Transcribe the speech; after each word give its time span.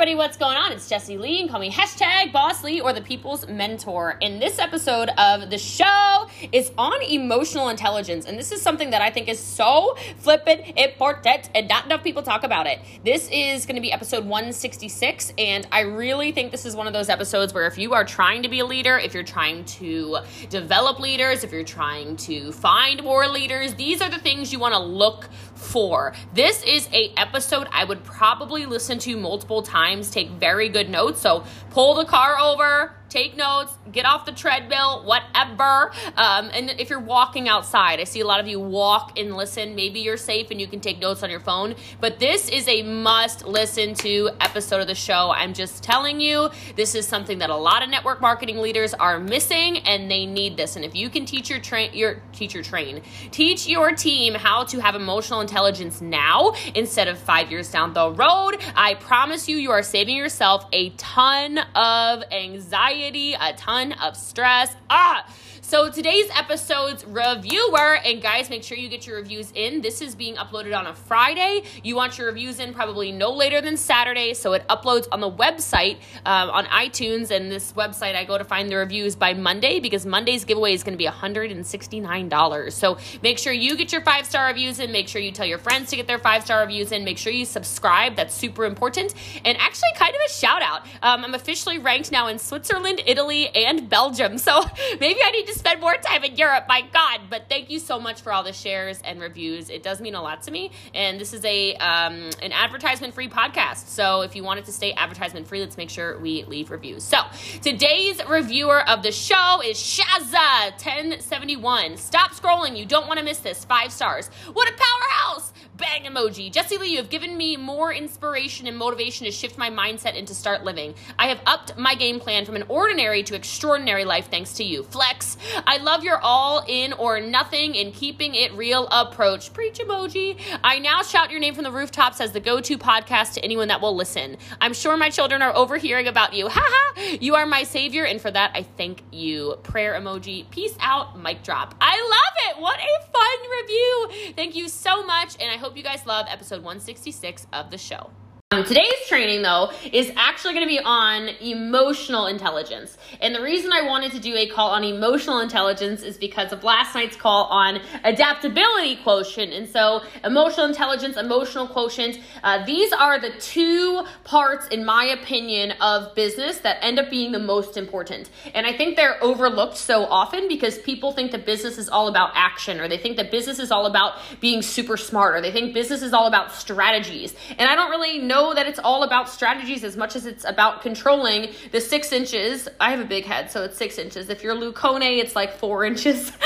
everybody, 0.00 0.16
what's 0.16 0.38
going 0.38 0.56
on? 0.56 0.72
It's 0.72 0.88
Jesse 0.88 1.18
Lee, 1.18 1.42
and 1.42 1.50
call 1.50 1.60
me 1.60 1.70
hashtag 1.70 2.32
Boss 2.32 2.64
Lee 2.64 2.80
or 2.80 2.94
the 2.94 3.02
People's 3.02 3.46
Mentor. 3.46 4.16
And 4.22 4.40
this 4.40 4.58
episode 4.58 5.10
of 5.18 5.50
the 5.50 5.58
show 5.58 6.26
is 6.52 6.72
on 6.78 7.02
emotional 7.02 7.68
intelligence, 7.68 8.24
and 8.24 8.38
this 8.38 8.50
is 8.50 8.62
something 8.62 8.88
that 8.92 9.02
I 9.02 9.10
think 9.10 9.28
is 9.28 9.38
so 9.38 9.94
flippin' 10.16 10.60
important, 10.78 11.50
and 11.54 11.68
not 11.68 11.84
enough 11.84 12.02
people 12.02 12.22
talk 12.22 12.44
about 12.44 12.66
it. 12.66 12.78
This 13.04 13.28
is 13.30 13.66
going 13.66 13.74
to 13.74 13.82
be 13.82 13.92
episode 13.92 14.24
166, 14.24 15.34
and 15.36 15.68
I 15.70 15.80
really 15.80 16.32
think 16.32 16.50
this 16.50 16.64
is 16.64 16.74
one 16.74 16.86
of 16.86 16.94
those 16.94 17.10
episodes 17.10 17.52
where 17.52 17.66
if 17.66 17.76
you 17.76 17.92
are 17.92 18.06
trying 18.06 18.42
to 18.42 18.48
be 18.48 18.60
a 18.60 18.64
leader, 18.64 18.96
if 18.96 19.12
you're 19.12 19.22
trying 19.22 19.66
to 19.66 20.20
develop 20.48 20.98
leaders, 20.98 21.44
if 21.44 21.52
you're 21.52 21.62
trying 21.62 22.16
to 22.16 22.52
find 22.52 23.02
more 23.02 23.28
leaders, 23.28 23.74
these 23.74 24.00
are 24.00 24.08
the 24.08 24.20
things 24.20 24.50
you 24.50 24.60
want 24.60 24.72
to 24.72 24.80
look 24.80 25.28
for. 25.60 26.14
This 26.34 26.62
is 26.62 26.88
a 26.92 27.12
episode 27.16 27.68
I 27.70 27.84
would 27.84 28.02
probably 28.04 28.66
listen 28.66 28.98
to 29.00 29.16
multiple 29.16 29.62
times, 29.62 30.10
take 30.10 30.30
very 30.30 30.68
good 30.68 30.88
notes. 30.90 31.20
So 31.20 31.44
pull 31.70 31.94
the 31.94 32.04
car 32.04 32.38
over, 32.38 32.94
take 33.10 33.36
notes, 33.36 33.76
get 33.92 34.06
off 34.06 34.24
the 34.24 34.32
treadmill, 34.32 35.04
whatever. 35.04 35.92
Um, 36.16 36.50
and 36.54 36.70
if 36.78 36.88
you're 36.88 37.00
walking 37.00 37.48
outside, 37.48 38.00
I 38.00 38.04
see 38.04 38.20
a 38.20 38.26
lot 38.26 38.40
of 38.40 38.46
you 38.46 38.60
walk 38.60 39.18
and 39.18 39.36
listen. 39.36 39.74
Maybe 39.74 40.00
you're 40.00 40.16
safe 40.16 40.50
and 40.50 40.60
you 40.60 40.68
can 40.68 40.80
take 40.80 41.00
notes 41.00 41.22
on 41.22 41.28
your 41.28 41.40
phone, 41.40 41.74
but 42.00 42.18
this 42.20 42.48
is 42.48 42.68
a 42.68 42.82
must 42.82 43.44
listen 43.44 43.94
to 43.94 44.30
episode 44.40 44.80
of 44.80 44.86
the 44.86 44.94
show. 44.94 45.32
I'm 45.34 45.52
just 45.52 45.82
telling 45.82 46.20
you, 46.20 46.50
this 46.76 46.94
is 46.94 47.06
something 47.06 47.38
that 47.38 47.50
a 47.50 47.56
lot 47.56 47.82
of 47.82 47.90
network 47.90 48.20
marketing 48.20 48.58
leaders 48.58 48.94
are 48.94 49.18
missing 49.18 49.78
and 49.78 50.10
they 50.10 50.24
need 50.24 50.56
this. 50.56 50.76
And 50.76 50.84
if 50.84 50.94
you 50.94 51.10
can 51.10 51.26
teach 51.26 51.50
your 51.50 51.58
train 51.58 51.92
your 51.92 52.22
teacher 52.32 52.62
train, 52.62 53.02
teach 53.32 53.66
your 53.66 53.92
team 53.92 54.34
how 54.34 54.64
to 54.64 54.80
have 54.80 54.94
emotional 54.94 55.40
intelligence 55.40 56.00
now 56.00 56.54
instead 56.74 57.08
of 57.08 57.18
5 57.18 57.50
years 57.50 57.70
down 57.70 57.92
the 57.92 58.12
road, 58.12 58.56
I 58.76 58.94
promise 58.94 59.48
you 59.48 59.56
you 59.56 59.72
are 59.72 59.82
saving 59.82 60.16
yourself 60.16 60.66
a 60.72 60.90
ton 60.90 61.58
of 61.74 62.22
anxiety, 62.30 62.99
a 63.08 63.54
ton 63.56 63.92
of 63.94 64.16
stress. 64.16 64.74
Ah, 64.90 65.24
so 65.62 65.90
today's 65.90 66.28
episode's 66.34 67.04
reviewer, 67.04 67.98
and 68.04 68.20
guys, 68.22 68.50
make 68.50 68.62
sure 68.62 68.76
you 68.76 68.88
get 68.88 69.06
your 69.06 69.16
reviews 69.16 69.52
in. 69.54 69.80
This 69.82 70.00
is 70.00 70.14
being 70.14 70.36
uploaded 70.36 70.76
on 70.76 70.86
a 70.86 70.94
Friday. 70.94 71.62
You 71.84 71.96
want 71.96 72.18
your 72.18 72.28
reviews 72.28 72.58
in 72.58 72.74
probably 72.74 73.12
no 73.12 73.30
later 73.30 73.60
than 73.60 73.76
Saturday, 73.76 74.34
so 74.34 74.54
it 74.54 74.66
uploads 74.68 75.06
on 75.12 75.20
the 75.20 75.30
website 75.30 75.98
um, 76.26 76.50
on 76.50 76.64
iTunes. 76.66 77.30
And 77.30 77.50
this 77.50 77.72
website, 77.74 78.16
I 78.16 78.24
go 78.24 78.38
to 78.38 78.44
find 78.44 78.70
the 78.70 78.76
reviews 78.76 79.14
by 79.14 79.34
Monday 79.34 79.80
because 79.80 80.06
Monday's 80.06 80.44
giveaway 80.44 80.72
is 80.72 80.82
going 80.82 80.94
to 80.94 80.98
be 80.98 81.06
$169. 81.06 82.72
So 82.72 82.98
make 83.22 83.38
sure 83.38 83.52
you 83.52 83.76
get 83.76 83.92
your 83.92 84.02
five 84.02 84.26
star 84.26 84.46
reviews 84.46 84.80
in. 84.80 84.90
Make 84.90 85.08
sure 85.08 85.20
you 85.20 85.30
tell 85.30 85.46
your 85.46 85.58
friends 85.58 85.90
to 85.90 85.96
get 85.96 86.06
their 86.06 86.18
five 86.18 86.42
star 86.42 86.62
reviews 86.62 86.90
in. 86.90 87.04
Make 87.04 87.18
sure 87.18 87.32
you 87.32 87.44
subscribe. 87.44 88.16
That's 88.16 88.34
super 88.34 88.64
important. 88.64 89.14
And 89.44 89.56
actually, 89.58 89.90
kind 89.96 90.14
of 90.14 90.20
a 90.26 90.32
shout 90.32 90.62
out. 90.62 90.86
Um, 91.02 91.24
I'm 91.24 91.34
officially 91.34 91.78
ranked 91.78 92.10
now 92.10 92.28
in 92.28 92.38
Switzerland, 92.38 93.02
Italy, 93.06 93.48
and 93.54 93.88
Belgium. 93.88 94.38
So 94.38 94.62
maybe 95.00 95.20
I 95.22 95.30
need 95.30 95.46
to 95.46 95.59
spend 95.60 95.80
more 95.80 95.94
time 95.96 96.24
in 96.24 96.36
Europe, 96.36 96.64
my 96.68 96.80
God. 96.80 97.20
But 97.28 97.44
thank 97.48 97.70
you 97.70 97.78
so 97.78 98.00
much 98.00 98.22
for 98.22 98.32
all 98.32 98.42
the 98.42 98.52
shares 98.52 99.00
and 99.04 99.20
reviews. 99.20 99.68
It 99.68 99.82
does 99.82 100.00
mean 100.00 100.14
a 100.14 100.22
lot 100.22 100.42
to 100.44 100.50
me. 100.50 100.70
And 100.94 101.20
this 101.20 101.34
is 101.34 101.44
a 101.44 101.74
um, 101.74 102.30
an 102.42 102.52
advertisement 102.52 103.12
free 103.12 103.28
podcast. 103.28 103.88
So 103.88 104.22
if 104.22 104.34
you 104.34 104.42
want 104.42 104.58
it 104.58 104.64
to 104.64 104.72
stay 104.72 104.94
advertisement 104.94 105.46
free, 105.46 105.60
let's 105.60 105.76
make 105.76 105.90
sure 105.90 106.18
we 106.18 106.44
leave 106.44 106.70
reviews. 106.70 107.04
So 107.04 107.18
today's 107.62 108.24
reviewer 108.26 108.88
of 108.88 109.02
the 109.02 109.12
show 109.12 109.60
is 109.62 109.76
Shazza 109.76 110.70
1071. 110.72 111.98
Stop 111.98 112.32
scrolling. 112.32 112.76
You 112.76 112.86
don't 112.86 113.06
want 113.06 113.18
to 113.18 113.24
miss 113.24 113.38
this. 113.38 113.64
Five 113.64 113.92
stars. 113.92 114.28
What 114.52 114.68
a 114.68 114.72
powerhouse! 114.72 115.52
Bang 115.76 116.04
emoji. 116.04 116.52
Jesse 116.52 116.76
Lee, 116.76 116.90
you 116.90 116.98
have 116.98 117.08
given 117.08 117.34
me 117.34 117.56
more 117.56 117.90
inspiration 117.90 118.66
and 118.66 118.76
motivation 118.76 119.24
to 119.24 119.32
shift 119.32 119.56
my 119.56 119.70
mindset 119.70 120.16
and 120.16 120.28
to 120.28 120.34
start 120.34 120.62
living. 120.62 120.94
I 121.18 121.28
have 121.28 121.40
upped 121.46 121.78
my 121.78 121.94
game 121.94 122.20
plan 122.20 122.44
from 122.44 122.56
an 122.56 122.64
ordinary 122.68 123.22
to 123.22 123.34
extraordinary 123.34 124.04
life 124.04 124.30
thanks 124.30 124.54
to 124.54 124.64
you. 124.64 124.82
Flex. 124.82 125.38
I 125.66 125.78
love 125.78 126.04
your 126.04 126.18
all 126.18 126.64
in 126.66 126.92
or 126.94 127.20
nothing 127.20 127.74
in 127.74 127.92
keeping 127.92 128.34
it 128.34 128.52
real 128.54 128.86
approach. 128.88 129.52
Preach 129.52 129.78
emoji. 129.78 130.40
I 130.62 130.78
now 130.78 131.02
shout 131.02 131.30
your 131.30 131.40
name 131.40 131.54
from 131.54 131.64
the 131.64 131.72
rooftops 131.72 132.20
as 132.20 132.32
the 132.32 132.40
go 132.40 132.60
to 132.60 132.78
podcast 132.78 133.34
to 133.34 133.44
anyone 133.44 133.68
that 133.68 133.80
will 133.80 133.94
listen. 133.94 134.36
I'm 134.60 134.74
sure 134.74 134.96
my 134.96 135.10
children 135.10 135.42
are 135.42 135.54
overhearing 135.54 136.08
about 136.08 136.34
you. 136.34 136.48
Haha. 136.52 137.16
you 137.20 137.34
are 137.34 137.46
my 137.46 137.62
savior, 137.62 138.04
and 138.04 138.20
for 138.20 138.30
that, 138.30 138.52
I 138.54 138.62
thank 138.62 139.02
you. 139.12 139.56
Prayer 139.62 139.94
emoji. 139.94 140.50
Peace 140.50 140.74
out. 140.80 141.18
Mic 141.18 141.42
drop. 141.42 141.74
I 141.80 141.96
love 142.00 142.56
it. 142.56 142.60
What 142.60 142.78
a 142.78 143.06
fun 143.12 143.50
review. 143.60 144.32
Thank 144.34 144.56
you 144.56 144.68
so 144.68 145.04
much, 145.04 145.36
and 145.40 145.50
I 145.50 145.56
hope 145.56 145.76
you 145.76 145.82
guys 145.82 146.06
love 146.06 146.26
episode 146.28 146.62
166 146.62 147.46
of 147.52 147.70
the 147.70 147.78
show. 147.78 148.10
Um, 148.52 148.64
today's 148.64 149.06
training, 149.06 149.42
though, 149.42 149.70
is 149.92 150.10
actually 150.16 150.54
going 150.54 150.66
to 150.66 150.68
be 150.68 150.80
on 150.80 151.28
emotional 151.40 152.26
intelligence. 152.26 152.98
And 153.20 153.32
the 153.32 153.40
reason 153.40 153.72
I 153.72 153.82
wanted 153.82 154.10
to 154.10 154.18
do 154.18 154.34
a 154.34 154.48
call 154.48 154.70
on 154.70 154.82
emotional 154.82 155.38
intelligence 155.38 156.02
is 156.02 156.18
because 156.18 156.50
of 156.52 156.64
last 156.64 156.96
night's 156.96 157.14
call 157.14 157.44
on 157.44 157.78
adaptability 158.02 158.96
quotient. 159.04 159.52
And 159.52 159.68
so, 159.68 160.00
emotional 160.24 160.66
intelligence, 160.66 161.16
emotional 161.16 161.68
quotient, 161.68 162.18
uh, 162.42 162.66
these 162.66 162.92
are 162.92 163.20
the 163.20 163.30
two 163.38 164.02
parts, 164.24 164.66
in 164.66 164.84
my 164.84 165.04
opinion, 165.04 165.70
of 165.80 166.12
business 166.16 166.58
that 166.58 166.78
end 166.82 166.98
up 166.98 167.08
being 167.08 167.30
the 167.30 167.38
most 167.38 167.76
important. 167.76 168.30
And 168.52 168.66
I 168.66 168.76
think 168.76 168.96
they're 168.96 169.22
overlooked 169.22 169.76
so 169.76 170.06
often 170.06 170.48
because 170.48 170.76
people 170.80 171.12
think 171.12 171.30
that 171.30 171.46
business 171.46 171.78
is 171.78 171.88
all 171.88 172.08
about 172.08 172.32
action, 172.34 172.80
or 172.80 172.88
they 172.88 172.98
think 172.98 173.16
that 173.18 173.30
business 173.30 173.60
is 173.60 173.70
all 173.70 173.86
about 173.86 174.14
being 174.40 174.60
super 174.60 174.96
smart, 174.96 175.36
or 175.36 175.40
they 175.40 175.52
think 175.52 175.72
business 175.72 176.02
is 176.02 176.12
all 176.12 176.26
about 176.26 176.50
strategies. 176.50 177.32
And 177.56 177.70
I 177.70 177.76
don't 177.76 177.90
really 177.90 178.18
know 178.18 178.39
know 178.40 178.54
that 178.54 178.66
it's 178.66 178.78
all 178.78 179.02
about 179.02 179.28
strategies 179.28 179.84
as 179.84 179.96
much 179.96 180.16
as 180.16 180.24
it's 180.26 180.44
about 180.44 180.80
controlling 180.82 181.52
the 181.72 181.80
six 181.80 182.12
inches. 182.12 182.68
I 182.80 182.90
have 182.90 183.00
a 183.00 183.04
big 183.04 183.24
head, 183.24 183.50
so 183.50 183.64
it's 183.64 183.76
six 183.76 183.98
inches. 183.98 184.30
If 184.30 184.42
you're 184.42 184.54
Lucone, 184.54 185.18
it's 185.18 185.36
like 185.36 185.52
four 185.52 185.84
inches 185.90 186.30
between 186.30 186.40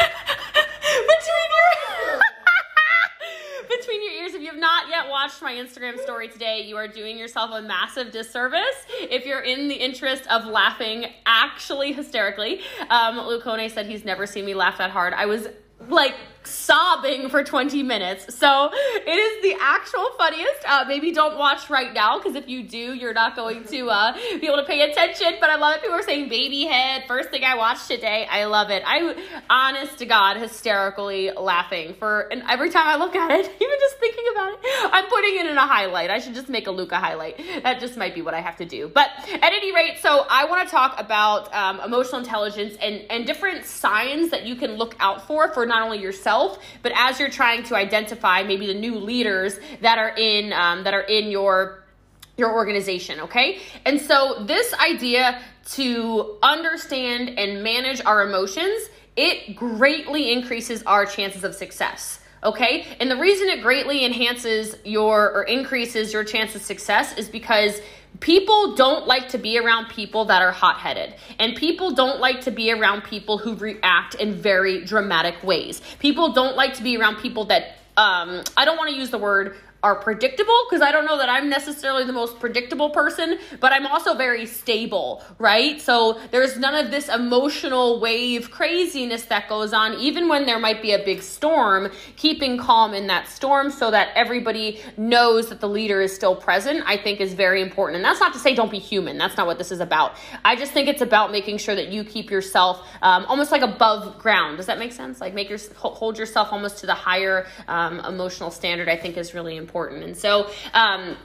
your 1.57 1.71
between 3.79 4.03
your 4.03 4.13
ears. 4.13 4.35
If 4.35 4.43
you 4.43 4.49
have 4.49 4.59
not 4.59 4.89
yet 4.89 5.09
watched 5.09 5.41
my 5.41 5.53
Instagram 5.53 6.01
story 6.01 6.29
today, 6.29 6.63
you 6.63 6.77
are 6.77 6.89
doing 6.89 7.17
yourself 7.17 7.51
a 7.53 7.63
massive 7.63 8.11
disservice. 8.11 8.87
If 8.89 9.25
you're 9.25 9.43
in 9.43 9.69
the 9.69 9.75
interest 9.75 10.27
of 10.29 10.47
laughing 10.47 11.07
actually 11.27 11.93
hysterically, 11.93 12.61
um, 12.91 13.19
Lucone 13.19 13.71
said 13.71 13.87
he's 13.87 14.05
never 14.05 14.27
seen 14.27 14.45
me 14.45 14.55
laugh 14.55 14.79
that 14.79 14.91
hard. 14.91 15.15
I 15.15 15.27
was 15.27 15.47
like 15.89 16.15
sobbing 16.47 17.29
for 17.29 17.43
20 17.43 17.83
minutes. 17.83 18.35
So 18.37 18.71
it 18.73 19.11
is 19.11 19.43
the 19.43 19.57
actual 19.61 20.07
funniest. 20.19 20.65
Uh, 20.67 20.85
maybe 20.87 21.13
don't 21.13 21.39
watch 21.39 21.71
right 21.71 21.93
now 21.93 22.19
because 22.19 22.35
if 22.35 22.49
you 22.49 22.63
do, 22.63 22.95
you're 22.95 23.15
not 23.15 23.37
going 23.37 23.65
to 23.65 23.91
uh, 23.91 24.13
be 24.41 24.47
able 24.47 24.57
to 24.57 24.65
pay 24.65 24.91
attention. 24.91 25.35
But 25.41 25.51
I 25.51 25.57
love 25.57 25.77
it. 25.77 25.83
People 25.83 25.97
are 25.97 26.03
saying 26.03 26.29
baby 26.29 26.65
head. 26.65 27.05
First 27.07 27.31
thing 27.31 27.45
I 27.45 27.57
watched 27.57 27.89
today. 27.89 28.27
I 28.31 28.45
love 28.45 28.71
it. 28.71 28.83
I, 28.87 29.15
honest 29.51 29.99
to 29.99 30.07
God, 30.07 30.37
hysterically 30.37 31.31
laughing 31.31 31.95
for, 31.95 32.29
and 32.33 32.43
every 32.49 32.71
time 32.71 32.87
I 32.87 32.97
look 32.97 33.17
at 33.17 33.31
it, 33.31 33.45
even 33.61 33.79
just 33.81 33.97
thinking 33.99 34.25
about 34.33 34.53
it, 34.53 34.59
I'm 34.93 35.07
putting 35.07 35.37
it 35.37 35.47
in 35.47 35.57
a 35.57 35.67
highlight. 35.67 36.11
I 36.11 36.19
should 36.19 36.35
just 36.35 36.49
make 36.49 36.67
a 36.67 36.71
Luca 36.71 36.97
highlight. 36.97 37.39
That 37.63 37.81
just 37.81 37.97
might 37.97 38.15
be 38.15 38.23
what 38.23 38.35
I 38.35 38.41
have 38.41 38.57
to 38.57 38.65
do. 38.65 38.91
But 38.93 39.09
at 39.33 39.53
any 39.53 39.75
rate, 39.75 39.99
so 40.01 40.27
I 40.29 40.45
want 40.47 40.69
to 40.69 40.71
talk 40.71 40.99
about 40.99 41.53
um, 41.55 41.81
emotional 41.81 42.21
intelligence 42.21 42.75
and, 42.81 43.03
and 43.11 43.27
different 43.27 43.65
signs 43.65 44.31
that 44.31 44.45
you 44.45 44.57
can 44.57 44.73
look 44.73 44.97
out 45.01 45.27
for 45.27 45.53
for 45.53 45.67
not 45.67 45.83
only 45.83 46.01
yourself 46.01 46.34
yourself, 46.35 46.59
but 46.83 46.93
as 46.95 47.19
you're 47.19 47.31
trying 47.31 47.63
to 47.65 47.77
identify 47.77 48.43
maybe 48.43 48.67
the 48.67 48.75
new 48.75 48.97
leaders 48.97 49.59
that 49.81 49.99
are 49.99 50.15
in 50.17 50.53
um, 50.53 50.85
that 50.85 50.95
are 50.95 51.03
in 51.03 51.31
your 51.31 51.85
your 52.37 52.53
organization, 52.53 53.21
okay? 53.21 53.61
And 53.85 54.01
so 54.01 54.45
this 54.45 54.75
idea 54.75 55.41
to 55.73 56.37
understand 56.43 57.39
and 57.39 57.63
manage 57.63 58.05
our 58.05 58.27
emotions, 58.27 58.89
it 59.17 59.55
greatly 59.55 60.33
increases 60.33 60.83
our 60.83 61.07
chances 61.07 61.45
of 61.45 61.55
success. 61.55 62.21
Okay? 62.43 62.87
And 63.01 63.11
the 63.11 63.17
reason 63.17 63.49
it 63.49 63.63
greatly 63.63 64.05
enhances 64.05 64.77
your 64.85 65.33
or 65.33 65.45
increases 65.45 66.13
your 66.13 66.25
chance 66.25 66.55
of 66.55 66.61
success 66.61 67.17
is 67.17 67.27
because 67.27 67.81
People 68.21 68.75
don't 68.75 69.07
like 69.07 69.31
to 69.31 69.39
be 69.39 69.59
around 69.59 69.89
people 69.89 70.27
that 70.27 70.41
are 70.41 70.53
hot 70.53 70.79
headed, 70.79 71.15
and 71.39 71.57
people 71.57 71.91
don't 71.91 72.21
like 72.21 72.43
to 72.43 72.51
be 72.51 72.73
around 72.73 73.03
people 73.03 73.39
who 73.39 73.55
react 73.57 74.15
in 74.15 74.33
very 74.33 74.85
dramatic 74.85 75.43
ways. 75.43 75.83
People 75.99 76.33
don't 76.33 76.57
like 76.57 76.75
to 76.75 76.83
be 76.83 76.97
around 76.97 77.17
people 77.17 77.45
that, 77.47 77.79
um, 77.97 78.43
I 78.57 78.65
don't 78.65 78.77
want 78.77 78.91
to 78.91 78.97
use 78.97 79.11
the 79.11 79.19
word 79.19 79.57
are 79.85 79.95
predictable 79.95 80.59
because 80.67 80.81
I 80.81 80.91
don't 80.91 81.05
know 81.05 81.19
that 81.19 81.29
I'm 81.29 81.51
necessarily 81.51 82.05
the 82.05 82.13
most 82.13 82.41
predictable 82.41 82.89
person, 82.89 83.39
but 83.61 83.71
I'm 83.71 83.87
also 83.87 84.15
very 84.15 84.47
stable, 84.47 85.23
right? 85.39 85.79
So 85.79 86.19
there's 86.31 86.59
none 86.59 86.75
of 86.75 86.91
this 86.91 87.11
emotional 87.11 88.01
wave 88.01 88.51
craziness 88.51 89.27
that 89.27 89.47
goes 89.47 89.75
on, 89.75 89.93
even 90.01 90.27
when 90.27 90.47
there 90.47 90.59
might 90.59 90.81
be 90.81 90.93
a 90.93 91.05
big 91.05 91.21
storm, 91.21 91.93
keeping 92.17 92.57
calm 92.57 92.95
in 92.95 93.09
that 93.09 93.29
storm 93.29 93.71
so 93.71 93.91
that 93.91 94.09
everybody 94.15 94.81
knows 94.97 95.51
that 95.51 95.61
the 95.61 95.69
leader 95.69 96.01
is 96.01 96.15
still 96.15 96.35
present, 96.35 96.83
I 96.87 96.97
think 96.97 97.21
is 97.21 97.35
very 97.35 97.61
important. 97.61 97.97
And 97.97 98.05
that's 98.07 98.21
not 98.21 98.33
to 98.33 98.39
say 98.39 98.55
don't 98.55 98.71
be 98.71 98.79
human. 98.79 99.19
That's 99.19 99.37
not 99.37 99.47
what 99.47 99.59
this 99.59 99.71
is 99.71 99.81
about. 99.81 100.17
I 100.47 100.57
just 100.57 100.73
think 100.73 100.89
it's 100.89 101.03
about 101.03 101.31
making 101.31 101.59
sure 101.59 101.75
that 101.75 101.89
you 101.89 102.05
keep 102.05 102.31
yourself 102.31 102.89
um, 103.03 103.27
almost 103.27 103.53
like 103.53 103.61
above 103.61 104.19
ground. 104.19 104.57
Does 104.57 104.67
that 104.67 104.79
make 104.79 104.93
sense? 104.93 105.21
Like 105.21 105.35
make 105.35 105.51
your 105.51 105.59
hold 105.77 106.17
yourself 106.17 106.55
almost 106.55 106.79
to 106.79 106.87
the 106.87 106.95
higher 106.95 107.47
um, 107.69 108.01
emotional 108.01 108.51
standard. 108.51 108.89
I 108.89 108.97
think 108.97 109.19
is 109.19 109.35
really 109.35 109.59
important 109.59 109.74
important. 109.75 110.05
And 110.05 110.17
so, 110.17 110.49
um, 110.73 111.17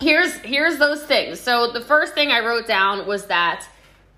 here's 0.00 0.32
here's 0.38 0.78
those 0.78 1.02
things. 1.02 1.40
So 1.40 1.72
the 1.72 1.80
first 1.80 2.14
thing 2.14 2.30
I 2.30 2.38
wrote 2.40 2.68
down 2.68 3.04
was 3.06 3.26
that 3.26 3.66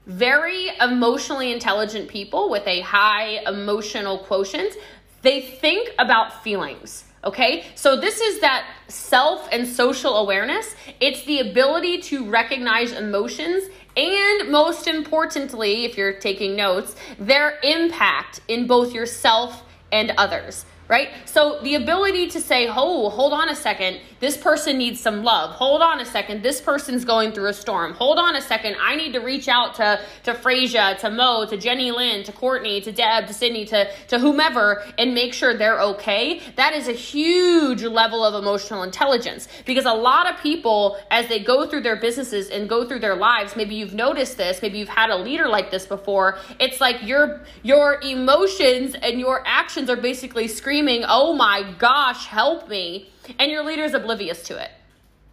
very 0.06 0.68
emotionally 0.78 1.52
intelligent 1.52 2.08
people 2.08 2.50
with 2.50 2.66
a 2.66 2.80
high 2.80 3.40
emotional 3.46 4.18
quotient, 4.18 4.74
they 5.22 5.40
think 5.40 5.90
about 5.98 6.42
feelings. 6.42 7.04
Okay, 7.24 7.64
so 7.76 7.98
this 7.98 8.20
is 8.20 8.40
that 8.40 8.66
self 8.88 9.48
and 9.50 9.66
social 9.66 10.16
awareness. 10.16 10.74
It's 11.00 11.24
the 11.24 11.38
ability 11.38 12.02
to 12.10 12.28
recognize 12.28 12.92
emotions 12.92 13.64
and, 13.96 14.50
most 14.50 14.86
importantly, 14.86 15.84
if 15.84 15.96
you're 15.96 16.18
taking 16.18 16.56
notes, 16.56 16.96
their 17.18 17.58
impact 17.62 18.40
in 18.48 18.66
both 18.66 18.92
yourself 18.92 19.64
and 19.92 20.12
others 20.18 20.64
right? 20.88 21.10
So 21.24 21.60
the 21.62 21.76
ability 21.76 22.28
to 22.30 22.40
say, 22.40 22.68
oh, 22.68 23.08
hold 23.08 23.32
on 23.32 23.48
a 23.48 23.56
second, 23.56 24.00
this 24.20 24.36
person 24.36 24.78
needs 24.78 25.00
some 25.00 25.22
love. 25.22 25.50
Hold 25.50 25.80
on 25.80 26.00
a 26.00 26.04
second, 26.04 26.42
this 26.42 26.60
person's 26.60 27.04
going 27.04 27.32
through 27.32 27.48
a 27.48 27.52
storm. 27.52 27.94
Hold 27.94 28.18
on 28.18 28.36
a 28.36 28.40
second, 28.40 28.76
I 28.80 28.96
need 28.96 29.12
to 29.12 29.20
reach 29.20 29.48
out 29.48 29.74
to, 29.76 30.00
to 30.24 30.34
Frasier, 30.34 30.98
to 30.98 31.10
Mo, 31.10 31.46
to 31.46 31.56
Jenny 31.56 31.90
Lynn, 31.90 32.24
to 32.24 32.32
Courtney, 32.32 32.80
to 32.82 32.92
Deb, 32.92 33.26
to 33.26 33.34
Sydney, 33.34 33.64
to, 33.66 33.90
to 34.08 34.18
whomever, 34.18 34.84
and 34.98 35.14
make 35.14 35.32
sure 35.34 35.56
they're 35.56 35.80
okay. 35.80 36.40
That 36.56 36.74
is 36.74 36.88
a 36.88 36.92
huge 36.92 37.82
level 37.82 38.24
of 38.24 38.34
emotional 38.34 38.82
intelligence 38.82 39.48
because 39.64 39.86
a 39.86 39.94
lot 39.94 40.30
of 40.30 40.40
people, 40.40 40.98
as 41.10 41.28
they 41.28 41.38
go 41.40 41.66
through 41.66 41.82
their 41.82 41.96
businesses 41.96 42.50
and 42.50 42.68
go 42.68 42.86
through 42.86 43.00
their 43.00 43.16
lives, 43.16 43.56
maybe 43.56 43.74
you've 43.74 43.94
noticed 43.94 44.36
this, 44.36 44.60
maybe 44.60 44.78
you've 44.78 44.88
had 44.88 45.10
a 45.10 45.16
leader 45.16 45.48
like 45.48 45.70
this 45.70 45.86
before, 45.86 46.38
it's 46.60 46.80
like 46.80 47.02
your 47.02 47.40
your 47.62 48.00
emotions 48.02 48.94
and 48.94 49.18
your 49.18 49.42
actions 49.46 49.88
are 49.88 49.96
basically 49.96 50.48
screaming 50.48 50.71
screaming, 50.72 51.04
oh 51.06 51.34
my 51.34 51.70
gosh, 51.78 52.24
help 52.24 52.66
me, 52.66 53.10
and 53.38 53.52
your 53.52 53.62
leader 53.62 53.84
is 53.84 53.92
oblivious 53.92 54.42
to 54.44 54.56
it. 54.56 54.70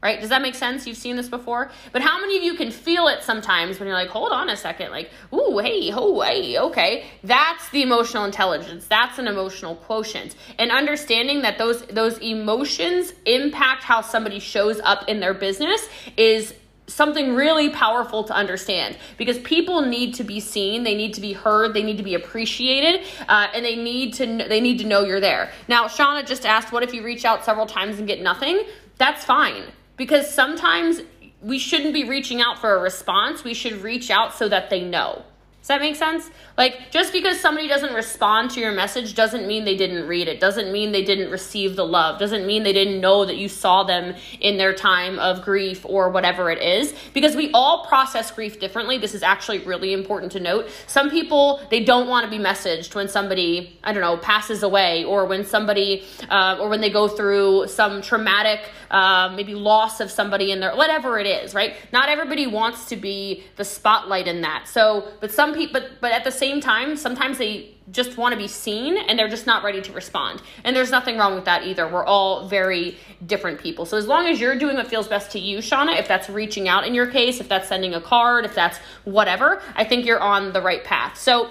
Right? 0.04 0.20
Does 0.20 0.30
that 0.30 0.42
make 0.42 0.56
sense? 0.56 0.86
You've 0.86 0.98
seen 0.98 1.16
this 1.16 1.30
before? 1.30 1.72
But 1.94 2.02
how 2.02 2.20
many 2.20 2.38
of 2.38 2.44
you 2.44 2.56
can 2.56 2.72
feel 2.72 3.08
it 3.08 3.24
sometimes 3.24 3.80
when 3.80 3.88
you're 3.88 3.98
like, 3.98 4.10
hold 4.10 4.34
on 4.34 4.50
a 4.50 4.58
second, 4.58 4.92
like, 4.92 5.12
ooh, 5.34 5.60
hey, 5.60 5.92
oh, 5.94 6.20
hey, 6.20 6.58
okay. 6.58 7.06
That's 7.24 7.70
the 7.70 7.82
emotional 7.82 8.26
intelligence. 8.26 8.86
That's 8.88 9.18
an 9.18 9.28
emotional 9.28 9.76
quotient. 9.76 10.36
And 10.58 10.72
understanding 10.72 11.42
that 11.44 11.58
those 11.58 11.86
those 11.88 12.18
emotions 12.20 13.14
impact 13.26 13.84
how 13.84 14.02
somebody 14.02 14.40
shows 14.40 14.82
up 14.82 15.08
in 15.08 15.22
their 15.22 15.34
business 15.34 15.88
is 16.18 16.54
something 16.90 17.36
really 17.36 17.70
powerful 17.70 18.24
to 18.26 18.34
understand. 18.34 18.98
Because 19.18 19.38
people 19.40 19.82
need 19.82 20.16
to 20.16 20.24
be 20.24 20.40
seen 20.40 20.84
they 20.84 20.96
need 20.96 21.14
to 21.14 21.22
be 21.22 21.34
heard 21.34 21.74
they 21.74 21.84
need 21.84 21.98
to 21.98 22.04
be 22.04 22.16
appreciated 22.16 23.06
uh, 23.28 23.48
and 23.54 23.64
they 23.64 23.76
need 23.76 24.14
to 24.16 24.26
they 24.26 24.60
need 24.60 24.80
to 24.80 24.86
know 24.86 25.04
you're 25.04 25.20
there. 25.20 25.52
Now 25.68 25.88
shauna 25.88 26.26
just 26.26 26.46
asked 26.46 26.72
what 26.72 26.84
if 26.84 26.94
you 26.94 27.04
reach 27.04 27.26
out 27.26 27.46
several 27.46 27.66
times 27.66 28.00
and 28.00 28.08
get 28.08 28.22
nothing? 28.22 28.64
That's 28.98 29.24
fine. 29.24 29.64
Because 29.96 30.30
sometimes 30.30 31.02
we 31.42 31.60
shouldn't 31.60 31.94
be 31.94 32.04
reaching 32.04 32.42
out 32.42 32.60
for 32.60 32.76
a 32.76 32.80
response. 32.80 33.44
We 33.44 33.54
should 33.54 33.82
reach 33.82 34.10
out 34.10 34.34
so 34.34 34.50
that 34.50 34.70
they 34.70 34.82
know 34.82 35.24
does 35.60 35.68
that 35.68 35.82
make 35.82 35.98
sense? 35.98 36.30
Like, 36.58 36.90
just 36.90 37.12
because 37.12 37.38
somebody 37.40 37.68
doesn't 37.68 37.94
respond 37.94 38.52
to 38.52 38.62
your 38.62 38.72
message 38.72 39.14
doesn't 39.14 39.46
mean 39.46 39.66
they 39.66 39.76
didn't 39.76 40.08
read 40.08 40.30
it, 40.30 40.40
doesn't 40.40 40.72
mean 40.72 40.94
they 40.94 41.04
didn't 41.04 41.30
receive 41.32 41.76
the 41.76 41.86
love, 41.86 42.18
doesn't 42.18 42.48
mean 42.48 42.64
they 42.64 42.72
didn't 42.72 43.02
know 43.02 43.26
that 43.26 43.36
you 43.36 43.50
saw 43.50 43.84
them 43.84 44.16
in 44.40 44.58
their 44.58 44.74
time 44.74 45.20
of 45.20 45.42
grief 45.42 45.86
or 45.86 46.10
whatever 46.10 46.50
it 46.50 46.62
is. 46.62 46.94
Because 47.14 47.36
we 47.36 47.52
all 47.52 47.86
process 47.86 48.32
grief 48.32 48.58
differently. 48.58 48.98
This 48.98 49.14
is 49.14 49.22
actually 49.22 49.60
really 49.60 49.92
important 49.92 50.32
to 50.32 50.40
note. 50.40 50.70
Some 50.88 51.10
people, 51.10 51.62
they 51.70 51.84
don't 51.84 52.08
want 52.08 52.24
to 52.24 52.32
be 52.32 52.42
messaged 52.42 52.96
when 52.96 53.10
somebody, 53.10 53.78
I 53.84 53.92
don't 53.92 54.02
know, 54.02 54.16
passes 54.18 54.64
away 54.64 55.04
or 55.04 55.26
when 55.26 55.46
somebody, 55.46 56.06
uh, 56.30 56.58
or 56.60 56.70
when 56.70 56.80
they 56.80 56.90
go 56.90 57.10
through 57.10 57.68
some 57.68 58.02
traumatic, 58.02 58.62
uh, 58.92 59.34
maybe 59.36 59.56
loss 59.56 60.00
of 60.00 60.10
somebody 60.10 60.52
in 60.52 60.62
their, 60.62 60.74
whatever 60.76 61.20
it 61.20 61.28
is, 61.28 61.54
right? 61.54 61.76
Not 61.92 62.08
everybody 62.08 62.48
wants 62.48 62.86
to 62.86 62.96
be 62.96 63.44
the 63.58 63.66
spotlight 63.66 64.28
in 64.28 64.42
that. 64.42 64.68
So, 64.68 65.12
but 65.20 65.32
some 65.32 65.49
some 65.50 65.58
people 65.58 65.82
but 65.82 66.02
but 66.02 66.12
at 66.12 66.24
the 66.24 66.32
same 66.32 66.62
time 66.62 66.96
sometimes 66.96 67.38
they 67.38 67.72
just 67.92 68.18
want 68.18 68.34
to 68.34 68.38
be 68.38 68.48
seen 68.48 68.98
and 68.98 69.18
they're 69.18 69.28
just 69.28 69.48
not 69.48 69.64
ready 69.64 69.82
to 69.82 69.92
respond 69.94 70.42
and 70.64 70.76
there's 70.76 70.92
nothing 70.92 71.18
wrong 71.18 71.36
with 71.36 71.46
that 71.46 71.66
either 71.66 71.88
we're 71.88 72.06
all 72.06 72.48
very 72.48 72.98
different 73.26 73.60
people 73.60 73.86
so 73.86 73.98
as 73.98 74.08
long 74.08 74.28
as 74.28 74.40
you're 74.40 74.58
doing 74.58 74.76
what 74.76 74.88
feels 74.88 75.08
best 75.08 75.32
to 75.32 75.40
you 75.40 75.58
shauna 75.58 75.98
if 76.00 76.08
that's 76.08 76.30
reaching 76.30 76.68
out 76.68 76.86
in 76.86 76.94
your 76.94 77.08
case 77.08 77.40
if 77.40 77.50
that's 77.50 77.68
sending 77.68 77.94
a 77.94 78.02
card 78.02 78.46
if 78.46 78.54
that's 78.54 78.78
whatever 79.06 79.62
i 79.76 79.84
think 79.84 80.06
you're 80.06 80.22
on 80.22 80.54
the 80.54 80.62
right 80.62 80.84
path 80.84 81.18
so 81.18 81.50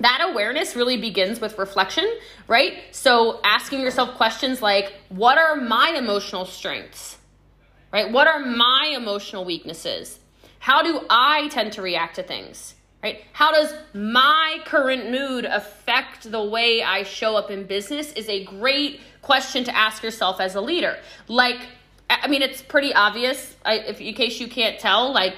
that 0.00 0.24
awareness 0.30 0.76
really 0.76 0.96
begins 0.96 1.40
with 1.40 1.58
reflection, 1.58 2.08
right? 2.46 2.74
So 2.92 3.40
asking 3.42 3.80
yourself 3.80 4.16
questions 4.16 4.62
like, 4.62 4.94
what 5.08 5.38
are 5.38 5.56
my 5.56 5.92
emotional 5.98 6.44
strengths? 6.44 7.16
Right? 7.92 8.12
What 8.12 8.28
are 8.28 8.38
my 8.38 8.92
emotional 8.94 9.44
weaknesses? 9.44 10.20
How 10.60 10.82
do 10.82 11.00
I 11.10 11.48
tend 11.48 11.72
to 11.72 11.82
react 11.82 12.14
to 12.16 12.22
things? 12.22 12.74
Right? 13.02 13.22
How 13.32 13.52
does 13.52 13.72
my 13.94 14.58
current 14.64 15.10
mood 15.10 15.44
affect 15.44 16.30
the 16.30 16.42
way 16.42 16.82
I 16.82 17.02
show 17.02 17.36
up 17.36 17.50
in 17.50 17.64
business 17.64 18.12
is 18.12 18.28
a 18.28 18.44
great 18.44 19.00
question 19.22 19.64
to 19.64 19.76
ask 19.76 20.02
yourself 20.02 20.40
as 20.40 20.54
a 20.54 20.60
leader. 20.60 20.96
Like, 21.28 21.60
I 22.08 22.28
mean, 22.28 22.42
it's 22.42 22.62
pretty 22.62 22.94
obvious. 22.94 23.56
I, 23.64 23.74
if 23.74 24.00
in 24.00 24.14
case 24.14 24.40
you 24.40 24.48
can't 24.48 24.78
tell, 24.78 25.12
like 25.12 25.34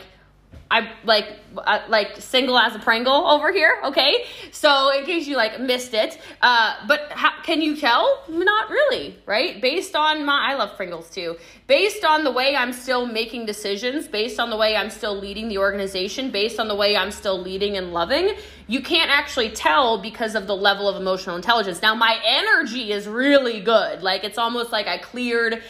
I 0.73 0.89
like 1.03 1.27
uh, 1.57 1.81
like 1.89 2.21
single 2.21 2.57
as 2.57 2.77
a 2.77 2.79
Pringle 2.79 3.27
over 3.27 3.53
here. 3.53 3.81
Okay, 3.87 4.25
so 4.53 4.97
in 4.97 5.05
case 5.05 5.27
you 5.27 5.37
like 5.37 5.59
missed 5.61 5.95
it, 5.95 6.21
uh, 6.43 6.77
but 6.87 7.11
how, 7.11 7.43
can 7.43 7.61
you 7.61 7.77
tell? 7.77 8.23
Not 8.29 8.71
really, 8.71 9.19
right? 9.27 9.61
Based 9.61 9.97
on 9.97 10.25
my, 10.25 10.53
I 10.53 10.55
love 10.55 10.77
Pringles 10.77 11.11
too. 11.11 11.37
Based 11.67 12.05
on 12.05 12.23
the 12.23 12.31
way 12.31 12.55
I'm 12.55 12.73
still 12.73 13.05
making 13.05 13.47
decisions, 13.47 14.07
based 14.07 14.39
on 14.39 14.49
the 14.49 14.57
way 14.57 14.77
I'm 14.77 14.91
still 14.91 15.19
leading 15.19 15.49
the 15.49 15.59
organization, 15.59 16.31
based 16.31 16.61
on 16.61 16.69
the 16.69 16.77
way 16.77 16.97
I'm 16.97 17.11
still 17.11 17.41
leading 17.41 17.77
and 17.77 17.93
loving, 17.93 18.37
you 18.69 18.81
can't 18.81 19.11
actually 19.11 19.51
tell 19.51 20.01
because 20.01 20.37
of 20.37 20.47
the 20.47 20.57
level 20.57 20.89
of 20.89 20.95
emotional 20.95 21.35
intelligence. 21.35 21.83
Now 21.83 21.97
my 21.97 22.17
energy 22.25 22.93
is 22.93 23.09
really 23.09 23.61
good. 23.61 24.05
Like 24.05 24.23
it's 24.23 24.39
almost 24.39 24.71
like 24.71 24.87
I 24.87 24.99
cleared 24.99 25.65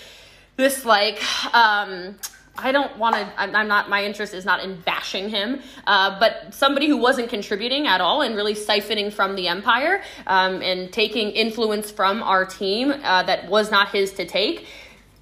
this 0.56 0.84
like 0.84 1.22
um 1.54 2.16
I 2.62 2.72
don't 2.72 2.96
want 2.96 3.16
to, 3.16 3.32
I'm 3.36 3.68
not, 3.68 3.88
my 3.88 4.04
interest 4.04 4.34
is 4.34 4.44
not 4.44 4.62
in 4.62 4.80
bashing 4.80 5.28
him, 5.28 5.60
uh, 5.86 6.18
but 6.18 6.54
somebody 6.54 6.88
who 6.88 6.96
wasn't 6.96 7.28
contributing 7.28 7.86
at 7.86 8.00
all 8.00 8.22
and 8.22 8.36
really 8.36 8.54
siphoning 8.54 9.12
from 9.12 9.36
the 9.36 9.48
empire 9.48 10.02
um, 10.26 10.62
and 10.62 10.92
taking 10.92 11.30
influence 11.30 11.90
from 11.90 12.22
our 12.22 12.44
team 12.44 12.90
uh, 12.90 13.22
that 13.24 13.48
was 13.48 13.70
not 13.70 13.90
his 13.90 14.12
to 14.14 14.26
take. 14.26 14.66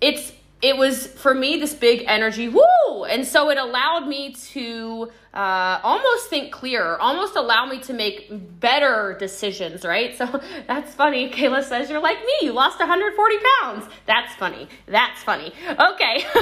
It's 0.00 0.32
it 0.60 0.76
was 0.76 1.06
for 1.06 1.34
me 1.34 1.58
this 1.58 1.74
big 1.74 2.04
energy 2.06 2.48
woo! 2.48 3.04
And 3.04 3.26
so 3.26 3.50
it 3.50 3.58
allowed 3.58 4.08
me 4.08 4.32
to 4.52 5.10
uh, 5.32 5.80
almost 5.82 6.28
think 6.28 6.52
clearer 6.52 7.00
almost 7.00 7.36
allow 7.36 7.66
me 7.66 7.78
to 7.80 7.92
make 7.92 8.28
better 8.60 9.16
decisions 9.18 9.84
right? 9.84 10.16
So 10.16 10.26
that's 10.66 10.94
funny. 10.94 11.30
Kayla 11.30 11.62
says 11.64 11.90
you're 11.90 12.00
like 12.00 12.18
me 12.18 12.32
you 12.42 12.52
lost 12.52 12.78
140 12.80 13.36
pounds. 13.60 13.86
That's 14.06 14.34
funny. 14.34 14.68
That's 14.86 15.22
funny. 15.22 15.52
Okay. 15.68 16.24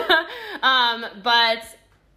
Um, 0.63 1.05
but 1.23 1.63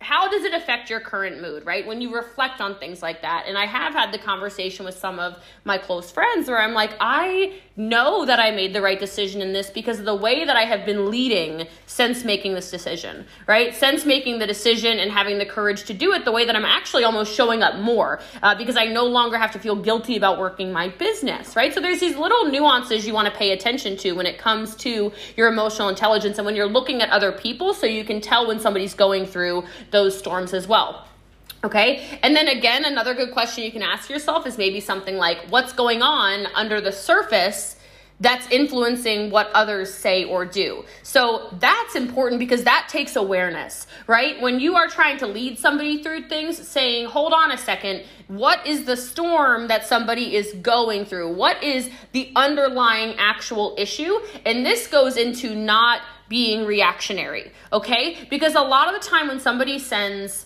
how 0.01 0.29
does 0.29 0.45
it 0.45 0.53
affect 0.53 0.89
your 0.89 1.01
current 1.01 1.41
mood, 1.41 1.65
right? 1.65 1.85
When 1.85 1.99
you 1.99 2.15
reflect 2.15 2.61
on 2.61 2.79
things 2.79 3.01
like 3.01 3.21
that. 3.21 3.45
And 3.47 3.57
I 3.57 3.65
have 3.65 3.93
had 3.93 4.13
the 4.13 4.17
conversation 4.17 4.85
with 4.85 4.97
some 4.97 5.19
of 5.19 5.37
my 5.65 5.77
close 5.77 6.09
friends 6.09 6.47
where 6.47 6.61
I'm 6.61 6.73
like, 6.73 6.91
I 7.01 7.55
know 7.75 8.25
that 8.25 8.39
I 8.39 8.51
made 8.51 8.73
the 8.73 8.81
right 8.81 8.99
decision 8.99 9.41
in 9.41 9.51
this 9.51 9.69
because 9.69 9.99
of 9.99 10.05
the 10.05 10.15
way 10.15 10.45
that 10.45 10.55
I 10.55 10.63
have 10.63 10.85
been 10.85 11.11
leading 11.11 11.67
since 11.85 12.23
making 12.23 12.53
this 12.53 12.71
decision, 12.71 13.25
right? 13.45 13.75
Since 13.75 14.05
making 14.05 14.39
the 14.39 14.47
decision 14.47 14.99
and 14.99 15.11
having 15.11 15.37
the 15.37 15.45
courage 15.45 15.83
to 15.85 15.93
do 15.93 16.13
it 16.13 16.23
the 16.23 16.31
way 16.31 16.45
that 16.45 16.55
I'm 16.55 16.65
actually 16.65 17.03
almost 17.03 17.33
showing 17.33 17.61
up 17.61 17.75
more 17.75 18.21
uh, 18.41 18.55
because 18.55 18.77
I 18.77 18.85
no 18.85 19.05
longer 19.05 19.37
have 19.37 19.51
to 19.51 19.59
feel 19.59 19.75
guilty 19.75 20.15
about 20.15 20.39
working 20.39 20.71
my 20.71 20.89
business, 20.89 21.57
right? 21.57 21.73
So 21.73 21.81
there's 21.81 21.99
these 21.99 22.15
little 22.15 22.45
nuances 22.45 23.05
you 23.05 23.13
want 23.13 23.31
to 23.31 23.37
pay 23.37 23.51
attention 23.51 23.97
to 23.97 24.13
when 24.13 24.25
it 24.25 24.37
comes 24.37 24.75
to 24.77 25.11
your 25.35 25.49
emotional 25.49 25.89
intelligence 25.89 26.37
and 26.37 26.45
when 26.45 26.55
you're 26.55 26.67
looking 26.67 27.01
at 27.01 27.09
other 27.09 27.33
people 27.33 27.73
so 27.73 27.85
you 27.85 28.05
can 28.05 28.21
tell 28.21 28.47
when 28.47 28.61
somebody's 28.61 28.93
going 28.93 29.25
through 29.25 29.63
those 29.91 30.17
storms 30.17 30.53
as 30.53 30.67
well. 30.67 31.05
Okay. 31.63 32.19
And 32.23 32.35
then 32.35 32.47
again, 32.47 32.85
another 32.85 33.13
good 33.13 33.31
question 33.31 33.63
you 33.63 33.71
can 33.71 33.83
ask 33.83 34.09
yourself 34.09 34.47
is 34.47 34.57
maybe 34.57 34.79
something 34.79 35.17
like, 35.17 35.37
what's 35.49 35.73
going 35.73 36.01
on 36.01 36.47
under 36.55 36.79
the 36.79 36.91
surface 36.91 37.75
that's 38.21 38.49
influencing 38.51 39.29
what 39.29 39.49
others 39.53 39.93
say 39.93 40.25
or 40.25 40.45
do. 40.45 40.83
So 41.03 41.55
that's 41.59 41.95
important 41.95 42.39
because 42.39 42.65
that 42.65 42.87
takes 42.89 43.15
awareness, 43.15 43.87
right? 44.07 44.41
When 44.41 44.59
you 44.59 44.75
are 44.75 44.87
trying 44.87 45.17
to 45.19 45.27
lead 45.27 45.57
somebody 45.57 46.03
through 46.03 46.27
things, 46.27 46.67
saying, 46.67 47.05
hold 47.05 47.31
on 47.31 47.51
a 47.51 47.57
second, 47.57 48.03
what 48.27 48.65
is 48.67 48.83
the 48.83 48.97
storm 48.97 49.69
that 49.69 49.85
somebody 49.85 50.35
is 50.35 50.53
going 50.61 51.05
through? 51.05 51.33
What 51.33 51.63
is 51.63 51.89
the 52.11 52.31
underlying 52.35 53.15
actual 53.17 53.73
issue? 53.77 54.19
And 54.45 54.65
this 54.65 54.87
goes 54.87 55.15
into 55.15 55.55
not 55.55 56.01
being 56.29 56.65
reactionary, 56.65 57.51
okay? 57.73 58.27
Because 58.29 58.55
a 58.55 58.61
lot 58.61 58.93
of 58.93 59.01
the 59.01 59.07
time 59.07 59.27
when 59.27 59.39
somebody 59.39 59.79
sends 59.79 60.45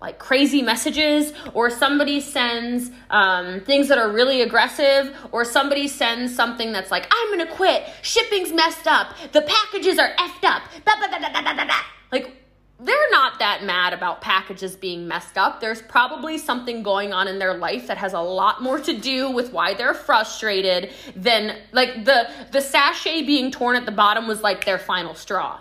like 0.00 0.18
crazy 0.18 0.62
messages, 0.62 1.34
or 1.52 1.68
somebody 1.68 2.20
sends 2.20 2.90
um, 3.10 3.60
things 3.60 3.88
that 3.88 3.98
are 3.98 4.10
really 4.10 4.40
aggressive, 4.40 5.14
or 5.30 5.44
somebody 5.44 5.86
sends 5.88 6.34
something 6.34 6.72
that's 6.72 6.90
like, 6.90 7.06
I'm 7.12 7.36
gonna 7.38 7.54
quit, 7.54 7.84
shipping's 8.00 8.50
messed 8.50 8.86
up, 8.86 9.14
the 9.32 9.42
packages 9.42 9.98
are 9.98 10.14
effed 10.16 10.44
up, 10.44 10.62
blah, 10.86 10.94
blah, 10.96 11.18
blah. 11.18 11.74
like 12.10 12.39
they're 12.82 13.10
not 13.10 13.38
that 13.38 13.62
mad 13.64 13.92
about 13.92 14.20
packages 14.20 14.74
being 14.74 15.06
messed 15.06 15.36
up. 15.36 15.60
There's 15.60 15.82
probably 15.82 16.38
something 16.38 16.82
going 16.82 17.12
on 17.12 17.28
in 17.28 17.38
their 17.38 17.54
life 17.54 17.86
that 17.88 17.98
has 17.98 18.12
a 18.14 18.20
lot 18.20 18.62
more 18.62 18.78
to 18.80 18.96
do 18.98 19.30
with 19.30 19.52
why 19.52 19.74
they're 19.74 19.94
frustrated 19.94 20.90
than 21.14 21.58
like 21.72 22.04
the 22.04 22.30
the 22.52 22.60
sachet 22.60 23.22
being 23.22 23.50
torn 23.50 23.76
at 23.76 23.84
the 23.84 23.92
bottom 23.92 24.26
was 24.26 24.42
like 24.42 24.64
their 24.64 24.78
final 24.78 25.14
straw. 25.14 25.60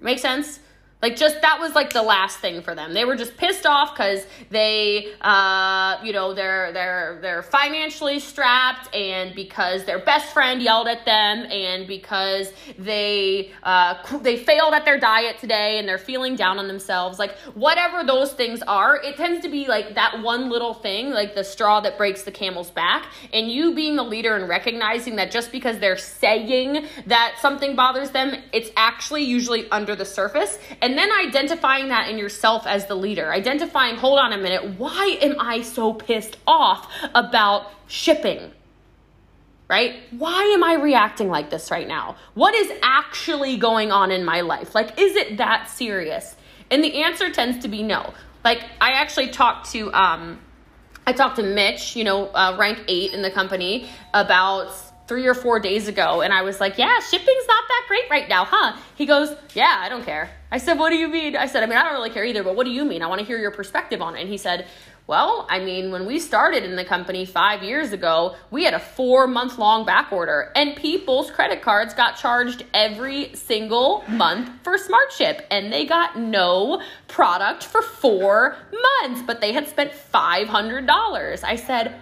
Make 0.00 0.18
sense? 0.18 0.60
Like 1.02 1.16
just 1.16 1.40
that 1.40 1.58
was 1.60 1.74
like 1.74 1.92
the 1.92 2.02
last 2.02 2.38
thing 2.40 2.60
for 2.60 2.74
them. 2.74 2.92
They 2.92 3.04
were 3.04 3.16
just 3.16 3.36
pissed 3.36 3.64
off 3.64 3.94
because 3.94 4.26
they, 4.50 5.12
uh, 5.22 5.98
you 6.04 6.12
know, 6.12 6.34
they're 6.34 6.72
they're 6.72 7.18
they're 7.22 7.42
financially 7.42 8.20
strapped, 8.20 8.94
and 8.94 9.34
because 9.34 9.84
their 9.84 9.98
best 9.98 10.32
friend 10.34 10.60
yelled 10.60 10.88
at 10.88 11.06
them, 11.06 11.46
and 11.50 11.86
because 11.86 12.52
they 12.78 13.52
uh, 13.62 13.94
they 14.20 14.36
failed 14.36 14.74
at 14.74 14.84
their 14.84 14.98
diet 14.98 15.38
today, 15.38 15.78
and 15.78 15.88
they're 15.88 15.98
feeling 15.98 16.36
down 16.36 16.58
on 16.58 16.68
themselves. 16.68 17.18
Like 17.18 17.36
whatever 17.54 18.04
those 18.04 18.32
things 18.34 18.60
are, 18.62 18.96
it 18.96 19.16
tends 19.16 19.42
to 19.44 19.50
be 19.50 19.66
like 19.66 19.94
that 19.94 20.20
one 20.22 20.50
little 20.50 20.74
thing, 20.74 21.10
like 21.10 21.34
the 21.34 21.44
straw 21.44 21.80
that 21.80 21.96
breaks 21.96 22.24
the 22.24 22.32
camel's 22.32 22.70
back. 22.70 23.06
And 23.32 23.50
you 23.50 23.74
being 23.74 23.96
the 23.96 24.02
leader 24.02 24.36
and 24.36 24.48
recognizing 24.48 25.16
that 25.16 25.30
just 25.30 25.50
because 25.50 25.78
they're 25.78 25.96
saying 25.96 26.86
that 27.06 27.36
something 27.40 27.74
bothers 27.74 28.10
them, 28.10 28.34
it's 28.52 28.70
actually 28.76 29.24
usually 29.24 29.70
under 29.70 29.96
the 29.96 30.04
surface 30.04 30.58
and 30.82 30.89
and 30.90 30.98
then 30.98 31.12
identifying 31.12 31.90
that 31.90 32.08
in 32.08 32.18
yourself 32.18 32.66
as 32.66 32.86
the 32.86 32.96
leader, 32.96 33.32
identifying, 33.32 33.94
hold 33.94 34.18
on 34.18 34.32
a 34.32 34.36
minute, 34.36 34.76
why 34.76 35.18
am 35.22 35.36
I 35.38 35.62
so 35.62 35.94
pissed 35.94 36.36
off 36.48 36.92
about 37.14 37.70
shipping? 37.86 38.50
Right? 39.68 40.00
Why 40.10 40.42
am 40.52 40.64
I 40.64 40.74
reacting 40.74 41.28
like 41.28 41.48
this 41.48 41.70
right 41.70 41.86
now? 41.86 42.16
What 42.34 42.56
is 42.56 42.72
actually 42.82 43.56
going 43.56 43.92
on 43.92 44.10
in 44.10 44.24
my 44.24 44.40
life? 44.40 44.74
Like, 44.74 44.98
is 44.98 45.14
it 45.14 45.36
that 45.36 45.70
serious? 45.70 46.34
And 46.72 46.82
the 46.82 47.04
answer 47.04 47.30
tends 47.30 47.62
to 47.62 47.68
be 47.68 47.84
no. 47.84 48.12
Like, 48.42 48.64
I 48.80 48.94
actually 48.94 49.28
talked 49.28 49.70
to, 49.70 49.92
um, 49.92 50.40
I 51.06 51.12
talked 51.12 51.36
to 51.36 51.44
Mitch, 51.44 51.94
you 51.94 52.02
know, 52.02 52.26
uh, 52.30 52.56
rank 52.58 52.82
eight 52.88 53.12
in 53.12 53.22
the 53.22 53.30
company, 53.30 53.88
about 54.12 54.74
three 55.10 55.26
or 55.26 55.34
four 55.34 55.58
days 55.58 55.88
ago 55.88 56.20
and 56.20 56.32
I 56.32 56.42
was 56.42 56.60
like, 56.60 56.78
Yeah, 56.78 57.00
shipping's 57.00 57.46
not 57.48 57.64
that 57.66 57.84
great 57.88 58.08
right 58.08 58.28
now, 58.28 58.44
huh? 58.44 58.76
He 58.94 59.06
goes, 59.06 59.34
Yeah, 59.54 59.76
I 59.80 59.88
don't 59.88 60.04
care. 60.04 60.30
I 60.52 60.58
said, 60.58 60.78
What 60.78 60.90
do 60.90 60.96
you 60.96 61.08
mean? 61.08 61.34
I 61.34 61.46
said, 61.46 61.64
I 61.64 61.66
mean, 61.66 61.76
I 61.76 61.82
don't 61.82 61.94
really 61.94 62.10
care 62.10 62.24
either, 62.24 62.44
but 62.44 62.54
what 62.54 62.62
do 62.62 62.70
you 62.70 62.84
mean? 62.84 63.02
I 63.02 63.08
want 63.08 63.18
to 63.18 63.26
hear 63.26 63.36
your 63.36 63.50
perspective 63.50 64.00
on 64.00 64.14
it. 64.14 64.20
And 64.20 64.30
he 64.30 64.36
said, 64.36 64.68
Well, 65.08 65.48
I 65.50 65.58
mean, 65.58 65.90
when 65.90 66.06
we 66.06 66.20
started 66.20 66.62
in 66.62 66.76
the 66.76 66.84
company 66.84 67.26
five 67.26 67.64
years 67.64 67.92
ago, 67.92 68.36
we 68.52 68.62
had 68.62 68.72
a 68.72 68.78
four 68.78 69.26
month 69.26 69.58
long 69.58 69.84
back 69.84 70.12
order, 70.12 70.52
and 70.54 70.76
people's 70.76 71.28
credit 71.28 71.60
cards 71.60 71.92
got 71.92 72.16
charged 72.16 72.64
every 72.72 73.34
single 73.34 74.04
month 74.06 74.48
for 74.62 74.78
SmartShip, 74.78 75.42
and 75.50 75.72
they 75.72 75.86
got 75.86 76.20
no 76.20 76.80
product 77.08 77.64
for 77.64 77.82
four 77.82 78.54
months, 79.02 79.22
but 79.26 79.40
they 79.40 79.52
had 79.54 79.66
spent 79.66 79.90
$500. 79.90 81.42
I 81.42 81.56
said, 81.56 81.96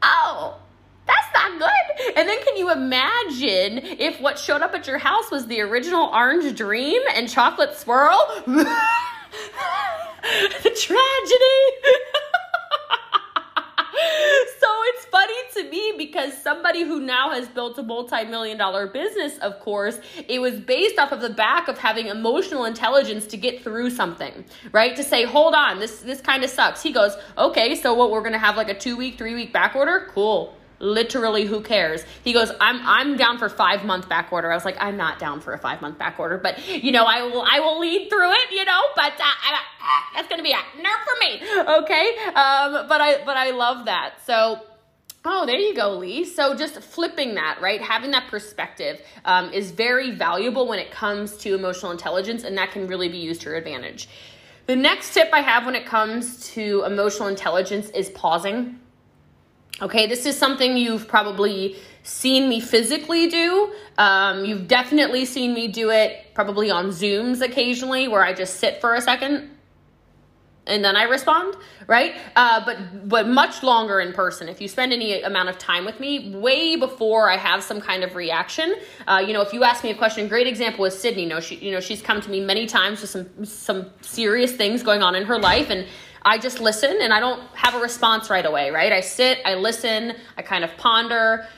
Oh, 0.00 0.60
that's 1.08 1.34
not 1.34 1.58
good. 1.58 2.16
And 2.16 2.28
then 2.28 2.40
can 2.44 2.56
you 2.56 2.70
imagine 2.70 3.78
if 3.98 4.20
what 4.20 4.38
showed 4.38 4.62
up 4.62 4.74
at 4.74 4.86
your 4.86 4.98
house 4.98 5.30
was 5.30 5.46
the 5.46 5.60
original 5.60 6.10
orange 6.12 6.56
dream 6.56 7.02
and 7.14 7.28
chocolate 7.28 7.74
swirl? 7.74 8.18
the 8.46 8.66
tragedy. 10.62 11.60
so 14.60 14.68
it's 14.84 15.04
funny 15.06 15.34
to 15.54 15.70
me 15.70 15.94
because 15.96 16.36
somebody 16.42 16.82
who 16.82 17.00
now 17.00 17.30
has 17.30 17.48
built 17.48 17.78
a 17.78 17.82
multi-million 17.82 18.56
dollar 18.56 18.86
business 18.86 19.38
of 19.38 19.58
course 19.60 19.98
it 20.28 20.40
was 20.40 20.60
based 20.60 20.98
off 20.98 21.10
of 21.10 21.20
the 21.20 21.30
back 21.30 21.66
of 21.68 21.78
having 21.78 22.06
emotional 22.06 22.64
intelligence 22.64 23.26
to 23.26 23.36
get 23.36 23.62
through 23.62 23.90
something 23.90 24.44
right 24.72 24.94
to 24.94 25.02
say 25.02 25.24
hold 25.24 25.54
on 25.54 25.80
this 25.80 26.00
this 26.00 26.20
kind 26.20 26.44
of 26.44 26.50
sucks 26.50 26.82
he 26.82 26.92
goes 26.92 27.16
okay 27.36 27.74
so 27.74 27.92
what 27.92 28.10
we're 28.10 28.22
gonna 28.22 28.38
have 28.38 28.56
like 28.56 28.68
a 28.68 28.78
two 28.78 28.96
week 28.96 29.18
three 29.18 29.34
week 29.34 29.52
back 29.52 29.74
order 29.74 30.08
cool 30.12 30.54
literally 30.80 31.44
who 31.44 31.60
cares 31.60 32.04
he 32.22 32.32
goes 32.32 32.50
i'm 32.60 32.80
i'm 32.84 33.16
down 33.16 33.38
for 33.38 33.48
five 33.48 33.84
month 33.84 34.08
back 34.08 34.32
order 34.32 34.50
i 34.50 34.54
was 34.54 34.64
like 34.64 34.76
i'm 34.80 34.96
not 34.96 35.18
down 35.18 35.40
for 35.40 35.52
a 35.52 35.58
five 35.58 35.82
month 35.82 35.98
back 35.98 36.18
order 36.18 36.38
but 36.38 36.66
you 36.68 36.92
know 36.92 37.04
i 37.04 37.22
will 37.22 37.44
i 37.50 37.60
will 37.60 37.80
lead 37.80 38.08
through 38.08 38.30
it 38.32 38.52
you 38.52 38.64
know 38.64 38.80
but 38.94 39.12
uh, 39.12 39.24
I, 39.24 39.60
that's 40.14 40.28
gonna 40.28 40.42
be 40.42 40.52
a 40.52 40.56
nerf 40.56 41.04
for 41.04 41.18
me 41.20 41.76
okay 41.78 42.16
um 42.28 42.88
but 42.88 43.00
i 43.00 43.22
but 43.24 43.36
i 43.36 43.50
love 43.50 43.86
that 43.86 44.14
so 44.24 44.60
Oh, 45.24 45.44
there 45.44 45.58
you 45.58 45.74
go, 45.74 45.94
Lee. 45.94 46.24
So 46.24 46.54
just 46.54 46.80
flipping 46.80 47.34
that, 47.34 47.58
right? 47.60 47.82
Having 47.82 48.12
that 48.12 48.28
perspective 48.28 49.02
um, 49.24 49.52
is 49.52 49.72
very 49.72 50.12
valuable 50.12 50.66
when 50.68 50.78
it 50.78 50.90
comes 50.90 51.36
to 51.38 51.54
emotional 51.54 51.92
intelligence, 51.92 52.44
and 52.44 52.56
that 52.56 52.70
can 52.70 52.86
really 52.86 53.08
be 53.08 53.18
used 53.18 53.42
to 53.42 53.50
your 53.50 53.58
advantage. 53.58 54.08
The 54.66 54.76
next 54.76 55.12
tip 55.12 55.28
I 55.32 55.40
have 55.40 55.66
when 55.66 55.74
it 55.74 55.86
comes 55.86 56.48
to 56.52 56.84
emotional 56.86 57.28
intelligence 57.28 57.90
is 57.90 58.10
pausing 58.10 58.78
Okay, 59.80 60.06
this 60.06 60.26
is 60.26 60.36
something 60.36 60.76
you've 60.76 61.06
probably 61.06 61.76
seen 62.02 62.48
me 62.48 62.60
physically 62.60 63.28
do. 63.28 63.72
Um, 63.96 64.44
you've 64.44 64.66
definitely 64.66 65.24
seen 65.24 65.54
me 65.54 65.68
do 65.68 65.90
it 65.90 66.34
probably 66.34 66.70
on 66.70 66.88
Zooms 66.88 67.40
occasionally 67.40 68.08
where 68.08 68.24
I 68.24 68.32
just 68.32 68.56
sit 68.56 68.80
for 68.80 68.94
a 68.94 69.00
second 69.00 69.50
and 70.68 70.84
then 70.84 70.96
I 70.96 71.04
respond, 71.04 71.56
right? 71.86 72.14
Uh, 72.36 72.64
but 72.64 73.08
but 73.08 73.26
much 73.26 73.62
longer 73.62 74.00
in 74.00 74.12
person. 74.12 74.48
If 74.48 74.60
you 74.60 74.68
spend 74.68 74.92
any 74.92 75.22
amount 75.22 75.48
of 75.48 75.58
time 75.58 75.84
with 75.84 75.98
me, 75.98 76.34
way 76.34 76.76
before 76.76 77.30
I 77.30 77.36
have 77.36 77.62
some 77.62 77.80
kind 77.80 78.04
of 78.04 78.14
reaction, 78.14 78.76
uh, 79.06 79.24
you 79.26 79.32
know, 79.32 79.40
if 79.40 79.52
you 79.52 79.64
ask 79.64 79.82
me 79.82 79.90
a 79.90 79.94
question, 79.94 80.28
great 80.28 80.46
example 80.46 80.84
is 80.84 80.96
Sydney. 80.96 81.22
You 81.22 81.28
know, 81.30 81.40
she 81.40 81.56
you 81.56 81.72
know 81.72 81.80
she's 81.80 82.02
come 82.02 82.20
to 82.20 82.30
me 82.30 82.40
many 82.40 82.66
times 82.66 83.00
with 83.00 83.10
some 83.10 83.44
some 83.44 83.90
serious 84.02 84.52
things 84.52 84.82
going 84.82 85.02
on 85.02 85.14
in 85.14 85.24
her 85.24 85.38
life, 85.38 85.70
and 85.70 85.86
I 86.28 86.36
just 86.36 86.60
listen 86.60 86.98
and 87.00 87.10
I 87.10 87.20
don't 87.20 87.40
have 87.54 87.74
a 87.74 87.80
response 87.80 88.28
right 88.28 88.44
away, 88.44 88.70
right? 88.70 88.92
I 88.92 89.00
sit, 89.00 89.38
I 89.46 89.54
listen, 89.54 90.14
I 90.36 90.42
kind 90.42 90.62
of 90.62 90.76
ponder, 90.76 91.48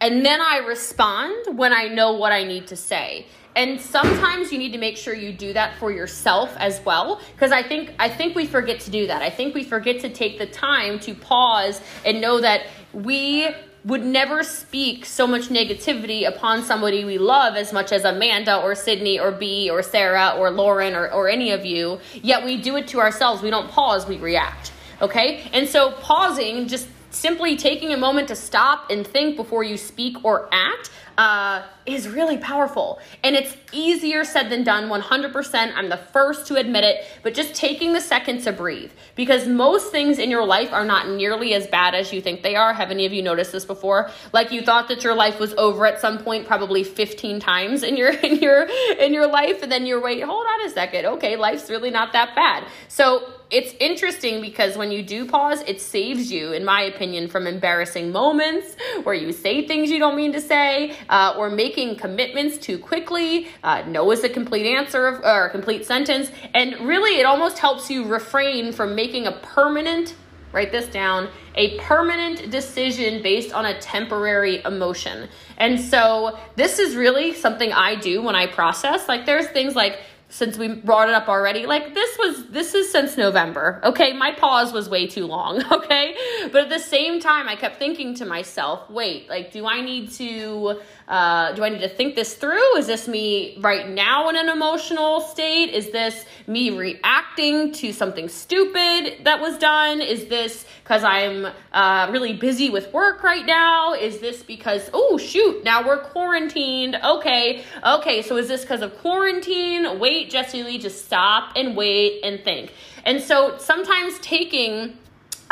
and 0.00 0.24
then 0.24 0.40
I 0.40 0.58
respond 0.58 1.58
when 1.58 1.72
I 1.72 1.88
know 1.88 2.12
what 2.12 2.30
I 2.30 2.44
need 2.44 2.68
to 2.68 2.76
say. 2.76 3.26
And 3.56 3.80
sometimes 3.80 4.52
you 4.52 4.58
need 4.58 4.72
to 4.74 4.78
make 4.78 4.96
sure 4.96 5.12
you 5.12 5.32
do 5.32 5.52
that 5.54 5.76
for 5.78 5.90
yourself 5.90 6.54
as 6.56 6.80
well 6.84 7.20
because 7.34 7.50
I 7.50 7.64
think 7.64 7.94
I 7.98 8.08
think 8.08 8.36
we 8.36 8.46
forget 8.46 8.78
to 8.80 8.92
do 8.92 9.08
that. 9.08 9.22
I 9.22 9.30
think 9.30 9.56
we 9.56 9.64
forget 9.64 9.98
to 10.00 10.08
take 10.08 10.38
the 10.38 10.46
time 10.46 11.00
to 11.00 11.14
pause 11.14 11.80
and 12.04 12.20
know 12.20 12.40
that 12.40 12.66
we 12.92 13.48
would 13.84 14.04
never 14.04 14.42
speak 14.42 15.04
so 15.04 15.26
much 15.26 15.48
negativity 15.48 16.26
upon 16.26 16.62
somebody 16.62 17.04
we 17.04 17.18
love 17.18 17.54
as 17.54 17.72
much 17.72 17.92
as 17.92 18.04
Amanda 18.04 18.56
or 18.56 18.74
Sydney 18.74 19.18
or 19.18 19.30
B 19.30 19.68
or 19.68 19.82
Sarah 19.82 20.34
or 20.38 20.50
Lauren 20.50 20.94
or, 20.94 21.10
or 21.10 21.28
any 21.28 21.50
of 21.50 21.66
you, 21.66 22.00
yet 22.14 22.44
we 22.44 22.56
do 22.56 22.76
it 22.76 22.88
to 22.88 23.00
ourselves. 23.00 23.42
We 23.42 23.50
don't 23.50 23.70
pause, 23.70 24.06
we 24.06 24.16
react. 24.16 24.72
Okay? 25.02 25.50
And 25.52 25.68
so 25.68 25.92
pausing, 25.92 26.66
just 26.66 26.88
simply 27.10 27.56
taking 27.56 27.92
a 27.92 27.96
moment 27.96 28.28
to 28.28 28.36
stop 28.36 28.90
and 28.90 29.06
think 29.06 29.36
before 29.36 29.62
you 29.62 29.76
speak 29.76 30.24
or 30.24 30.48
act 30.50 30.90
uh, 31.16 31.62
is 31.86 32.08
really 32.08 32.38
powerful. 32.38 32.98
And 33.22 33.36
it's 33.36 33.56
easier 33.72 34.24
said 34.24 34.50
than 34.50 34.64
done, 34.64 34.88
100%. 34.88 35.72
I'm 35.74 35.88
the 35.88 35.96
first 35.96 36.46
to 36.48 36.56
admit 36.56 36.84
it, 36.84 37.04
but 37.22 37.34
just 37.34 37.54
taking 37.54 37.92
the 37.92 38.00
second 38.00 38.42
to 38.42 38.52
breathe 38.52 38.90
because 39.14 39.46
most 39.46 39.90
things 39.92 40.18
in 40.18 40.30
your 40.30 40.44
life 40.44 40.72
are 40.72 40.84
not 40.84 41.08
nearly 41.08 41.54
as 41.54 41.66
bad 41.66 41.94
as 41.94 42.12
you 42.12 42.20
think 42.20 42.42
they 42.42 42.56
are. 42.56 42.72
Have 42.72 42.90
any 42.90 43.06
of 43.06 43.12
you 43.12 43.22
noticed 43.22 43.52
this 43.52 43.64
before? 43.64 44.10
Like 44.32 44.50
you 44.50 44.62
thought 44.62 44.88
that 44.88 45.04
your 45.04 45.14
life 45.14 45.38
was 45.38 45.52
over 45.54 45.86
at 45.86 46.00
some 46.00 46.18
point, 46.18 46.46
probably 46.46 46.84
15 46.84 47.40
times 47.40 47.82
in 47.82 47.96
your 47.96 48.10
in 48.24 48.38
your 48.38 48.64
in 48.98 49.12
your 49.12 49.26
life, 49.26 49.62
and 49.62 49.70
then 49.70 49.86
you're 49.86 50.00
wait, 50.00 50.22
hold 50.22 50.46
on 50.46 50.66
a 50.66 50.70
second. 50.70 51.06
Okay, 51.06 51.36
life's 51.36 51.70
really 51.70 51.90
not 51.90 52.12
that 52.12 52.34
bad. 52.34 52.66
So 52.88 53.33
it's 53.50 53.74
interesting 53.78 54.40
because 54.40 54.76
when 54.76 54.90
you 54.90 55.02
do 55.02 55.26
pause, 55.26 55.62
it 55.66 55.80
saves 55.80 56.32
you, 56.32 56.52
in 56.52 56.64
my 56.64 56.82
opinion, 56.82 57.28
from 57.28 57.46
embarrassing 57.46 58.10
moments 58.10 58.76
where 59.02 59.14
you 59.14 59.32
say 59.32 59.66
things 59.66 59.90
you 59.90 59.98
don't 59.98 60.16
mean 60.16 60.32
to 60.32 60.40
say, 60.40 60.96
uh, 61.08 61.34
or 61.36 61.50
making 61.50 61.96
commitments 61.96 62.58
too 62.58 62.78
quickly. 62.78 63.48
Uh, 63.62 63.82
no 63.86 64.10
is 64.10 64.24
a 64.24 64.28
complete 64.28 64.66
answer 64.66 65.06
of, 65.06 65.22
or 65.22 65.46
a 65.46 65.50
complete 65.50 65.84
sentence. 65.84 66.30
And 66.54 66.78
really, 66.80 67.20
it 67.20 67.24
almost 67.24 67.58
helps 67.58 67.90
you 67.90 68.04
refrain 68.04 68.72
from 68.72 68.94
making 68.94 69.26
a 69.26 69.32
permanent, 69.32 70.14
write 70.52 70.72
this 70.72 70.86
down, 70.86 71.28
a 71.54 71.78
permanent 71.80 72.50
decision 72.50 73.22
based 73.22 73.52
on 73.52 73.66
a 73.66 73.78
temporary 73.80 74.62
emotion. 74.64 75.28
And 75.58 75.78
so, 75.78 76.38
this 76.56 76.78
is 76.78 76.96
really 76.96 77.34
something 77.34 77.72
I 77.72 77.94
do 77.94 78.22
when 78.22 78.34
I 78.34 78.46
process. 78.46 79.06
Like, 79.08 79.26
there's 79.26 79.46
things 79.48 79.76
like, 79.76 80.00
since 80.34 80.58
we 80.58 80.66
brought 80.66 81.08
it 81.08 81.14
up 81.14 81.28
already 81.28 81.64
like 81.64 81.94
this 81.94 82.18
was 82.18 82.46
this 82.48 82.74
is 82.74 82.90
since 82.90 83.16
november 83.16 83.80
okay 83.84 84.12
my 84.12 84.32
pause 84.32 84.72
was 84.72 84.88
way 84.88 85.06
too 85.06 85.26
long 85.26 85.62
okay 85.72 86.16
but 86.50 86.64
at 86.64 86.68
the 86.68 86.78
same 86.78 87.20
time 87.20 87.48
i 87.48 87.54
kept 87.54 87.78
thinking 87.78 88.16
to 88.16 88.26
myself 88.26 88.90
wait 88.90 89.28
like 89.28 89.52
do 89.52 89.64
i 89.64 89.80
need 89.80 90.10
to 90.10 90.80
uh, 91.06 91.52
do 91.52 91.62
i 91.62 91.68
need 91.68 91.80
to 91.80 91.88
think 91.88 92.16
this 92.16 92.34
through 92.34 92.76
is 92.76 92.88
this 92.88 93.06
me 93.06 93.56
right 93.60 93.88
now 93.88 94.28
in 94.28 94.36
an 94.36 94.48
emotional 94.48 95.20
state 95.20 95.72
is 95.72 95.92
this 95.92 96.24
me 96.46 96.70
reacting 96.70 97.72
to 97.72 97.92
something 97.92 98.28
stupid 98.28 99.24
that 99.24 99.40
was 99.40 99.58
done? 99.58 100.00
Is 100.00 100.26
this 100.26 100.66
because 100.82 101.02
I'm 101.02 101.46
uh, 101.72 102.08
really 102.10 102.34
busy 102.34 102.68
with 102.68 102.92
work 102.92 103.22
right 103.22 103.46
now? 103.46 103.94
Is 103.94 104.18
this 104.18 104.42
because, 104.42 104.90
oh, 104.92 105.16
shoot, 105.16 105.64
now 105.64 105.86
we're 105.86 105.98
quarantined? 105.98 106.96
Okay, 107.02 107.64
okay, 107.84 108.22
so 108.22 108.36
is 108.36 108.48
this 108.48 108.62
because 108.62 108.82
of 108.82 108.96
quarantine? 108.98 109.98
Wait, 109.98 110.23
Jesse 110.30 110.62
Lee, 110.62 110.78
just 110.78 111.04
stop 111.04 111.52
and 111.56 111.76
wait 111.76 112.20
and 112.24 112.42
think. 112.44 112.72
And 113.04 113.20
so 113.20 113.56
sometimes 113.58 114.18
taking 114.20 114.98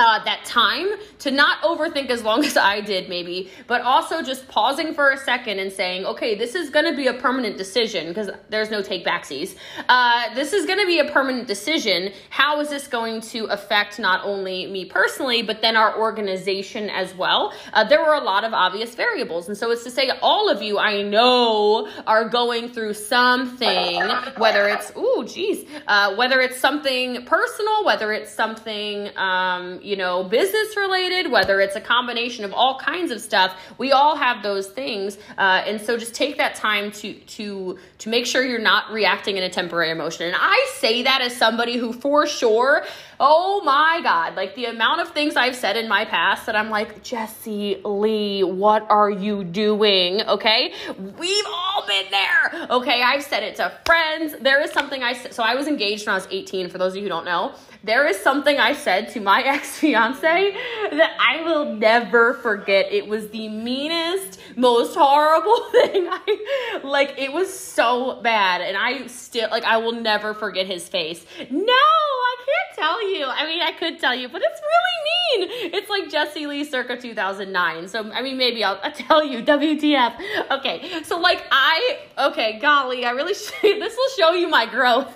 uh, 0.02 0.22
that 0.24 0.44
time 0.44 0.88
to 1.20 1.30
not 1.30 1.62
overthink 1.62 2.10
as 2.10 2.24
long 2.24 2.44
as 2.50 2.56
I 2.56 2.80
did, 2.80 3.08
maybe, 3.08 3.50
but 3.66 3.80
also 3.82 4.22
just 4.22 4.48
pausing 4.48 4.94
for 4.94 5.10
a 5.10 5.16
second 5.16 5.60
and 5.60 5.72
saying, 5.72 6.04
okay, 6.04 6.34
this 6.34 6.54
is 6.54 6.70
going 6.70 6.86
to 6.86 6.96
be 6.96 7.06
a 7.06 7.14
permanent 7.14 7.56
decision 7.56 8.08
because 8.08 8.28
there's 8.48 8.70
no 8.70 8.82
take 8.82 9.04
backsies. 9.06 9.56
Uh, 9.88 10.34
this 10.34 10.52
is 10.52 10.66
going 10.66 10.80
to 10.80 10.86
be 10.86 10.98
a 10.98 11.10
permanent 11.10 11.46
decision. 11.46 12.12
How 12.30 12.60
is 12.60 12.68
this 12.68 12.88
going 12.88 13.20
to 13.32 13.44
affect 13.46 13.98
not 14.00 14.24
only 14.24 14.66
me 14.66 14.84
personally, 14.84 15.42
but 15.42 15.62
then 15.62 15.76
our 15.76 15.96
organization 15.96 16.90
as 16.90 17.14
well? 17.14 17.52
Uh, 17.72 17.84
there 17.84 18.00
were 18.00 18.14
a 18.14 18.24
lot 18.24 18.42
of 18.42 18.52
obvious 18.52 18.94
variables. 18.96 19.46
And 19.46 19.56
so 19.56 19.70
it's 19.70 19.84
to 19.84 19.90
say, 19.90 20.10
all 20.20 20.48
of 20.48 20.62
you 20.62 20.78
I 20.78 21.02
know 21.02 21.88
are 22.06 22.28
going 22.28 22.70
through 22.70 22.94
something, 22.94 24.02
whether 24.36 24.66
it's, 24.68 24.90
ooh, 24.96 25.24
geez, 25.26 25.64
uh, 25.86 26.16
whether 26.16 26.40
it's 26.40 26.58
something 26.58 27.24
personal, 27.24 27.84
whether 27.84 28.12
it's 28.12 28.32
something, 28.32 29.16
um, 29.16 29.78
you 29.82 29.91
know, 29.96 30.24
business 30.24 30.76
related, 30.76 31.30
whether 31.30 31.60
it's 31.60 31.76
a 31.76 31.80
combination 31.80 32.44
of 32.44 32.52
all 32.52 32.78
kinds 32.78 33.10
of 33.10 33.20
stuff. 33.20 33.56
We 33.78 33.92
all 33.92 34.16
have 34.16 34.42
those 34.42 34.68
things, 34.68 35.18
uh, 35.38 35.62
and 35.66 35.80
so 35.80 35.96
just 35.96 36.14
take 36.14 36.38
that 36.38 36.54
time 36.54 36.90
to 36.92 37.14
to 37.14 37.78
to 37.98 38.08
make 38.08 38.26
sure 38.26 38.44
you're 38.44 38.58
not 38.58 38.90
reacting 38.90 39.36
in 39.36 39.42
a 39.42 39.50
temporary 39.50 39.90
emotion. 39.90 40.26
And 40.26 40.36
I 40.38 40.70
say 40.76 41.02
that 41.02 41.20
as 41.22 41.36
somebody 41.36 41.76
who, 41.76 41.92
for 41.92 42.26
sure, 42.26 42.84
oh 43.20 43.62
my 43.64 44.00
God, 44.02 44.34
like 44.34 44.54
the 44.54 44.66
amount 44.66 45.00
of 45.00 45.10
things 45.10 45.36
I've 45.36 45.56
said 45.56 45.76
in 45.76 45.88
my 45.88 46.04
past 46.04 46.46
that 46.46 46.56
I'm 46.56 46.70
like, 46.70 47.02
Jesse 47.02 47.80
Lee, 47.84 48.42
what 48.42 48.86
are 48.90 49.10
you 49.10 49.44
doing? 49.44 50.22
Okay, 50.22 50.72
we've 51.18 51.46
all 51.46 51.86
been 51.86 52.06
there. 52.10 52.66
Okay, 52.70 53.02
I've 53.02 53.22
said 53.22 53.42
it 53.42 53.56
to 53.56 53.72
friends. 53.86 54.34
There 54.40 54.60
is 54.62 54.70
something 54.72 55.02
I. 55.02 55.14
So 55.14 55.42
I 55.42 55.54
was 55.54 55.66
engaged 55.66 56.06
when 56.06 56.14
I 56.14 56.16
was 56.16 56.28
18. 56.30 56.68
For 56.70 56.78
those 56.78 56.92
of 56.92 56.96
you 56.96 57.02
who 57.02 57.08
don't 57.08 57.24
know 57.24 57.54
there 57.84 58.06
is 58.06 58.16
something 58.18 58.58
I 58.58 58.74
said 58.74 59.10
to 59.10 59.20
my 59.20 59.42
ex 59.46 59.78
fiance 59.78 60.54
that 60.90 61.16
I 61.20 61.42
will 61.42 61.74
never 61.74 62.34
forget. 62.34 62.92
It 62.92 63.06
was 63.06 63.28
the 63.28 63.48
meanest, 63.48 64.38
most 64.56 64.96
horrible 64.96 65.64
thing. 65.72 66.06
I 66.08 66.80
like 66.84 67.14
it 67.18 67.32
was 67.32 67.52
so 67.52 68.20
bad, 68.22 68.60
and 68.60 68.76
I 68.76 69.06
still 69.06 69.50
like 69.50 69.64
I 69.64 69.78
will 69.78 69.92
never 69.92 70.34
forget 70.34 70.66
his 70.66 70.88
face. 70.88 71.24
No, 71.50 71.72
I 71.72 72.36
can't 72.38 72.78
tell 72.78 73.10
you. 73.10 73.26
I 73.26 73.46
mean, 73.46 73.62
I 73.62 73.72
could 73.72 73.98
tell 73.98 74.14
you, 74.14 74.28
but 74.28 74.42
it's 74.42 74.60
really 74.60 75.48
mean. 75.48 75.72
It's 75.74 75.90
like 75.90 76.10
Jesse 76.10 76.46
Lee 76.46 76.64
circa 76.64 77.00
2009. 77.00 77.88
So 77.88 78.10
I 78.12 78.22
mean, 78.22 78.36
maybe 78.36 78.62
I'll, 78.64 78.78
I'll 78.82 78.92
tell 78.92 79.24
you. 79.24 79.42
WTF? 79.42 80.50
Okay, 80.50 81.02
so 81.02 81.18
like 81.18 81.44
I 81.50 81.98
okay, 82.18 82.58
golly, 82.60 83.04
I 83.04 83.10
really 83.10 83.32
this 83.32 83.96
will 83.96 84.10
show 84.16 84.32
you 84.32 84.48
my 84.48 84.66
growth. 84.66 85.12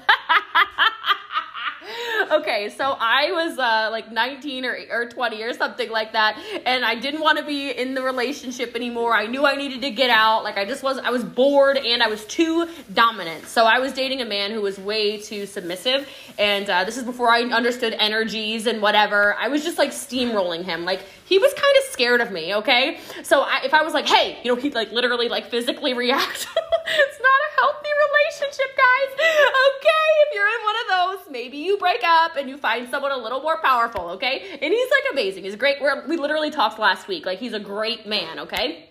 Okay, 2.30 2.70
so 2.76 2.96
I 2.98 3.32
was 3.32 3.58
uh, 3.58 3.88
like 3.90 4.10
19 4.10 4.64
or, 4.64 4.78
or 4.90 5.06
20 5.06 5.42
or 5.42 5.52
something 5.52 5.90
like 5.90 6.12
that, 6.12 6.38
and 6.64 6.84
I 6.84 6.94
didn't 6.94 7.20
want 7.20 7.38
to 7.38 7.44
be 7.44 7.70
in 7.70 7.94
the 7.94 8.02
relationship 8.02 8.74
anymore. 8.74 9.14
I 9.14 9.26
knew 9.26 9.44
I 9.44 9.56
needed 9.56 9.82
to 9.82 9.90
get 9.90 10.10
out. 10.10 10.44
Like 10.44 10.58
I 10.58 10.64
just 10.64 10.82
was, 10.82 10.98
I 10.98 11.10
was 11.10 11.24
bored 11.24 11.76
and 11.76 12.02
I 12.02 12.08
was 12.08 12.24
too 12.26 12.68
dominant. 12.92 13.46
So 13.46 13.64
I 13.64 13.78
was 13.78 13.92
dating 13.92 14.20
a 14.20 14.26
man 14.26 14.50
who 14.50 14.60
was 14.60 14.78
way 14.78 15.18
too 15.18 15.46
submissive, 15.46 16.08
and 16.38 16.68
uh, 16.68 16.84
this 16.84 16.96
is 16.96 17.04
before 17.04 17.30
I 17.30 17.42
understood 17.42 17.94
energies 17.98 18.66
and 18.66 18.82
whatever. 18.82 19.34
I 19.34 19.48
was 19.48 19.62
just 19.62 19.78
like 19.78 19.90
steamrolling 19.90 20.64
him. 20.64 20.84
Like 20.84 21.02
he 21.26 21.38
was 21.38 21.52
kind 21.52 21.76
of 21.78 21.92
scared 21.92 22.20
of 22.20 22.30
me. 22.30 22.54
Okay, 22.54 22.98
so 23.22 23.42
I, 23.42 23.62
if 23.64 23.74
I 23.74 23.82
was 23.82 23.92
like, 23.92 24.08
hey, 24.08 24.38
you 24.42 24.54
know, 24.54 24.60
he'd 24.60 24.74
like 24.74 24.92
literally 24.92 25.28
like 25.28 25.50
physically 25.50 25.92
react. 25.92 26.48
it's 26.86 27.20
not 27.20 27.38
a 27.48 27.60
healthy 27.60 27.88
relationship, 28.06 28.76
guys. 28.76 29.10
Okay, 29.16 30.06
if 30.26 30.34
you're 30.34 30.46
in 30.46 30.64
one 30.64 30.76
of 30.76 30.86
those, 31.26 31.32
maybe 31.32 31.56
you 31.58 31.76
break 31.78 32.02
up 32.04 32.36
and 32.36 32.48
you 32.48 32.56
find 32.56 32.88
someone 32.88 33.12
a 33.12 33.16
little 33.16 33.40
more 33.42 33.60
powerful, 33.60 34.10
okay? 34.10 34.58
And 34.62 34.72
he's 34.72 34.90
like 34.90 35.12
amazing. 35.12 35.44
He's 35.44 35.56
great. 35.56 35.80
We're, 35.80 36.06
we 36.06 36.16
literally 36.16 36.50
talked 36.50 36.78
last 36.78 37.08
week. 37.08 37.26
Like, 37.26 37.38
he's 37.38 37.52
a 37.52 37.60
great 37.60 38.06
man, 38.06 38.38
okay? 38.40 38.88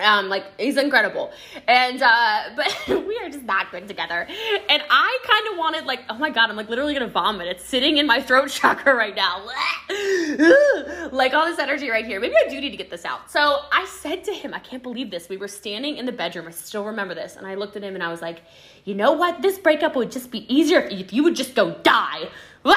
Um, 0.00 0.28
like 0.28 0.44
he's 0.58 0.76
incredible, 0.76 1.32
and 1.66 2.02
uh, 2.02 2.50
but 2.56 3.06
we 3.06 3.18
are 3.18 3.28
just 3.28 3.44
not 3.44 3.70
good 3.70 3.88
together. 3.88 4.26
And 4.68 4.82
I 4.90 5.18
kind 5.24 5.52
of 5.52 5.58
wanted, 5.58 5.84
like, 5.84 6.00
oh 6.08 6.14
my 6.18 6.30
god, 6.30 6.50
I'm 6.50 6.56
like 6.56 6.68
literally 6.68 6.94
gonna 6.94 7.08
vomit. 7.08 7.48
It's 7.48 7.64
sitting 7.64 7.98
in 7.98 8.06
my 8.06 8.20
throat 8.20 8.48
chakra 8.50 8.94
right 8.94 9.14
now, 9.14 9.46
like 11.12 11.34
all 11.34 11.46
this 11.46 11.58
energy 11.58 11.90
right 11.90 12.06
here. 12.06 12.20
Maybe 12.20 12.34
I 12.34 12.48
do 12.48 12.60
need 12.60 12.70
to 12.70 12.76
get 12.76 12.90
this 12.90 13.04
out. 13.04 13.30
So 13.30 13.58
I 13.72 13.86
said 13.86 14.24
to 14.24 14.32
him, 14.32 14.54
I 14.54 14.58
can't 14.58 14.82
believe 14.82 15.10
this. 15.10 15.28
We 15.28 15.36
were 15.36 15.48
standing 15.48 15.96
in 15.96 16.06
the 16.06 16.12
bedroom. 16.12 16.46
I 16.48 16.52
still 16.52 16.84
remember 16.84 17.14
this, 17.14 17.36
and 17.36 17.46
I 17.46 17.54
looked 17.54 17.76
at 17.76 17.82
him 17.82 17.94
and 17.94 18.02
I 18.02 18.08
was 18.08 18.22
like, 18.22 18.42
you 18.84 18.94
know 18.94 19.12
what? 19.12 19.42
This 19.42 19.58
breakup 19.58 19.96
would 19.96 20.10
just 20.10 20.30
be 20.30 20.52
easier 20.52 20.80
if 20.80 21.12
you 21.12 21.22
would 21.24 21.36
just 21.36 21.54
go 21.54 21.74
die. 21.82 22.28
like 22.64 22.76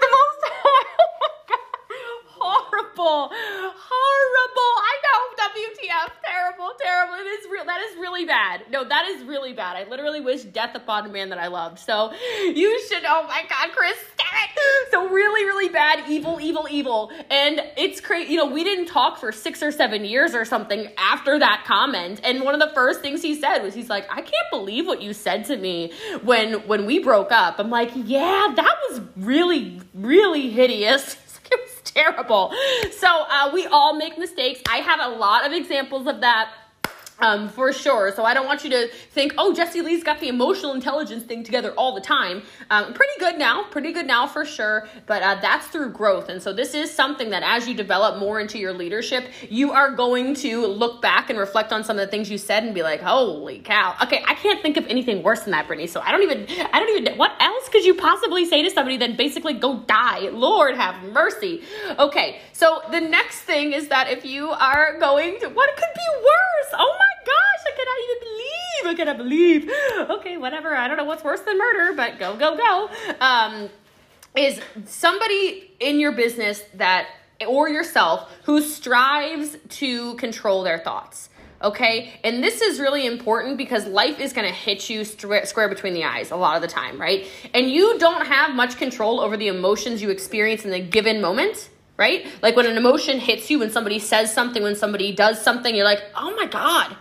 the 0.00 0.08
most 0.10 0.36
horrible, 2.38 3.30
horrible. 3.32 4.72
I 4.92 4.94
WTF, 5.56 6.10
terrible, 6.22 6.72
terrible. 6.78 7.14
It 7.14 7.26
is 7.26 7.50
real. 7.50 7.64
That 7.64 7.80
is 7.80 7.96
really 7.96 8.26
bad. 8.26 8.62
No, 8.70 8.86
that 8.86 9.06
is 9.06 9.24
really 9.24 9.54
bad. 9.54 9.76
I 9.76 9.88
literally 9.88 10.20
wish 10.20 10.42
death 10.42 10.74
upon 10.74 11.06
a 11.06 11.08
man 11.08 11.30
that 11.30 11.38
I 11.38 11.46
loved. 11.46 11.78
So 11.78 12.12
you 12.42 12.80
should. 12.88 13.04
Oh 13.06 13.24
my 13.26 13.42
God, 13.48 13.74
Chris, 13.74 13.96
damn 14.18 14.44
it. 14.44 14.90
So 14.90 15.08
really, 15.08 15.44
really 15.44 15.68
bad, 15.68 16.08
evil, 16.10 16.38
evil, 16.40 16.66
evil. 16.70 17.10
And 17.30 17.60
it's 17.76 18.00
crazy. 18.00 18.32
You 18.32 18.38
know, 18.38 18.46
we 18.46 18.64
didn't 18.64 18.86
talk 18.86 19.18
for 19.18 19.32
six 19.32 19.62
or 19.62 19.72
seven 19.72 20.04
years 20.04 20.34
or 20.34 20.44
something 20.44 20.88
after 20.98 21.38
that 21.38 21.64
comment. 21.66 22.20
And 22.22 22.42
one 22.42 22.54
of 22.54 22.60
the 22.60 22.74
first 22.74 23.00
things 23.00 23.22
he 23.22 23.34
said 23.34 23.62
was, 23.62 23.74
he's 23.74 23.88
like, 23.88 24.06
I 24.10 24.20
can't 24.20 24.50
believe 24.50 24.86
what 24.86 25.00
you 25.00 25.14
said 25.14 25.46
to 25.46 25.56
me 25.56 25.92
when 26.22 26.66
when 26.66 26.84
we 26.84 26.98
broke 26.98 27.32
up. 27.32 27.58
I'm 27.58 27.70
like, 27.70 27.92
yeah, 27.94 28.52
that 28.54 28.76
was 28.90 29.00
really, 29.16 29.80
really 29.94 30.50
hideous 30.50 31.16
terrible. 31.84 32.52
So 32.92 33.06
uh, 33.06 33.50
we 33.52 33.66
all 33.66 33.96
make 33.96 34.18
mistakes. 34.18 34.60
I 34.68 34.78
have 34.78 35.00
a 35.00 35.16
lot 35.16 35.46
of 35.46 35.52
examples 35.52 36.06
of 36.06 36.20
that 36.20 36.50
um, 37.18 37.48
for 37.48 37.72
sure. 37.72 38.12
So 38.14 38.24
I 38.24 38.34
don't 38.34 38.46
want 38.46 38.64
you 38.64 38.70
to 38.70 38.88
think, 38.88 39.34
oh, 39.38 39.54
Jesse 39.54 39.80
Lee's 39.80 40.04
got 40.04 40.20
the 40.20 40.28
emotional 40.28 40.74
intelligence 40.74 41.24
thing 41.24 41.42
together 41.42 41.72
all 41.72 41.94
the 41.94 42.00
time. 42.00 42.42
Um, 42.70 42.92
pretty 42.92 43.12
good 43.18 43.38
now, 43.38 43.64
pretty 43.70 43.92
good 43.92 44.06
now 44.06 44.26
for 44.26 44.44
sure. 44.44 44.88
But 45.06 45.22
uh, 45.22 45.36
that's 45.40 45.66
through 45.68 45.90
growth. 45.92 46.28
And 46.28 46.42
so 46.42 46.52
this 46.52 46.74
is 46.74 46.92
something 46.92 47.30
that 47.30 47.42
as 47.42 47.66
you 47.66 47.74
develop 47.74 48.18
more 48.18 48.40
into 48.40 48.58
your 48.58 48.72
leadership, 48.72 49.26
you 49.48 49.72
are 49.72 49.90
going 49.90 50.34
to 50.36 50.66
look 50.66 51.00
back 51.00 51.30
and 51.30 51.38
reflect 51.38 51.72
on 51.72 51.84
some 51.84 51.98
of 51.98 52.04
the 52.04 52.10
things 52.10 52.30
you 52.30 52.38
said 52.38 52.64
and 52.64 52.74
be 52.74 52.82
like, 52.82 53.00
holy 53.00 53.60
cow. 53.60 53.96
Okay, 54.02 54.22
I 54.26 54.34
can't 54.34 54.60
think 54.60 54.76
of 54.76 54.86
anything 54.86 55.22
worse 55.22 55.40
than 55.40 55.52
that, 55.52 55.66
Brittany. 55.66 55.86
So 55.86 56.00
I 56.00 56.12
don't 56.12 56.22
even, 56.22 56.46
I 56.72 56.78
don't 56.78 56.98
even, 56.98 57.16
what 57.16 57.32
else 57.40 57.68
could 57.68 57.84
you 57.84 57.94
possibly 57.94 58.44
say 58.44 58.62
to 58.62 58.70
somebody 58.70 58.96
than 58.96 59.16
basically 59.16 59.54
go 59.54 59.80
die? 59.80 60.28
Lord 60.30 60.74
have 60.76 61.02
mercy. 61.12 61.62
Okay, 61.98 62.40
so 62.52 62.82
the 62.90 63.00
next 63.00 63.40
thing 63.40 63.72
is 63.72 63.88
that 63.88 64.10
if 64.10 64.24
you 64.24 64.50
are 64.50 64.98
going 64.98 65.38
to, 65.40 65.48
what 65.48 65.70
could 65.76 65.94
be 65.94 66.18
worse? 66.18 66.74
Oh 66.74 66.96
my 66.98 67.05
gosh, 67.26 67.62
I 67.66 67.72
cannot 67.76 67.98
even 68.04 68.18
believe. 68.28 68.86
I 68.86 68.94
cannot 68.94 69.18
believe. 69.18 69.70
Okay, 70.16 70.36
whatever. 70.36 70.74
I 70.74 70.88
don't 70.88 70.96
know 70.96 71.04
what's 71.04 71.24
worse 71.24 71.40
than 71.40 71.58
murder, 71.58 71.94
but 71.94 72.18
go, 72.18 72.36
go, 72.36 72.56
go. 72.56 72.90
Um, 73.20 73.68
is 74.36 74.60
somebody 74.84 75.74
in 75.80 75.98
your 75.98 76.12
business 76.12 76.62
that, 76.74 77.08
or 77.46 77.68
yourself, 77.68 78.30
who 78.44 78.60
strives 78.60 79.56
to 79.68 80.14
control 80.14 80.62
their 80.62 80.78
thoughts. 80.78 81.30
Okay, 81.62 82.20
and 82.22 82.44
this 82.44 82.60
is 82.60 82.78
really 82.78 83.06
important 83.06 83.56
because 83.56 83.86
life 83.86 84.20
is 84.20 84.32
to 84.46 84.52
hit 84.52 84.90
you 84.90 85.04
square 85.04 85.68
between 85.68 85.94
the 85.94 86.04
eyes 86.04 86.30
a 86.30 86.36
lot 86.36 86.56
of 86.56 86.62
the 86.62 86.68
time, 86.68 87.00
right? 87.00 87.26
And 87.54 87.70
you 87.70 87.98
don't 87.98 88.26
have 88.26 88.54
much 88.54 88.76
control 88.76 89.20
over 89.20 89.36
the 89.38 89.48
emotions 89.48 90.02
you 90.02 90.10
experience 90.10 90.64
in 90.64 90.70
the 90.70 90.80
given 90.80 91.20
moment 91.20 91.70
right? 91.96 92.26
Like 92.42 92.56
when 92.56 92.66
an 92.66 92.76
emotion 92.76 93.18
hits 93.18 93.50
you, 93.50 93.58
when 93.58 93.70
somebody 93.70 93.98
says 93.98 94.32
something, 94.32 94.62
when 94.62 94.76
somebody 94.76 95.14
does 95.14 95.40
something, 95.40 95.74
you're 95.74 95.84
like, 95.84 96.02
oh 96.14 96.34
my 96.36 96.46
God, 96.46 96.96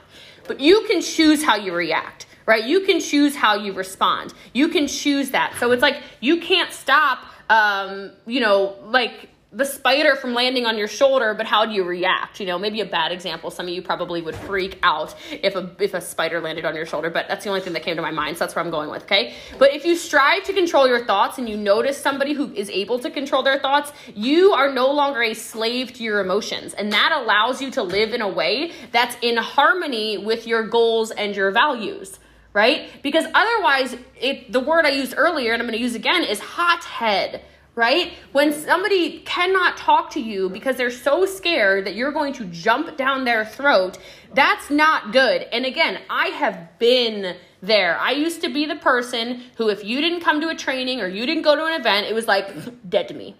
but 0.48 0.60
you 0.60 0.86
can 0.88 1.02
choose 1.02 1.44
how 1.44 1.56
you 1.56 1.74
react, 1.74 2.26
right? 2.46 2.64
You 2.64 2.82
can 2.82 3.00
choose 3.00 3.36
how 3.36 3.56
you 3.56 3.74
respond. 3.74 4.34
You 4.54 4.68
can 4.70 4.88
choose 4.88 5.32
that. 5.32 5.56
So 5.60 5.72
it's 5.72 5.82
like 5.82 6.02
you 6.20 6.40
can't 6.40 6.72
stop, 6.72 7.20
um, 7.50 8.12
you 8.26 8.40
know, 8.40 8.76
like 8.86 9.30
the 9.56 9.64
spider 9.64 10.18
from 10.18 10.34
landing 10.34 10.66
on 10.66 10.78
your 10.78 10.90
shoulder, 10.90 11.34
but 11.34 11.46
how 11.46 11.66
do 11.66 11.72
you 11.72 11.86
react? 11.86 12.42
You 12.42 12.46
know, 12.46 12.60
maybe 12.60 12.82
a 12.82 12.86
bad 12.86 13.14
example. 13.14 13.50
Some 13.50 13.68
of 13.68 13.74
you 13.74 13.82
probably 13.82 14.22
would 14.22 14.36
freak 14.36 14.78
out 14.84 15.16
if 15.32 15.56
a 15.56 15.74
if 15.80 15.94
a 15.94 16.02
spider 16.02 16.42
landed 16.42 16.66
on 16.66 16.76
your 16.76 16.86
shoulder, 16.86 17.10
but 17.10 17.30
that's 17.30 17.46
the 17.46 17.50
only 17.50 17.62
thing 17.62 17.72
that 17.72 17.84
came 17.84 17.96
to 17.96 18.02
my 18.02 18.12
mind. 18.12 18.36
So 18.36 18.44
that's 18.44 18.54
where 18.54 18.66
I'm 18.66 18.70
going 18.70 18.90
with, 18.90 19.04
okay? 19.04 19.34
But 19.58 19.74
if 19.74 19.86
you 19.86 19.96
strive 19.96 20.44
to 20.44 20.54
control 20.54 20.90
your 20.90 21.06
thoughts 21.06 21.38
and 21.38 21.48
you 21.48 21.56
notice 21.56 21.98
somebody 21.98 22.34
who 22.34 22.52
is 22.54 22.70
able 22.70 23.00
to 23.00 23.10
control 23.10 23.44
their 23.44 23.58
thoughts, 23.58 23.94
you 24.14 24.52
are 24.52 24.74
no 24.74 24.92
longer 24.92 25.24
a 25.24 25.34
slave 25.34 25.94
to 25.94 26.04
your 26.04 26.20
emotions. 26.20 26.74
And 26.74 26.92
that 26.92 27.14
allows 27.14 27.62
you 27.62 27.72
to 27.72 27.84
live 27.84 28.14
in 28.14 28.22
a 28.22 28.30
way 28.30 28.74
that's 28.92 29.16
in 29.22 29.38
harmony 29.38 30.18
with 30.18 30.46
your 30.46 30.68
goals 30.68 31.12
and 31.12 31.34
your 31.34 31.52
values 31.52 32.20
right? 32.56 32.90
Because 33.04 33.26
otherwise, 33.34 33.98
it, 34.16 34.50
the 34.50 34.62
word 34.62 34.86
I 34.86 34.92
used 34.92 35.14
earlier 35.18 35.52
and 35.52 35.62
I'm 35.62 35.68
going 35.68 35.78
to 35.78 35.84
use 35.84 35.94
again 35.94 36.24
is 36.24 36.40
hothead, 36.40 37.44
right? 37.76 38.14
When 38.32 38.54
somebody 38.54 39.20
cannot 39.20 39.78
talk 39.78 40.12
to 40.12 40.22
you 40.22 40.50
because 40.50 40.78
they're 40.78 40.90
so 40.90 41.26
scared 41.26 41.86
that 41.86 41.96
you're 41.96 42.12
going 42.12 42.34
to 42.34 42.46
jump 42.46 42.98
down 42.98 43.26
their 43.26 43.46
throat, 43.46 43.98
that's 44.34 44.70
not 44.70 45.12
good. 45.12 45.44
And 45.52 45.66
again, 45.66 46.00
I 46.10 46.28
have 46.28 46.80
been 46.80 47.36
there. 47.62 47.98
I 48.00 48.12
used 48.12 48.42
to 48.42 48.50
be 48.50 48.66
the 48.66 48.76
person 48.76 49.44
who, 49.58 49.70
if 49.70 49.84
you 49.84 50.02
didn't 50.02 50.22
come 50.22 50.42
to 50.42 50.50
a 50.50 50.56
training 50.56 51.02
or 51.02 51.08
you 51.08 51.26
didn't 51.26 51.44
go 51.44 51.56
to 51.56 51.66
an 51.66 51.80
event, 51.80 52.08
it 52.08 52.14
was 52.14 52.28
like 52.28 52.90
dead 52.90 53.08
to 53.10 53.14
me 53.14 53.36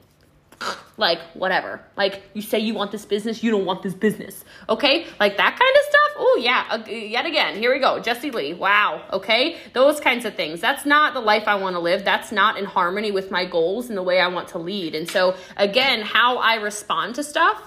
like 0.98 1.20
whatever. 1.34 1.82
Like 1.98 2.24
you 2.34 2.42
say 2.42 2.60
you 2.60 2.74
want 2.74 2.92
this 2.92 3.06
business 3.06 3.44
you 3.44 3.52
don't 3.52 3.66
want 3.66 3.84
this 3.84 3.94
business. 3.94 4.44
Okay? 4.70 5.08
Like 5.20 5.38
that 5.38 5.60
kind 5.60 5.76
of 5.78 5.84
stuff? 5.90 6.12
Oh 6.18 6.40
yeah. 6.42 6.66
Uh, 6.70 6.90
yet 6.90 7.26
again 7.26 7.58
here 7.58 7.74
we 7.74 7.80
go. 7.80 8.00
Jesse 8.00 8.32
lee. 8.32 8.54
Wow. 8.54 9.04
Okay? 9.12 9.58
Those 9.74 10.00
kinds 10.00 10.26
of 10.26 10.36
things. 10.36 10.62
That's 10.62 10.86
not 10.86 11.14
the 11.14 11.22
life 11.22 11.44
i 11.48 11.56
want 11.56 11.76
to 11.76 11.80
live. 11.80 12.04
That's 12.04 12.32
not 12.32 12.58
in 12.58 12.66
harmony 12.66 13.12
with 13.12 13.32
my 13.32 13.46
goals 13.46 13.90
and 13.90 13.98
the 13.98 14.04
way 14.04 14.20
i 14.20 14.28
want 14.28 14.48
to 14.50 14.58
lead. 14.58 14.96
And 14.96 15.10
so 15.10 15.36
again 15.58 16.02
how 16.02 16.38
i 16.38 16.56
respond 16.56 17.16
to 17.16 17.24
stuff 17.24 17.62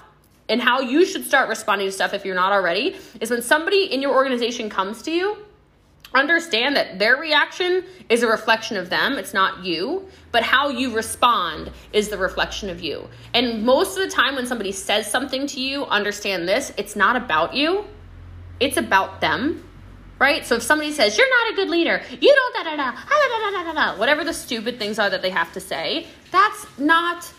and 0.47 0.61
how 0.61 0.81
you 0.81 1.05
should 1.05 1.23
start 1.23 1.47
responding 1.47 1.87
to 1.87 1.91
stuff 1.91 2.13
if 2.13 2.25
you're 2.25 2.35
not 2.35 2.51
already 2.51 2.97
is 3.21 3.29
when 3.29 3.41
somebody 3.41 3.83
in 3.83 4.01
your 4.01 4.13
organization 4.15 4.69
comes 4.69 5.01
to 5.03 5.11
you 5.11 5.37
understand 6.13 6.75
that 6.75 6.99
their 6.99 7.17
reaction 7.17 7.83
is 8.09 8.23
a 8.23 8.27
reflection 8.27 8.77
of 8.77 8.89
them 8.89 9.13
it's 9.13 9.33
not 9.33 9.63
you 9.63 10.07
but 10.31 10.43
how 10.43 10.69
you 10.69 10.93
respond 10.93 11.71
is 11.91 12.09
the 12.09 12.17
reflection 12.17 12.69
of 12.69 12.81
you. 12.81 13.07
And 13.33 13.65
most 13.65 13.97
of 13.97 14.07
the 14.07 14.13
time 14.13 14.35
when 14.35 14.45
somebody 14.45 14.71
says 14.71 15.09
something 15.09 15.47
to 15.47 15.61
you 15.61 15.85
understand 15.85 16.47
this 16.47 16.73
it's 16.77 16.95
not 16.95 17.15
about 17.15 17.53
you 17.53 17.85
it's 18.59 18.77
about 18.77 19.21
them 19.21 19.63
right? 20.17 20.45
So 20.45 20.55
if 20.55 20.63
somebody 20.63 20.91
says 20.91 21.17
you're 21.17 21.29
not 21.29 21.53
a 21.53 21.55
good 21.55 21.69
leader 21.69 22.01
you 22.09 22.35
don't 22.35 22.55
da 22.55 22.63
da 22.63 22.75
da 22.75 22.91
da 22.91 23.51
da 23.51 23.51
da 23.51 23.63
da 23.63 23.93
da, 23.93 23.99
whatever 23.99 24.23
the 24.23 24.33
stupid 24.33 24.79
things 24.79 24.99
are 24.99 25.09
that 25.09 25.21
they 25.21 25.29
have 25.29 25.53
to 25.53 25.59
say 25.59 26.07
that's 26.31 26.65
not 26.77 27.31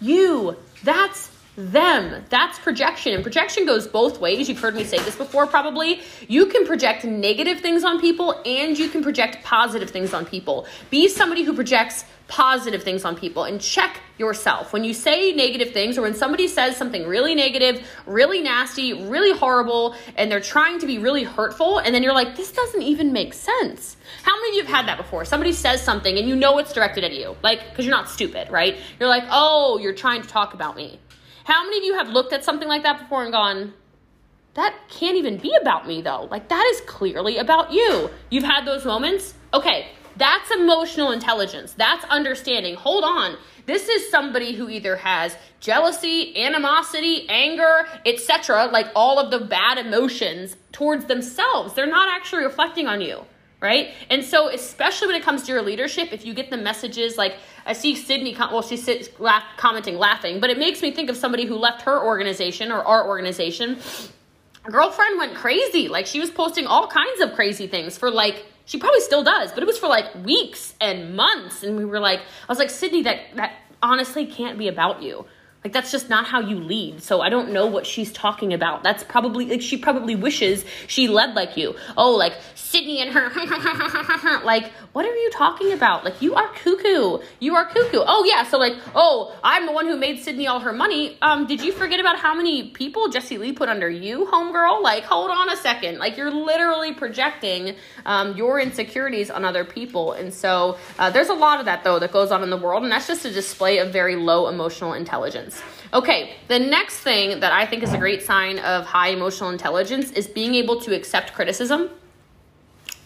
you. 0.00 0.56
That's 0.82 1.30
them. 1.56 2.24
That's 2.28 2.58
projection. 2.58 3.14
And 3.14 3.22
projection 3.22 3.66
goes 3.66 3.88
both 3.88 4.20
ways. 4.20 4.48
You've 4.48 4.60
heard 4.60 4.74
me 4.74 4.84
say 4.84 4.98
this 4.98 5.16
before, 5.16 5.46
probably. 5.46 6.02
You 6.28 6.46
can 6.46 6.66
project 6.66 7.04
negative 7.04 7.60
things 7.60 7.82
on 7.82 8.00
people 8.00 8.40
and 8.44 8.78
you 8.78 8.88
can 8.88 9.02
project 9.02 9.42
positive 9.42 9.90
things 9.90 10.12
on 10.12 10.26
people. 10.26 10.66
Be 10.90 11.08
somebody 11.08 11.42
who 11.42 11.54
projects 11.54 12.04
positive 12.28 12.82
things 12.82 13.04
on 13.04 13.16
people 13.16 13.44
and 13.44 13.60
check 13.60 14.00
yourself. 14.18 14.72
When 14.72 14.82
you 14.82 14.92
say 14.92 15.32
negative 15.32 15.72
things 15.72 15.96
or 15.96 16.02
when 16.02 16.14
somebody 16.14 16.48
says 16.48 16.76
something 16.76 17.06
really 17.06 17.34
negative, 17.34 17.86
really 18.04 18.42
nasty, 18.42 18.92
really 18.92 19.36
horrible, 19.36 19.94
and 20.16 20.30
they're 20.30 20.40
trying 20.40 20.80
to 20.80 20.86
be 20.86 20.98
really 20.98 21.22
hurtful, 21.22 21.78
and 21.78 21.94
then 21.94 22.02
you're 22.02 22.14
like, 22.14 22.36
this 22.36 22.50
doesn't 22.50 22.82
even 22.82 23.12
make 23.12 23.32
sense. 23.32 23.96
How 24.24 24.34
many 24.34 24.48
of 24.50 24.54
you 24.56 24.62
have 24.62 24.74
had 24.74 24.88
that 24.88 24.98
before? 24.98 25.24
Somebody 25.24 25.52
says 25.52 25.80
something 25.82 26.18
and 26.18 26.28
you 26.28 26.34
know 26.34 26.58
it's 26.58 26.72
directed 26.72 27.04
at 27.04 27.12
you, 27.12 27.36
like, 27.42 27.68
because 27.70 27.84
you're 27.86 27.94
not 27.94 28.08
stupid, 28.08 28.50
right? 28.50 28.76
You're 28.98 29.08
like, 29.08 29.24
oh, 29.30 29.78
you're 29.78 29.94
trying 29.94 30.22
to 30.22 30.28
talk 30.28 30.52
about 30.52 30.76
me. 30.76 30.98
How 31.46 31.62
many 31.62 31.78
of 31.78 31.84
you 31.84 31.94
have 31.94 32.08
looked 32.08 32.32
at 32.32 32.42
something 32.42 32.66
like 32.66 32.82
that 32.82 32.98
before 32.98 33.22
and 33.22 33.30
gone, 33.30 33.72
that 34.54 34.74
can't 34.88 35.16
even 35.16 35.36
be 35.36 35.54
about 35.54 35.86
me 35.86 36.02
though? 36.02 36.26
Like, 36.28 36.48
that 36.48 36.68
is 36.74 36.80
clearly 36.88 37.38
about 37.38 37.72
you. 37.72 38.10
You've 38.30 38.42
had 38.42 38.64
those 38.64 38.84
moments? 38.84 39.34
Okay, 39.54 39.90
that's 40.16 40.50
emotional 40.50 41.12
intelligence. 41.12 41.72
That's 41.72 42.04
understanding. 42.06 42.74
Hold 42.74 43.04
on. 43.04 43.36
This 43.64 43.88
is 43.88 44.10
somebody 44.10 44.54
who 44.54 44.68
either 44.68 44.96
has 44.96 45.36
jealousy, 45.60 46.36
animosity, 46.36 47.28
anger, 47.28 47.86
etc., 48.04 48.66
like 48.72 48.88
all 48.96 49.20
of 49.20 49.30
the 49.30 49.46
bad 49.46 49.78
emotions 49.78 50.56
towards 50.72 51.04
themselves. 51.04 51.74
They're 51.74 51.86
not 51.86 52.08
actually 52.08 52.42
reflecting 52.42 52.88
on 52.88 53.00
you 53.00 53.24
right? 53.60 53.90
And 54.10 54.24
so, 54.24 54.48
especially 54.48 55.08
when 55.08 55.16
it 55.16 55.22
comes 55.22 55.42
to 55.44 55.52
your 55.52 55.62
leadership, 55.62 56.12
if 56.12 56.24
you 56.24 56.34
get 56.34 56.50
the 56.50 56.56
messages 56.56 57.16
like 57.16 57.36
I 57.64 57.72
see 57.72 57.96
Sydney, 57.96 58.36
well, 58.38 58.62
she's 58.62 59.10
laugh, 59.18 59.42
commenting, 59.56 59.98
laughing, 59.98 60.38
but 60.40 60.50
it 60.50 60.58
makes 60.58 60.82
me 60.82 60.92
think 60.92 61.10
of 61.10 61.16
somebody 61.16 61.46
who 61.46 61.56
left 61.56 61.82
her 61.82 62.04
organization 62.04 62.70
or 62.70 62.82
our 62.82 63.08
organization. 63.08 63.78
Girlfriend 64.64 65.18
went 65.18 65.34
crazy. 65.34 65.88
Like 65.88 66.06
she 66.06 66.20
was 66.20 66.30
posting 66.30 66.66
all 66.66 66.86
kinds 66.86 67.20
of 67.20 67.34
crazy 67.34 67.66
things 67.66 67.98
for 67.98 68.10
like 68.10 68.44
she 68.66 68.78
probably 68.78 69.00
still 69.00 69.22
does, 69.22 69.52
but 69.52 69.62
it 69.62 69.66
was 69.66 69.78
for 69.78 69.88
like 69.88 70.12
weeks 70.24 70.74
and 70.80 71.14
months. 71.16 71.62
And 71.62 71.76
we 71.76 71.84
were 71.84 72.00
like, 72.00 72.20
I 72.20 72.48
was 72.48 72.58
like, 72.58 72.70
Sydney, 72.70 73.02
that 73.02 73.20
that 73.34 73.52
honestly 73.82 74.26
can't 74.26 74.58
be 74.58 74.68
about 74.68 75.02
you. 75.02 75.24
Like 75.66 75.72
that's 75.72 75.90
just 75.90 76.08
not 76.08 76.26
how 76.26 76.38
you 76.38 76.60
lead. 76.60 77.02
So 77.02 77.20
I 77.20 77.28
don't 77.28 77.50
know 77.50 77.66
what 77.66 77.88
she's 77.88 78.12
talking 78.12 78.52
about. 78.52 78.84
That's 78.84 79.02
probably 79.02 79.46
like 79.46 79.60
she 79.60 79.76
probably 79.76 80.14
wishes 80.14 80.64
she 80.86 81.08
led 81.08 81.34
like 81.34 81.56
you. 81.56 81.74
Oh, 81.96 82.12
like 82.12 82.34
Sydney 82.54 83.00
and 83.00 83.10
her 83.12 83.30
like 84.44 84.70
what 84.92 85.04
are 85.04 85.14
you 85.14 85.30
talking 85.32 85.72
about? 85.72 86.04
Like 86.04 86.22
you 86.22 86.36
are 86.36 86.48
cuckoo. 86.54 87.18
You 87.40 87.56
are 87.56 87.66
cuckoo. 87.66 87.98
Oh 88.06 88.24
yeah, 88.24 88.44
so 88.44 88.58
like, 88.58 88.74
oh, 88.94 89.36
I'm 89.42 89.66
the 89.66 89.72
one 89.72 89.86
who 89.86 89.96
made 89.96 90.22
Sydney 90.22 90.46
all 90.46 90.60
her 90.60 90.72
money. 90.72 91.18
Um, 91.20 91.48
did 91.48 91.60
you 91.60 91.72
forget 91.72 91.98
about 91.98 92.16
how 92.16 92.32
many 92.34 92.70
people 92.70 93.08
Jesse 93.08 93.36
Lee 93.36 93.52
put 93.52 93.68
under 93.68 93.90
you, 93.90 94.26
homegirl? 94.26 94.82
Like, 94.82 95.02
hold 95.02 95.32
on 95.32 95.50
a 95.50 95.56
second. 95.56 95.98
Like 95.98 96.16
you're 96.16 96.30
literally 96.30 96.94
projecting 96.94 97.74
um, 98.04 98.36
your 98.36 98.60
insecurities 98.60 99.30
on 99.30 99.44
other 99.44 99.64
people. 99.64 100.12
And 100.12 100.32
so 100.32 100.78
uh, 100.98 101.10
there's 101.10 101.28
a 101.28 101.34
lot 101.34 101.58
of 101.58 101.66
that 101.66 101.82
though 101.82 101.98
that 101.98 102.12
goes 102.12 102.30
on 102.30 102.44
in 102.44 102.50
the 102.50 102.56
world, 102.56 102.84
and 102.84 102.92
that's 102.92 103.08
just 103.08 103.24
a 103.24 103.32
display 103.32 103.78
of 103.78 103.92
very 103.92 104.14
low 104.14 104.48
emotional 104.48 104.92
intelligence. 104.92 105.55
Okay, 105.94 106.34
the 106.48 106.58
next 106.58 106.98
thing 106.98 107.40
that 107.40 107.52
I 107.52 107.64
think 107.64 107.82
is 107.82 107.92
a 107.92 107.98
great 107.98 108.22
sign 108.22 108.58
of 108.58 108.84
high 108.84 109.08
emotional 109.08 109.50
intelligence 109.50 110.10
is 110.12 110.26
being 110.26 110.54
able 110.54 110.80
to 110.82 110.94
accept 110.94 111.32
criticism. 111.32 111.90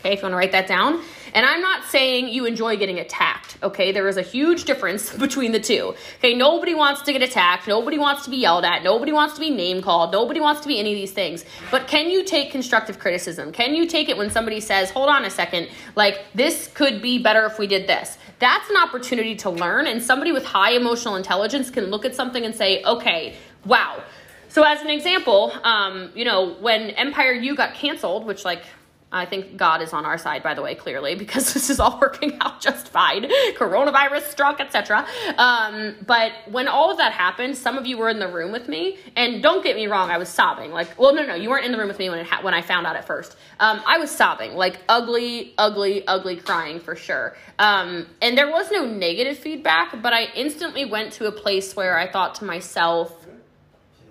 Okay, 0.01 0.15
if 0.15 0.19
you 0.19 0.23
want 0.23 0.33
to 0.33 0.37
write 0.37 0.53
that 0.53 0.67
down. 0.67 1.03
And 1.35 1.47
I'm 1.47 1.61
not 1.61 1.85
saying 1.85 2.29
you 2.29 2.45
enjoy 2.45 2.77
getting 2.77 2.99
attacked, 2.99 3.57
okay? 3.63 3.93
There 3.93 4.09
is 4.09 4.17
a 4.17 4.23
huge 4.23 4.65
difference 4.65 5.15
between 5.17 5.53
the 5.53 5.61
two. 5.61 5.95
Okay, 6.19 6.35
nobody 6.35 6.75
wants 6.75 7.03
to 7.03 7.13
get 7.13 7.23
attacked, 7.23 7.69
nobody 7.69 7.99
wants 7.99 8.25
to 8.25 8.31
be 8.31 8.39
yelled 8.39 8.65
at, 8.65 8.83
nobody 8.83 9.13
wants 9.13 9.35
to 9.35 9.41
be 9.41 9.51
name 9.51 9.83
called, 9.83 10.13
nobody 10.13 10.41
wants 10.41 10.61
to 10.63 10.69
be 10.69 10.79
any 10.79 10.93
of 10.93 10.97
these 10.97 11.13
things. 11.13 11.45
But 11.71 11.87
can 11.87 12.11
you 12.11 12.25
take 12.25 12.51
constructive 12.51 12.99
criticism? 12.99 13.53
Can 13.53 13.75
you 13.75 13.87
take 13.87 14.09
it 14.09 14.17
when 14.17 14.31
somebody 14.31 14.61
says, 14.61 14.91
hold 14.91 15.09
on 15.09 15.25
a 15.25 15.31
second, 15.31 15.69
like 15.97 16.25
this 16.35 16.69
could 16.69 17.03
be 17.03 17.19
better 17.19 17.45
if 17.47 17.59
we 17.59 17.67
did 17.67 17.87
this? 17.87 18.19
That's 18.39 18.69
an 18.71 18.77
opportunity 18.77 19.37
to 19.37 19.51
learn, 19.51 19.87
and 19.87 20.03
somebody 20.03 20.33
with 20.33 20.45
high 20.45 20.73
emotional 20.73 21.17
intelligence 21.17 21.71
can 21.71 21.87
look 21.87 22.05
at 22.05 22.15
something 22.15 22.45
and 22.45 22.55
say, 22.55 22.83
okay, 22.85 23.37
wow. 23.67 24.03
So, 24.49 24.65
as 24.65 24.81
an 24.81 24.89
example, 24.89 25.53
um, 25.63 26.11
you 26.15 26.25
know, 26.25 26.55
when 26.55 26.91
Empire 26.91 27.33
U 27.33 27.55
got 27.55 27.75
canceled, 27.75 28.25
which, 28.25 28.45
like, 28.45 28.65
I 29.13 29.27
think 29.27 29.57
God 29.57 29.83
is 29.83 29.93
on 29.93 30.07
our 30.07 30.19
side, 30.19 30.43
by 30.43 30.55
the 30.55 30.63
way, 30.63 30.77
clearly, 30.77 31.15
because 31.17 31.53
this 31.53 31.69
is 31.69 31.81
all 31.81 31.99
working 32.01 32.39
out 32.41 32.61
just 32.61 32.89
fine. 32.89 33.25
Coronavirus 33.57 34.23
struck, 34.23 34.61
etc. 34.61 35.07
Um, 35.37 35.97
but 36.07 36.33
when 36.51 36.69
all 36.69 36.91
of 36.91 36.99
that 36.99 37.13
happened, 37.13 37.57
some 37.57 37.77
of 37.77 37.87
you 37.87 37.99
were 37.99 38.09
in 38.09 38.19
the 38.19 38.29
room 38.29 38.53
with 38.53 38.69
me, 38.69 38.99
and 39.17 39.43
don't 39.43 39.65
get 39.65 39.77
me 39.77 39.87
wrong, 39.87 40.11
I 40.11 40.19
was 40.19 40.29
sobbing. 40.29 40.71
Like, 40.71 40.99
well, 40.99 41.15
no, 41.15 41.27
no, 41.27 41.35
you 41.35 41.51
weren't 41.51 41.65
in 41.65 41.73
the 41.73 41.79
room 41.79 41.89
with 41.89 41.99
me 41.99 42.09
when 42.09 42.21
it 42.21 42.27
ha- 42.27 42.43
when 42.43 42.55
I 42.55 42.63
found 42.63 42.87
out 42.87 42.97
at 42.97 43.07
first. 43.07 43.37
Um, 43.59 43.81
I 43.87 43.99
was 43.99 44.11
sobbing, 44.11 44.55
like 44.55 44.79
ugly, 44.89 45.55
ugly, 45.59 46.07
ugly 46.07 46.37
crying 46.37 46.79
for 46.79 46.95
sure. 46.95 47.37
Um, 47.59 48.07
and 48.23 48.39
there 48.39 48.51
was 48.51 48.71
no 48.71 48.85
negative 48.85 49.39
feedback, 49.39 50.01
but 50.03 50.13
I 50.13 50.27
instantly 50.37 50.85
went 50.85 51.13
to 51.15 51.27
a 51.27 51.33
place 51.33 51.75
where 51.75 51.99
I 51.99 52.11
thought 52.11 52.37
to 52.37 52.45
myself, 52.45 53.27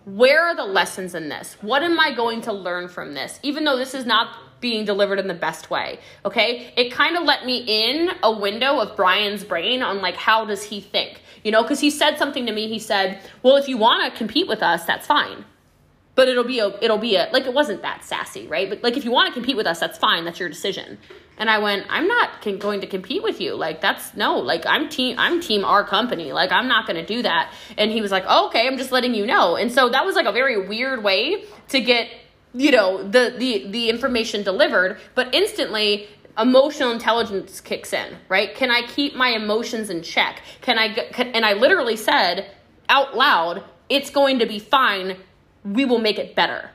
where 0.05 0.45
are 0.45 0.55
the 0.55 0.65
lessons 0.65 1.13
in 1.13 1.29
this? 1.29 1.55
What 1.61 1.83
am 1.83 1.99
I 1.99 2.13
going 2.13 2.41
to 2.41 2.53
learn 2.53 2.87
from 2.87 3.13
this? 3.13 3.39
Even 3.43 3.63
though 3.63 3.77
this 3.77 3.93
is 3.93 4.05
not 4.05 4.35
being 4.59 4.85
delivered 4.85 5.19
in 5.19 5.27
the 5.27 5.33
best 5.33 5.69
way. 5.69 5.99
Okay? 6.25 6.73
It 6.75 6.91
kind 6.91 7.17
of 7.17 7.23
let 7.23 7.45
me 7.45 7.63
in 7.67 8.11
a 8.23 8.31
window 8.31 8.79
of 8.79 8.95
Brian's 8.95 9.43
brain 9.43 9.81
on 9.81 10.01
like 10.01 10.15
how 10.15 10.45
does 10.45 10.63
he 10.63 10.81
think? 10.81 11.21
You 11.43 11.51
know, 11.51 11.63
cuz 11.63 11.79
he 11.79 11.89
said 11.89 12.17
something 12.17 12.45
to 12.45 12.51
me. 12.51 12.67
He 12.67 12.79
said, 12.79 13.19
"Well, 13.43 13.55
if 13.55 13.67
you 13.67 13.77
want 13.77 14.11
to 14.11 14.17
compete 14.17 14.47
with 14.47 14.61
us, 14.61 14.83
that's 14.85 15.07
fine." 15.07 15.45
But 16.15 16.27
it'll 16.27 16.43
be 16.43 16.59
a 16.59 16.73
it'll 16.81 16.97
be 16.97 17.15
a 17.15 17.29
like 17.31 17.45
it 17.45 17.53
wasn't 17.53 17.81
that 17.83 18.03
sassy, 18.03 18.47
right? 18.47 18.69
But 18.69 18.83
like 18.83 18.97
if 18.97 19.05
you 19.05 19.11
want 19.11 19.27
to 19.27 19.33
compete 19.33 19.55
with 19.55 19.65
us, 19.65 19.79
that's 19.79 19.97
fine. 19.97 20.25
That's 20.25 20.39
your 20.39 20.49
decision. 20.49 20.97
And 21.39 21.49
I 21.49 21.57
went, 21.59 21.85
I'm 21.89 22.05
not 22.05 22.41
going 22.41 22.81
to 22.81 22.87
compete 22.87 23.23
with 23.23 23.39
you. 23.39 23.55
Like 23.55 23.79
that's 23.79 24.13
no, 24.15 24.37
like 24.37 24.65
I'm 24.65 24.89
team, 24.89 25.15
I'm 25.17 25.39
team 25.39 25.63
our 25.63 25.85
company. 25.85 26.33
Like 26.33 26.51
I'm 26.51 26.67
not 26.67 26.85
going 26.85 26.97
to 26.97 27.05
do 27.05 27.21
that. 27.21 27.53
And 27.77 27.89
he 27.89 28.01
was 28.01 28.11
like, 28.11 28.25
oh, 28.27 28.47
okay, 28.47 28.67
I'm 28.67 28.77
just 28.77 28.91
letting 28.91 29.15
you 29.15 29.25
know. 29.25 29.55
And 29.55 29.71
so 29.71 29.87
that 29.89 30.05
was 30.05 30.15
like 30.15 30.25
a 30.25 30.33
very 30.33 30.67
weird 30.67 31.01
way 31.01 31.45
to 31.69 31.79
get 31.79 32.09
you 32.53 32.71
know 32.71 33.03
the 33.03 33.35
the 33.37 33.67
the 33.69 33.89
information 33.89 34.43
delivered 34.43 34.99
but 35.15 35.33
instantly 35.33 36.07
emotional 36.37 36.91
intelligence 36.91 37.61
kicks 37.61 37.93
in 37.93 38.17
right? 38.29 38.55
Can 38.55 38.71
i 38.71 38.81
keep 38.87 39.15
my 39.15 39.29
emotions 39.29 39.89
in 39.89 40.01
check? 40.01 40.41
Can 40.61 40.77
i 40.79 40.93
can, 40.93 41.27
and 41.29 41.45
i 41.45 41.53
literally 41.53 41.95
said 41.95 42.51
out 42.87 43.15
loud 43.15 43.63
it's 43.89 44.09
going 44.09 44.39
to 44.39 44.45
be 44.45 44.59
fine. 44.59 45.17
We 45.65 45.83
will 45.83 45.99
make 45.99 46.19
it 46.19 46.35
better. 46.35 46.69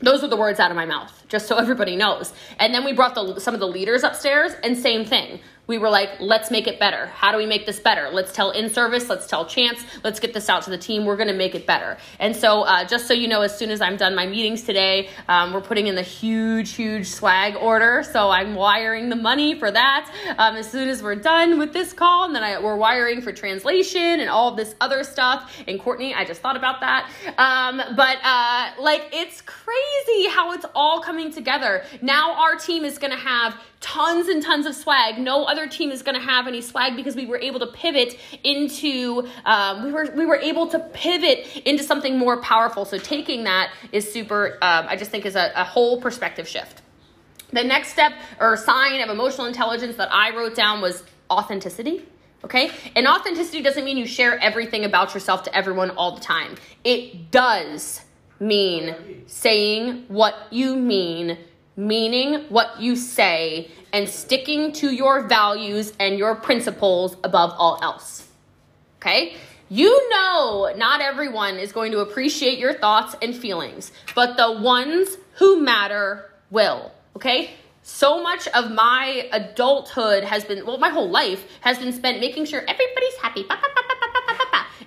Those 0.00 0.22
were 0.22 0.28
the 0.28 0.36
words 0.36 0.60
out 0.60 0.70
of 0.70 0.76
my 0.76 0.86
mouth 0.86 1.17
just 1.28 1.46
so 1.46 1.56
everybody 1.56 1.96
knows 1.96 2.32
and 2.58 2.74
then 2.74 2.84
we 2.84 2.92
brought 2.92 3.14
the, 3.14 3.38
some 3.38 3.54
of 3.54 3.60
the 3.60 3.68
leaders 3.68 4.02
upstairs 4.02 4.52
and 4.62 4.76
same 4.76 5.04
thing 5.04 5.40
we 5.68 5.76
were 5.76 5.90
like, 5.90 6.18
let's 6.18 6.50
make 6.50 6.66
it 6.66 6.80
better. 6.80 7.06
How 7.08 7.30
do 7.30 7.36
we 7.36 7.44
make 7.44 7.66
this 7.66 7.78
better? 7.78 8.08
Let's 8.10 8.32
tell 8.32 8.52
in 8.52 8.70
service, 8.70 9.10
let's 9.10 9.26
tell 9.26 9.44
chance, 9.44 9.84
let's 10.02 10.18
get 10.18 10.32
this 10.32 10.48
out 10.48 10.62
to 10.62 10.70
the 10.70 10.78
team. 10.78 11.04
We're 11.04 11.18
to 11.28 11.34
make 11.34 11.54
it 11.54 11.66
better. 11.66 11.98
And 12.18 12.34
so, 12.34 12.62
uh, 12.62 12.86
just 12.86 13.06
so 13.06 13.12
you 13.12 13.28
know, 13.28 13.42
as 13.42 13.56
soon 13.56 13.70
as 13.70 13.82
I'm 13.82 13.98
done 13.98 14.14
my 14.14 14.26
meetings 14.26 14.62
today, 14.62 15.10
um, 15.28 15.52
we're 15.52 15.60
putting 15.60 15.86
in 15.86 15.94
the 15.94 16.02
huge, 16.02 16.72
huge 16.72 17.08
swag 17.08 17.54
order. 17.54 18.02
So 18.02 18.30
I'm 18.30 18.54
wiring 18.54 19.10
the 19.10 19.16
money 19.16 19.58
for 19.58 19.70
that 19.70 20.10
um, 20.38 20.56
as 20.56 20.70
soon 20.70 20.88
as 20.88 21.02
we're 21.02 21.16
done 21.16 21.58
with 21.58 21.74
this 21.74 21.92
call. 21.92 22.24
And 22.24 22.34
then 22.34 22.42
I, 22.42 22.58
we're 22.58 22.76
wiring 22.76 23.20
for 23.20 23.30
translation 23.30 24.20
and 24.20 24.30
all 24.30 24.54
this 24.54 24.74
other 24.80 25.04
stuff. 25.04 25.54
And 25.68 25.78
Courtney, 25.78 26.14
I 26.14 26.24
just 26.24 26.40
thought 26.40 26.56
about 26.56 26.80
that. 26.80 27.10
Um, 27.36 27.82
but 27.94 28.16
uh, 28.24 28.70
like, 28.80 29.10
it's 29.12 29.42
crazy 29.42 30.28
how 30.30 30.52
it's 30.52 30.64
all 30.74 31.02
coming 31.02 31.17
together. 31.26 31.84
Now 32.00 32.34
our 32.34 32.54
team 32.54 32.84
is 32.84 32.98
going 32.98 33.10
to 33.10 33.18
have 33.18 33.60
tons 33.80 34.28
and 34.28 34.42
tons 34.42 34.66
of 34.66 34.74
swag. 34.74 35.18
No 35.18 35.44
other 35.44 35.66
team 35.66 35.90
is 35.90 36.02
going 36.02 36.14
to 36.14 36.24
have 36.24 36.46
any 36.46 36.60
swag 36.60 36.96
because 36.96 37.14
we 37.16 37.26
were 37.26 37.38
able 37.38 37.60
to 37.60 37.66
pivot 37.66 38.18
into 38.44 39.28
um, 39.44 39.84
we 39.84 39.92
were 39.92 40.12
we 40.16 40.24
were 40.24 40.36
able 40.36 40.68
to 40.68 40.78
pivot 40.78 41.46
into 41.66 41.82
something 41.82 42.16
more 42.16 42.40
powerful. 42.40 42.84
So 42.84 42.98
taking 42.98 43.44
that 43.44 43.70
is 43.92 44.10
super. 44.10 44.58
Um, 44.62 44.86
I 44.88 44.96
just 44.96 45.10
think 45.10 45.26
is 45.26 45.36
a, 45.36 45.52
a 45.54 45.64
whole 45.64 46.00
perspective 46.00 46.46
shift. 46.46 46.82
The 47.52 47.64
next 47.64 47.88
step 47.88 48.12
or 48.40 48.56
sign 48.56 49.00
of 49.00 49.10
emotional 49.10 49.46
intelligence 49.46 49.96
that 49.96 50.12
I 50.12 50.36
wrote 50.36 50.54
down 50.54 50.80
was 50.80 51.02
authenticity. 51.30 52.04
Okay? 52.44 52.70
And 52.94 53.06
authenticity 53.06 53.62
doesn't 53.62 53.84
mean 53.84 53.96
you 53.96 54.06
share 54.06 54.38
everything 54.38 54.84
about 54.84 55.14
yourself 55.14 55.42
to 55.44 55.56
everyone 55.56 55.90
all 55.90 56.14
the 56.14 56.20
time. 56.20 56.54
It 56.84 57.30
does 57.30 58.02
mean 58.40 59.24
saying 59.26 60.04
what 60.08 60.34
you 60.50 60.76
mean 60.76 61.38
meaning 61.78 62.44
what 62.48 62.80
you 62.80 62.96
say, 62.96 63.70
and 63.92 64.08
sticking 64.08 64.72
to 64.72 64.92
your 64.92 65.28
values 65.28 65.92
and 66.00 66.18
your 66.18 66.34
principles 66.34 67.16
above 67.22 67.54
all 67.56 67.78
else. 67.80 68.26
Okay? 68.96 69.36
You 69.70 70.10
know, 70.10 70.72
not 70.76 71.00
everyone 71.00 71.56
is 71.56 71.72
going 71.72 71.92
to 71.92 72.00
appreciate 72.00 72.58
your 72.58 72.74
thoughts 72.74 73.14
and 73.22 73.34
feelings, 73.34 73.92
but 74.14 74.36
the 74.36 74.60
ones 74.60 75.16
who 75.34 75.60
matter 75.62 76.28
will. 76.50 76.90
Okay? 77.14 77.52
So 77.84 78.22
much 78.22 78.48
of 78.48 78.72
my 78.72 79.28
adulthood 79.32 80.24
has 80.24 80.44
been, 80.44 80.66
well, 80.66 80.78
my 80.78 80.90
whole 80.90 81.08
life 81.08 81.44
has 81.60 81.78
been 81.78 81.92
spent 81.92 82.18
making 82.20 82.46
sure 82.46 82.60
everybody's 82.60 83.16
happy. 83.22 83.44
Ba, 83.44 83.56
ba, 83.56 83.68
ba, 83.74 83.82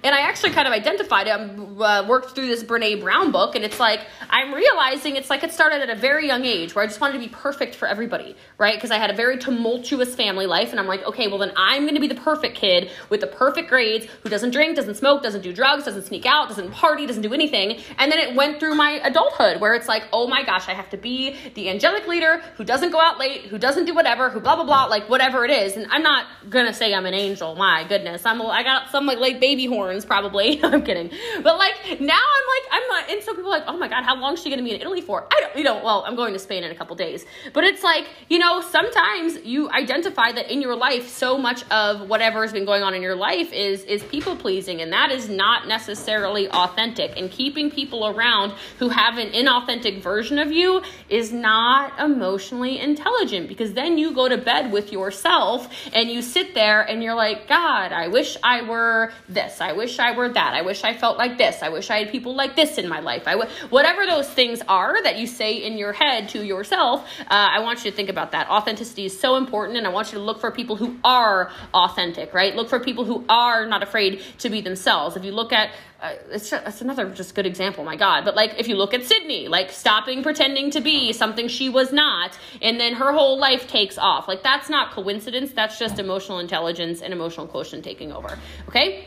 and 0.04 0.16
I 0.16 0.22
actually 0.22 0.52
kind 0.52 0.68
of 0.68 0.74
identified 0.74 1.28
it. 1.28 1.32
I 1.32 2.02
uh, 2.02 2.08
worked 2.08 2.32
through 2.36 2.48
this 2.48 2.64
Brene 2.64 3.02
Brown 3.02 3.32
book, 3.32 3.56
and 3.56 3.64
it's 3.64 3.80
like 3.80 4.02
I'm 4.30 4.54
realizing 4.54 5.16
it's 5.16 5.30
like 5.30 5.44
it 5.44 5.52
started 5.52 5.82
at 5.82 5.90
a 5.90 5.96
very 5.96 6.28
young 6.28 6.46
age 6.46 6.74
where 6.76 6.84
I 6.84 6.88
just 6.88 7.00
wanted 7.00 7.14
to 7.14 7.20
be 7.20 7.28
perfect 7.28 7.76
for 7.76 7.88
everybody, 7.88 8.36
right? 8.58 8.76
Because 8.76 8.92
I 8.92 8.98
had 8.98 9.10
a 9.10 9.16
very 9.16 9.38
tumultuous 9.38 10.16
family 10.16 10.46
life, 10.46 10.72
and 10.72 10.80
I'm 10.80 10.88
like, 10.88 11.04
okay, 11.04 11.28
well 11.28 11.38
then 11.38 11.52
I'm 11.56 11.84
going 11.84 11.96
to 11.96 12.02
be 12.02 12.08
the 12.08 12.16
perfect 12.16 12.56
kid 12.56 12.90
with 13.10 13.22
the 13.22 13.28
perfect 13.28 13.70
grades, 13.70 14.08
who 14.24 14.30
doesn't 14.30 14.52
drink, 14.52 14.76
doesn't 14.76 14.96
smoke, 14.96 15.24
doesn't 15.24 15.42
do 15.42 15.54
drugs, 15.54 15.86
doesn't 15.86 16.04
sneak 16.04 16.26
out, 16.26 16.48
doesn't 16.48 16.72
party, 16.72 17.06
doesn't 17.06 17.22
do 17.22 17.34
anything. 17.34 17.80
And 17.98 18.12
then 18.12 18.20
it 18.20 18.36
went 18.36 18.60
through 18.60 18.76
my 18.76 19.02
adulthood 19.04 19.62
where 19.62 19.74
it's 19.74 19.88
like, 19.88 20.04
oh 20.14 20.28
my 20.28 20.44
gosh, 20.44 20.68
I 20.68 20.74
have 20.74 20.90
to 20.92 20.98
be 20.98 21.36
the 21.56 21.70
angelic 21.70 22.08
leader 22.08 22.42
who 22.58 22.64
doesn't 22.64 22.92
go 22.92 23.00
out 23.00 23.20
late, 23.20 23.46
who 23.46 23.58
doesn't 23.58 23.86
do 23.86 23.94
whatever, 23.94 24.30
who 24.30 24.40
blah 24.40 24.56
blah 24.56 24.66
blah, 24.66 24.86
like 24.86 25.10
whatever 25.10 25.46
it 25.46 25.52
is. 25.52 25.76
And 25.76 25.88
I'm 25.92 26.04
not 26.04 26.26
gonna 26.50 26.74
say 26.74 26.94
I'm 26.94 27.06
an 27.06 27.14
angel. 27.14 27.56
My 27.56 27.86
goodness, 27.88 28.26
I'm 28.26 28.42
I 28.42 28.64
got 28.64 28.90
some 28.90 29.06
like, 29.06 29.20
like 29.20 29.40
baby 29.40 29.66
probably. 30.06 30.64
I'm 30.64 30.84
kidding. 30.84 31.10
But 31.44 31.58
like 31.58 32.00
now 32.00 32.14
I'm 32.14 32.48
like, 32.52 32.72
I'm 32.72 32.88
not, 32.88 33.12
and 33.12 33.24
so 33.24 33.34
people 33.34 33.54
are 33.54 33.60
like, 33.60 33.68
oh 33.68 33.78
my 33.78 33.88
God, 33.88 34.04
how 34.04 34.16
long 34.16 34.34
is 34.34 34.42
she 34.42 34.50
going 34.50 34.60
to 34.60 34.64
be 34.64 34.74
in 34.74 34.82
Italy 34.82 35.02
for? 35.02 35.28
I 35.32 35.40
don't, 35.42 35.56
you 35.58 35.64
know, 35.64 35.84
well, 35.84 36.04
I'm 36.06 36.16
going 36.16 36.34
to 36.34 36.40
Spain 36.40 36.64
in 36.64 36.72
a 36.72 36.76
couple 36.76 36.96
days. 36.96 37.26
But 37.54 37.64
it's 37.64 37.84
like, 37.84 38.08
you 38.30 38.40
know, 38.40 38.62
sometimes 38.62 39.44
you 39.44 39.70
identify 39.70 40.32
that 40.32 40.52
in 40.52 40.62
your 40.62 40.76
life, 40.76 41.10
so 41.10 41.38
much 41.38 41.70
of 41.70 42.08
whatever 42.08 42.42
has 42.42 42.52
been 42.52 42.66
going 42.66 42.84
on 42.84 42.94
in 42.94 43.02
your 43.02 43.16
life 43.16 43.52
is, 43.52 43.84
is 43.84 44.04
people 44.04 44.36
pleasing. 44.36 44.82
And 44.82 44.94
that 44.94 45.12
is 45.12 45.30
not 45.30 45.68
necessarily 45.68 46.50
authentic. 46.50 47.18
And 47.18 47.30
keeping 47.30 47.70
people 47.70 48.08
around 48.08 48.54
who 48.80 48.90
have 48.90 49.18
an 49.18 49.30
inauthentic 49.30 50.02
version 50.02 50.40
of 50.40 50.52
you 50.52 50.82
is 51.10 51.32
not 51.32 52.00
emotionally 52.00 52.80
intelligent 52.80 53.48
because 53.48 53.74
then 53.74 53.98
you 53.98 54.14
go 54.14 54.28
to 54.28 54.38
bed 54.38 54.72
with 54.72 54.92
yourself 54.92 55.70
and 55.94 56.10
you 56.10 56.22
sit 56.22 56.54
there 56.54 56.82
and 56.82 57.04
you're 57.04 57.16
like, 57.16 57.48
God, 57.48 57.92
I 57.92 58.08
wish 58.08 58.38
I 58.44 58.62
were 58.62 59.12
this. 59.28 59.62
I 59.62 59.74
wish 59.82 59.98
I 59.98 60.12
were 60.12 60.30
that. 60.30 60.54
I 60.54 60.62
wish 60.62 60.84
I 60.84 60.94
felt 60.94 61.18
like 61.18 61.40
this. 61.40 61.64
I 61.64 61.70
wish 61.70 61.90
I 61.90 61.98
had 62.02 62.10
people 62.12 62.36
like 62.36 62.56
this 62.56 62.78
in 62.78 62.88
my 62.88 63.00
life. 63.00 63.24
I 63.26 63.32
w- 63.32 63.50
whatever 63.70 64.06
those 64.06 64.30
things 64.30 64.62
are 64.68 65.02
that 65.02 65.18
you 65.18 65.26
say 65.26 65.54
in 65.68 65.78
your 65.78 65.92
head 65.92 66.30
to 66.30 66.46
yourself, 66.46 67.04
uh, 67.22 67.58
I 67.58 67.60
want 67.62 67.84
you 67.84 67.90
to 67.90 67.98
think 67.98 68.10
about 68.10 68.32
that. 68.34 68.48
Authenticity 68.48 69.06
is 69.06 69.20
so 69.20 69.38
important, 69.38 69.78
and 69.80 69.88
I 69.88 69.90
want 69.90 70.12
you 70.12 70.20
to 70.20 70.24
look 70.24 70.40
for 70.40 70.52
people 70.52 70.76
who 70.76 70.98
are 71.04 71.52
authentic, 71.74 72.32
right? 72.32 72.56
Look 72.56 72.70
for 72.70 72.80
people 72.80 73.06
who 73.06 73.26
are 73.28 73.66
not 73.66 73.82
afraid 73.82 74.22
to 74.40 74.50
be 74.50 74.62
themselves. 74.62 75.16
If 75.16 75.26
you 75.26 75.32
look 75.32 75.52
at 75.52 75.72
uh, 76.02 76.16
it's, 76.32 76.50
just, 76.50 76.68
it's 76.68 76.82
another 76.82 77.08
just 77.12 77.36
good 77.36 77.46
example, 77.46 77.84
my 77.84 77.96
God. 77.96 78.26
But 78.26 78.36
like, 78.36 78.56
if 78.58 78.68
you 78.68 78.76
look 78.76 78.94
at 78.96 79.04
Sydney, 79.04 79.48
like 79.48 79.70
stopping 79.70 80.24
pretending 80.24 80.72
to 80.72 80.82
be 80.82 81.14
something 81.14 81.48
she 81.48 81.70
was 81.70 81.94
not, 81.94 82.38
and 82.60 82.80
then 82.80 82.94
her 82.96 83.14
whole 83.14 83.38
life 83.38 83.68
takes 83.68 84.00
off. 84.00 84.28
Like, 84.28 84.42
that's 84.42 84.68
not 84.68 84.92
coincidence. 84.94 85.52
That's 85.54 85.78
just 85.78 86.00
emotional 86.00 86.40
intelligence 86.40 87.04
and 87.04 87.14
emotional 87.14 87.46
quotient 87.46 87.84
taking 87.84 88.12
over. 88.12 88.40
Okay? 88.68 89.06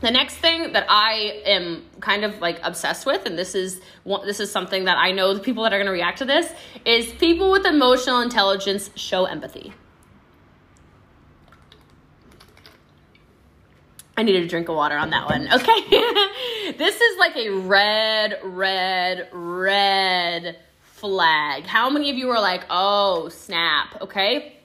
The 0.00 0.10
next 0.10 0.36
thing 0.36 0.72
that 0.72 0.86
I 0.88 1.42
am 1.44 1.84
kind 2.00 2.24
of 2.24 2.40
like 2.40 2.58
obsessed 2.62 3.06
with, 3.06 3.26
and 3.26 3.38
this 3.38 3.54
is 3.54 3.80
this 4.24 4.40
is 4.40 4.50
something 4.50 4.84
that 4.84 4.96
I 4.96 5.12
know 5.12 5.34
the 5.34 5.40
people 5.40 5.64
that 5.64 5.72
are 5.72 5.78
going 5.78 5.86
to 5.86 5.92
react 5.92 6.18
to 6.18 6.24
this 6.24 6.50
is 6.84 7.12
people 7.12 7.50
with 7.50 7.66
emotional 7.66 8.20
intelligence 8.20 8.90
show 8.96 9.26
empathy. 9.26 9.74
I 14.16 14.22
needed 14.22 14.44
a 14.44 14.48
drink 14.48 14.68
of 14.68 14.76
water 14.76 14.98
on 14.98 15.10
that 15.10 15.26
one. 15.28 15.48
Okay. 15.50 16.72
this 16.76 17.00
is 17.00 17.18
like 17.18 17.36
a 17.36 17.48
red, 17.48 18.38
red, 18.42 19.28
red 19.32 20.58
flag. 20.82 21.64
How 21.64 21.88
many 21.88 22.10
of 22.10 22.16
you 22.16 22.28
are 22.28 22.40
like, 22.40 22.64
oh, 22.68 23.30
snap? 23.30 24.02
Okay. 24.02 24.59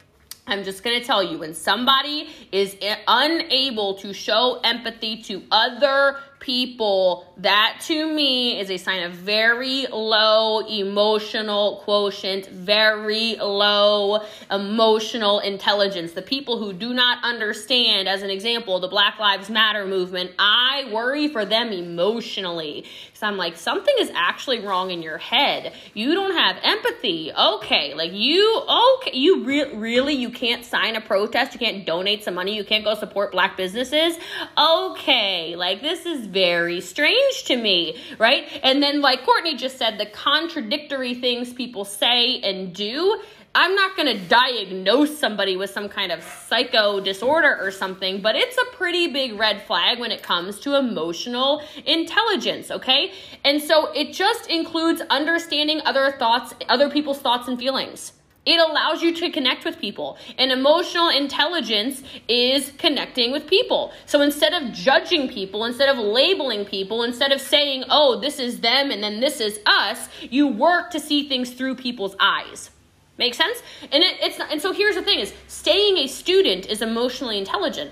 I'm 0.47 0.63
just 0.63 0.83
going 0.83 0.99
to 0.99 1.05
tell 1.05 1.23
you 1.23 1.39
when 1.39 1.55
somebody 1.55 2.29
is 2.51 2.75
unable 3.07 3.95
to 3.95 4.13
show 4.13 4.59
empathy 4.63 5.21
to 5.23 5.41
other 5.51 6.19
people, 6.45 7.25
that 7.37 7.81
to 7.81 8.13
me 8.13 8.59
is 8.59 8.69
a 8.69 8.77
sign 8.77 9.01
of 9.01 9.13
very 9.13 9.87
low 9.87 10.59
emotional 10.67 11.81
quotient, 11.83 12.45
very 12.47 13.35
low 13.37 14.23
emotional 14.51 15.39
intelligence. 15.39 16.11
The 16.11 16.21
people 16.21 16.59
who 16.59 16.71
do 16.71 16.93
not 16.93 17.23
understand, 17.23 18.07
as 18.07 18.21
an 18.21 18.29
example, 18.29 18.79
the 18.79 18.87
Black 18.87 19.17
Lives 19.17 19.49
Matter 19.49 19.87
movement, 19.87 20.31
I 20.37 20.87
worry 20.93 21.27
for 21.27 21.45
them 21.45 21.69
emotionally. 21.69 22.85
Because 23.07 23.23
I'm 23.23 23.37
like, 23.37 23.57
something 23.57 23.95
is 23.99 24.11
actually 24.13 24.59
wrong 24.59 24.91
in 24.91 25.01
your 25.01 25.17
head. 25.17 25.73
You 25.95 26.13
don't 26.13 26.35
have 26.35 26.57
empathy. 26.61 27.31
Okay, 27.33 27.95
like 27.95 28.11
you, 28.13 28.61
okay, 28.97 29.17
you 29.17 29.43
re- 29.43 29.73
really, 29.73 30.13
you 30.13 30.29
can't 30.29 30.63
sign 30.63 30.95
a 30.95 31.01
protest, 31.01 31.53
you 31.53 31.59
can't 31.59 31.87
donate 31.87 32.23
some 32.23 32.35
money, 32.35 32.55
you 32.55 32.63
can't 32.63 32.85
go 32.85 32.93
support 32.93 33.31
black 33.31 33.57
businesses. 33.57 34.19
Okay, 34.57 35.55
like 35.55 35.81
this 35.81 36.05
is 36.05 36.27
very 36.35 36.81
strange 36.81 37.45
to 37.45 37.55
me, 37.55 37.97
right? 38.19 38.43
And 38.61 38.83
then, 38.83 38.99
like 38.99 39.23
Courtney 39.23 39.55
just 39.55 39.77
said, 39.77 39.97
the 39.97 40.05
contradictory 40.05 41.15
things 41.15 41.53
people 41.53 41.85
say 41.85 42.41
and 42.41 42.75
do. 42.75 43.21
I'm 43.57 43.73
not 43.73 43.95
going 43.95 44.13
to 44.13 44.21
diagnose 44.27 45.17
somebody 45.17 45.55
with 45.55 45.69
some 45.69 45.87
kind 45.87 46.11
of 46.11 46.21
psycho 46.21 46.99
disorder 46.99 47.57
or 47.61 47.71
something, 47.71 48.21
but 48.21 48.35
it's 48.35 48.57
a 48.57 48.75
pretty 48.75 49.07
big 49.07 49.39
red 49.39 49.61
flag 49.61 49.97
when 49.97 50.11
it 50.11 50.21
comes 50.21 50.59
to 50.59 50.75
emotional 50.75 51.61
intelligence, 51.85 52.69
okay? 52.69 53.13
And 53.45 53.61
so 53.61 53.93
it 53.93 54.11
just 54.11 54.49
includes 54.49 55.01
understanding 55.09 55.79
other 55.85 56.11
thoughts, 56.11 56.53
other 56.67 56.89
people's 56.89 57.19
thoughts 57.19 57.47
and 57.47 57.57
feelings. 57.57 58.11
It 58.45 58.59
allows 58.59 59.01
you 59.01 59.13
to 59.15 59.31
connect 59.31 59.65
with 59.65 59.79
people. 59.79 60.17
And 60.37 60.51
emotional 60.51 61.09
intelligence 61.09 62.03
is 62.27 62.71
connecting 62.77 63.31
with 63.31 63.47
people. 63.47 63.91
So 64.05 64.21
instead 64.21 64.53
of 64.53 64.71
judging 64.71 65.27
people, 65.27 65.65
instead 65.65 65.89
of 65.89 65.97
labeling 65.97 66.65
people, 66.65 67.03
instead 67.03 67.31
of 67.31 67.41
saying, 67.41 67.85
oh, 67.89 68.19
this 68.19 68.37
is 68.37 68.59
them 68.59 68.91
and 68.91 69.03
then 69.03 69.19
this 69.19 69.41
is 69.41 69.59
us, 69.65 70.09
you 70.21 70.47
work 70.47 70.91
to 70.91 70.99
see 70.99 71.27
things 71.27 71.51
through 71.51 71.75
people's 71.75 72.15
eyes. 72.19 72.69
Make 73.17 73.33
sense? 73.33 73.63
And 73.91 74.03
it, 74.03 74.17
it's 74.21 74.37
not, 74.37 74.51
and 74.51 74.61
so 74.61 74.73
here's 74.73 74.95
the 74.95 75.01
thing 75.01 75.19
is 75.19 75.33
staying 75.47 75.97
a 75.97 76.07
student 76.07 76.67
is 76.67 76.81
emotionally 76.81 77.37
intelligent. 77.37 77.91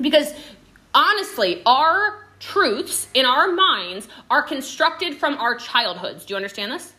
Because 0.00 0.34
honestly, 0.94 1.62
our 1.64 2.26
truths 2.40 3.06
in 3.14 3.24
our 3.24 3.52
minds 3.52 4.08
are 4.28 4.42
constructed 4.42 5.14
from 5.14 5.34
our 5.38 5.54
childhoods. 5.54 6.26
Do 6.26 6.32
you 6.32 6.36
understand 6.36 6.72
this? 6.72 6.91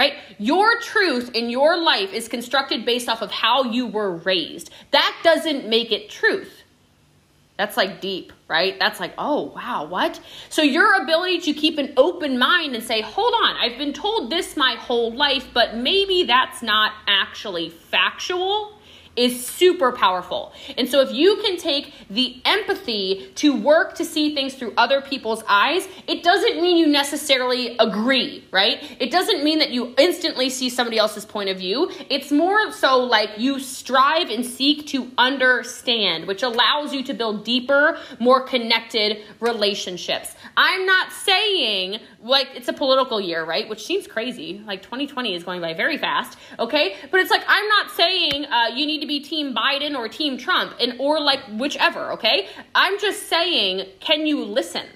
Right? 0.00 0.14
Your 0.38 0.80
truth 0.80 1.30
in 1.34 1.50
your 1.50 1.76
life 1.76 2.14
is 2.14 2.26
constructed 2.26 2.86
based 2.86 3.06
off 3.06 3.20
of 3.20 3.30
how 3.30 3.64
you 3.64 3.86
were 3.86 4.16
raised. 4.16 4.70
That 4.92 5.14
doesn't 5.22 5.68
make 5.68 5.92
it 5.92 6.08
truth. 6.08 6.62
That's 7.58 7.76
like 7.76 8.00
deep, 8.00 8.32
right? 8.48 8.78
That's 8.78 8.98
like, 8.98 9.12
oh, 9.18 9.52
wow, 9.54 9.84
what? 9.84 10.18
So, 10.48 10.62
your 10.62 11.02
ability 11.02 11.40
to 11.40 11.52
keep 11.52 11.76
an 11.76 11.92
open 11.98 12.38
mind 12.38 12.74
and 12.74 12.82
say, 12.82 13.02
hold 13.02 13.34
on, 13.42 13.56
I've 13.58 13.76
been 13.76 13.92
told 13.92 14.30
this 14.30 14.56
my 14.56 14.76
whole 14.76 15.12
life, 15.12 15.48
but 15.52 15.76
maybe 15.76 16.22
that's 16.22 16.62
not 16.62 16.92
actually 17.06 17.68
factual, 17.68 18.79
is 19.16 19.44
super 19.44 19.92
powerful. 19.92 20.52
And 20.78 20.88
so 20.88 21.00
if 21.00 21.12
you 21.12 21.36
can 21.36 21.56
take 21.56 21.92
the 22.08 22.40
empathy 22.44 23.30
to 23.36 23.54
work 23.54 23.94
to 23.96 24.04
see 24.04 24.34
things 24.34 24.54
through 24.54 24.72
other 24.76 25.00
people's 25.00 25.42
eyes, 25.48 25.86
it 26.06 26.22
doesn't 26.22 26.60
mean 26.60 26.76
you 26.76 26.86
necessarily 26.86 27.76
agree, 27.78 28.44
right? 28.50 28.82
It 29.00 29.10
doesn't 29.10 29.42
mean 29.42 29.58
that 29.58 29.70
you 29.70 29.94
instantly 29.98 30.48
see 30.48 30.70
somebody 30.70 30.98
else's 30.98 31.24
point 31.24 31.50
of 31.50 31.58
view. 31.58 31.90
It's 32.08 32.30
more 32.30 32.72
so 32.72 32.98
like 32.98 33.30
you 33.36 33.58
strive 33.58 34.30
and 34.30 34.44
seek 34.44 34.86
to 34.88 35.10
understand, 35.18 36.26
which 36.26 36.42
allows 36.42 36.94
you 36.94 37.02
to 37.04 37.14
build 37.14 37.44
deeper, 37.44 37.98
more 38.20 38.42
connected 38.42 39.18
relationships. 39.40 40.34
I'm 40.56 40.86
not 40.86 41.12
saying 41.12 42.00
like 42.22 42.48
it's 42.54 42.68
a 42.68 42.72
political 42.72 43.20
year, 43.20 43.44
right? 43.44 43.68
Which 43.68 43.84
seems 43.84 44.06
crazy. 44.06 44.62
Like 44.66 44.82
2020 44.82 45.34
is 45.34 45.44
going 45.44 45.60
by 45.60 45.74
very 45.74 45.96
fast, 45.96 46.38
okay? 46.58 46.96
But 47.10 47.20
it's 47.20 47.30
like 47.30 47.42
I'm 47.48 47.68
not 47.68 47.90
saying 47.90 48.44
uh, 48.46 48.68
you 48.74 48.86
need 48.86 48.99
to 49.00 49.06
be 49.06 49.20
Team 49.20 49.54
Biden 49.54 49.96
or 49.96 50.08
Team 50.08 50.38
Trump, 50.38 50.74
and 50.80 50.94
or 50.98 51.20
like 51.20 51.40
whichever, 51.52 52.12
okay? 52.12 52.48
I'm 52.74 52.98
just 52.98 53.28
saying, 53.28 53.86
can 54.00 54.26
you 54.26 54.44
listen? 54.44 54.86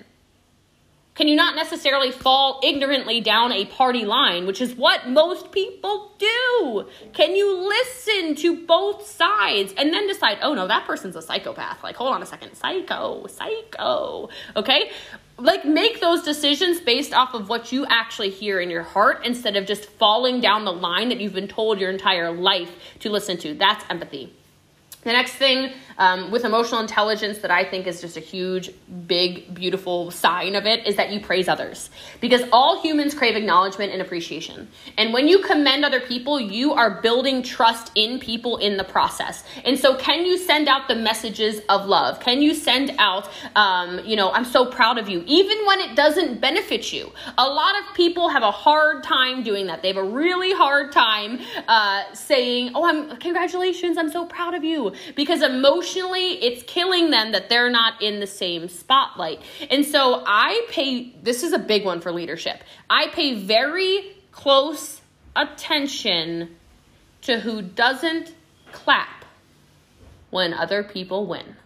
Can 1.14 1.28
you 1.28 1.36
not 1.36 1.54
necessarily 1.54 2.10
fall 2.10 2.60
ignorantly 2.64 3.20
down 3.20 3.52
a 3.52 3.66
party 3.66 4.04
line, 4.04 4.46
which 4.46 4.60
is 4.60 4.74
what 4.74 5.08
most 5.08 5.52
people 5.52 6.10
do? 6.18 6.88
Can 7.12 7.36
you 7.36 7.56
listen 7.68 8.34
to 8.34 8.66
both 8.66 9.06
sides 9.06 9.72
and 9.76 9.92
then 9.92 10.08
decide, 10.08 10.38
oh 10.42 10.54
no, 10.54 10.66
that 10.66 10.86
person's 10.86 11.14
a 11.14 11.22
psychopath? 11.22 11.84
Like, 11.84 11.94
hold 11.94 12.14
on 12.14 12.22
a 12.22 12.26
second, 12.26 12.56
psycho, 12.56 13.28
psycho, 13.28 14.28
okay? 14.56 14.90
Like 15.36 15.64
make 15.64 16.00
those 16.00 16.22
decisions 16.22 16.80
based 16.80 17.12
off 17.12 17.34
of 17.34 17.48
what 17.48 17.72
you 17.72 17.84
actually 17.86 18.30
hear 18.30 18.60
in 18.60 18.70
your 18.70 18.82
heart 18.82 19.24
instead 19.24 19.56
of 19.56 19.66
just 19.66 19.86
falling 19.86 20.40
down 20.40 20.64
the 20.64 20.72
line 20.72 21.08
that 21.08 21.20
you've 21.20 21.34
been 21.34 21.48
told 21.48 21.80
your 21.80 21.90
entire 21.90 22.30
life 22.30 22.70
to 23.00 23.10
listen 23.10 23.36
to. 23.38 23.54
That's 23.54 23.84
empathy. 23.90 24.32
The 25.02 25.12
next 25.12 25.32
thing 25.32 25.72
um, 25.98 26.30
with 26.30 26.44
emotional 26.44 26.80
intelligence 26.80 27.38
that 27.38 27.50
I 27.50 27.64
think 27.64 27.86
is 27.86 28.00
just 28.00 28.16
a 28.16 28.20
huge, 28.20 28.70
big, 29.06 29.54
beautiful 29.54 30.10
sign 30.10 30.54
of 30.54 30.66
it 30.66 30.86
is 30.86 30.96
that 30.96 31.10
you 31.10 31.20
praise 31.20 31.48
others. 31.48 31.90
Because 32.20 32.42
all 32.52 32.82
humans 32.82 33.14
crave 33.14 33.36
acknowledgement 33.36 33.92
and 33.92 34.02
appreciation. 34.02 34.68
And 34.98 35.12
when 35.12 35.28
you 35.28 35.40
commend 35.40 35.84
other 35.84 36.00
people, 36.00 36.40
you 36.40 36.72
are 36.72 37.00
building 37.00 37.42
trust 37.42 37.92
in 37.94 38.18
people 38.18 38.56
in 38.56 38.76
the 38.76 38.84
process. 38.84 39.44
And 39.64 39.78
so, 39.78 39.96
can 39.96 40.24
you 40.24 40.38
send 40.38 40.68
out 40.68 40.88
the 40.88 40.96
messages 40.96 41.60
of 41.68 41.86
love? 41.86 42.20
Can 42.20 42.42
you 42.42 42.54
send 42.54 42.94
out, 42.98 43.30
um, 43.56 44.00
you 44.04 44.16
know, 44.16 44.30
I'm 44.32 44.44
so 44.44 44.66
proud 44.66 44.98
of 44.98 45.08
you, 45.08 45.22
even 45.26 45.64
when 45.66 45.80
it 45.80 45.96
doesn't 45.96 46.40
benefit 46.40 46.92
you? 46.92 47.12
A 47.38 47.46
lot 47.46 47.74
of 47.80 47.94
people 47.94 48.28
have 48.28 48.42
a 48.42 48.50
hard 48.50 49.02
time 49.04 49.42
doing 49.42 49.66
that. 49.66 49.82
They 49.82 49.88
have 49.88 49.96
a 49.96 50.04
really 50.04 50.52
hard 50.52 50.92
time 50.92 51.40
uh, 51.68 52.12
saying, 52.14 52.72
Oh, 52.74 52.84
I'm, 52.84 53.16
congratulations, 53.18 53.96
I'm 53.98 54.10
so 54.10 54.26
proud 54.26 54.54
of 54.54 54.64
you. 54.64 54.92
Because 55.14 55.42
emotion 55.42 55.83
emotionally 55.84 56.42
it's 56.42 56.62
killing 56.64 57.10
them 57.10 57.32
that 57.32 57.48
they're 57.48 57.70
not 57.70 58.00
in 58.02 58.20
the 58.20 58.26
same 58.26 58.68
spotlight. 58.68 59.40
And 59.70 59.84
so 59.84 60.22
I 60.26 60.66
pay 60.70 61.14
this 61.22 61.42
is 61.42 61.52
a 61.52 61.58
big 61.58 61.84
one 61.84 62.00
for 62.00 62.12
leadership. 62.12 62.62
I 62.88 63.08
pay 63.08 63.34
very 63.34 64.16
close 64.32 65.00
attention 65.36 66.56
to 67.22 67.40
who 67.40 67.62
doesn't 67.62 68.34
clap 68.72 69.24
when 70.30 70.54
other 70.54 70.82
people 70.82 71.26
win. 71.26 71.56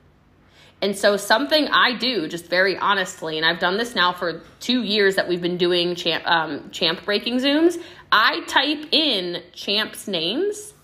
And 0.80 0.96
so, 0.96 1.16
something 1.16 1.66
I 1.66 1.96
do, 1.98 2.28
just 2.28 2.46
very 2.46 2.76
honestly, 2.76 3.36
and 3.36 3.44
I've 3.44 3.58
done 3.58 3.78
this 3.78 3.96
now 3.96 4.12
for 4.12 4.42
two 4.60 4.84
years 4.84 5.16
that 5.16 5.26
we've 5.26 5.42
been 5.42 5.56
doing 5.56 5.96
champ, 5.96 6.24
um, 6.24 6.70
champ 6.70 7.04
breaking 7.04 7.38
Zooms, 7.38 7.82
I 8.12 8.42
type 8.46 8.86
in 8.92 9.42
champs' 9.52 10.06
names 10.06 10.74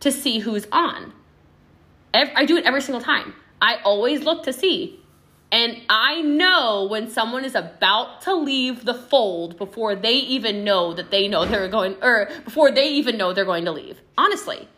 to 0.00 0.12
see 0.12 0.40
who's 0.40 0.66
on. 0.70 1.14
I 2.12 2.44
do 2.44 2.56
it 2.56 2.64
every 2.64 2.82
single 2.82 3.00
time. 3.00 3.34
I 3.60 3.76
always 3.84 4.22
look 4.22 4.44
to 4.44 4.52
see. 4.52 5.00
And 5.52 5.82
I 5.88 6.22
know 6.22 6.86
when 6.88 7.10
someone 7.10 7.44
is 7.44 7.56
about 7.56 8.22
to 8.22 8.34
leave 8.34 8.84
the 8.84 8.94
fold 8.94 9.58
before 9.58 9.96
they 9.96 10.14
even 10.14 10.62
know 10.62 10.94
that 10.94 11.10
they 11.10 11.26
know 11.26 11.44
they're 11.44 11.68
going, 11.68 11.96
or 12.02 12.30
before 12.44 12.70
they 12.70 12.90
even 12.90 13.18
know 13.18 13.32
they're 13.32 13.44
going 13.44 13.64
to 13.64 13.72
leave. 13.72 14.00
Honestly. 14.16 14.68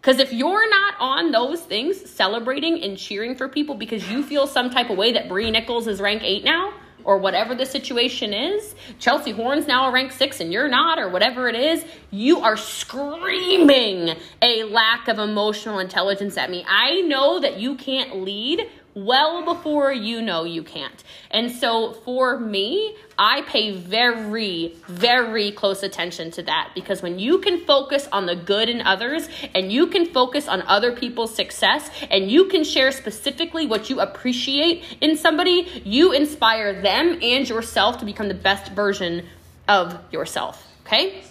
Because 0.00 0.18
if 0.18 0.32
you're 0.32 0.70
not 0.70 0.94
on 0.98 1.30
those 1.30 1.60
things, 1.60 2.08
celebrating 2.08 2.82
and 2.82 2.96
cheering 2.96 3.34
for 3.34 3.48
people 3.48 3.74
because 3.74 4.10
you 4.10 4.22
feel 4.22 4.46
some 4.46 4.70
type 4.70 4.88
of 4.88 4.96
way 4.96 5.12
that 5.12 5.28
Brie 5.28 5.50
Nichols 5.50 5.86
is 5.86 6.00
rank 6.00 6.22
eight 6.24 6.42
now, 6.42 6.72
or 7.04 7.18
whatever 7.18 7.54
the 7.54 7.66
situation 7.66 8.32
is, 8.32 8.74
Chelsea 8.98 9.32
Horn's 9.32 9.66
now 9.66 9.88
a 9.88 9.92
rank 9.92 10.12
six 10.12 10.40
and 10.40 10.52
you're 10.52 10.68
not, 10.68 10.98
or 10.98 11.08
whatever 11.08 11.48
it 11.48 11.54
is, 11.54 11.84
you 12.10 12.40
are 12.40 12.56
screaming 12.56 14.16
a 14.42 14.64
lack 14.64 15.08
of 15.08 15.18
emotional 15.18 15.78
intelligence 15.78 16.36
at 16.36 16.50
me. 16.50 16.64
I 16.68 17.00
know 17.02 17.40
that 17.40 17.58
you 17.58 17.76
can't 17.76 18.22
lead 18.22 18.68
well 19.04 19.44
before 19.44 19.92
you 19.92 20.22
know 20.22 20.44
you 20.44 20.62
can't. 20.62 21.02
And 21.30 21.50
so 21.50 21.92
for 21.92 22.38
me, 22.38 22.96
I 23.18 23.42
pay 23.42 23.72
very, 23.72 24.76
very 24.86 25.52
close 25.52 25.82
attention 25.82 26.30
to 26.32 26.42
that 26.44 26.70
because 26.74 27.02
when 27.02 27.18
you 27.18 27.38
can 27.38 27.60
focus 27.64 28.08
on 28.12 28.26
the 28.26 28.36
good 28.36 28.68
in 28.68 28.80
others 28.80 29.28
and 29.54 29.70
you 29.70 29.88
can 29.88 30.06
focus 30.06 30.48
on 30.48 30.62
other 30.62 30.92
people's 30.92 31.34
success 31.34 31.90
and 32.10 32.30
you 32.30 32.46
can 32.46 32.64
share 32.64 32.90
specifically 32.92 33.66
what 33.66 33.90
you 33.90 34.00
appreciate 34.00 34.84
in 35.00 35.16
somebody, 35.16 35.82
you 35.84 36.12
inspire 36.12 36.80
them 36.80 37.18
and 37.22 37.48
yourself 37.48 37.98
to 37.98 38.04
become 38.04 38.28
the 38.28 38.34
best 38.34 38.72
version 38.72 39.26
of 39.68 39.98
yourself. 40.12 40.66
Okay? 40.86 41.22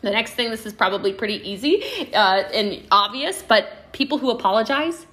The 0.00 0.10
next 0.10 0.32
thing, 0.34 0.50
this 0.50 0.66
is 0.66 0.72
probably 0.72 1.12
pretty 1.12 1.48
easy 1.48 2.12
uh, 2.12 2.42
and 2.52 2.82
obvious, 2.90 3.42
but 3.42 3.92
people 3.92 4.18
who 4.18 4.30
apologize 4.30 5.06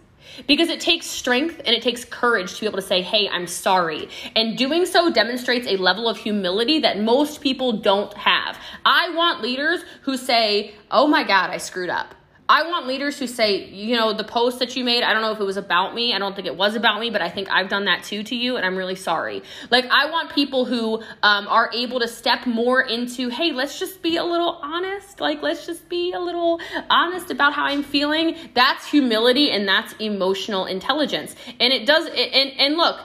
because 0.47 0.69
it 0.69 0.79
takes 0.79 1.05
strength 1.05 1.59
and 1.65 1.75
it 1.75 1.81
takes 1.81 2.05
courage 2.05 2.55
to 2.55 2.61
be 2.61 2.67
able 2.67 2.79
to 2.79 2.85
say, 2.85 3.01
hey, 3.01 3.29
I'm 3.29 3.47
sorry. 3.47 4.09
And 4.35 4.57
doing 4.57 4.85
so 4.85 5.11
demonstrates 5.11 5.67
a 5.67 5.77
level 5.77 6.09
of 6.09 6.17
humility 6.17 6.79
that 6.79 6.99
most 6.99 7.41
people 7.41 7.73
don't 7.73 8.13
have. 8.15 8.57
I 8.85 9.09
want 9.15 9.41
leaders 9.41 9.81
who 10.03 10.17
say, 10.17 10.75
oh 10.91 11.07
my 11.07 11.23
God, 11.23 11.49
I 11.49 11.57
screwed 11.57 11.89
up. 11.89 12.15
I 12.49 12.69
want 12.69 12.87
leaders 12.87 13.17
who 13.17 13.25
say, 13.25 13.69
you 13.69 13.95
know, 13.95 14.11
the 14.11 14.23
post 14.23 14.59
that 14.59 14.75
you 14.75 14.83
made, 14.83 15.01
I 15.01 15.13
don't 15.13 15.21
know 15.21 15.31
if 15.31 15.39
it 15.39 15.45
was 15.45 15.55
about 15.55 15.95
me. 15.95 16.13
I 16.13 16.19
don't 16.19 16.35
think 16.35 16.45
it 16.45 16.57
was 16.57 16.75
about 16.75 16.99
me, 16.99 17.09
but 17.09 17.21
I 17.21 17.29
think 17.29 17.49
I've 17.49 17.69
done 17.69 17.85
that 17.85 18.03
too 18.03 18.21
to 18.23 18.35
you, 18.35 18.57
and 18.57 18.65
I'm 18.65 18.75
really 18.75 18.95
sorry. 18.95 19.43
Like, 19.71 19.85
I 19.85 20.09
want 20.09 20.29
people 20.33 20.65
who 20.65 21.01
um, 21.23 21.47
are 21.47 21.69
able 21.73 22.01
to 22.01 22.07
step 22.07 22.45
more 22.45 22.81
into, 22.81 23.29
hey, 23.29 23.53
let's 23.53 23.79
just 23.79 24.01
be 24.01 24.17
a 24.17 24.23
little 24.25 24.59
honest. 24.61 25.21
Like, 25.21 25.41
let's 25.41 25.65
just 25.65 25.87
be 25.87 26.11
a 26.11 26.19
little 26.19 26.59
honest 26.89 27.31
about 27.31 27.53
how 27.53 27.63
I'm 27.63 27.83
feeling. 27.83 28.35
That's 28.53 28.85
humility 28.85 29.49
and 29.49 29.65
that's 29.65 29.93
emotional 29.99 30.65
intelligence. 30.65 31.35
And 31.61 31.71
it 31.71 31.85
does, 31.85 32.07
and, 32.07 32.51
and 32.59 32.75
look, 32.75 32.99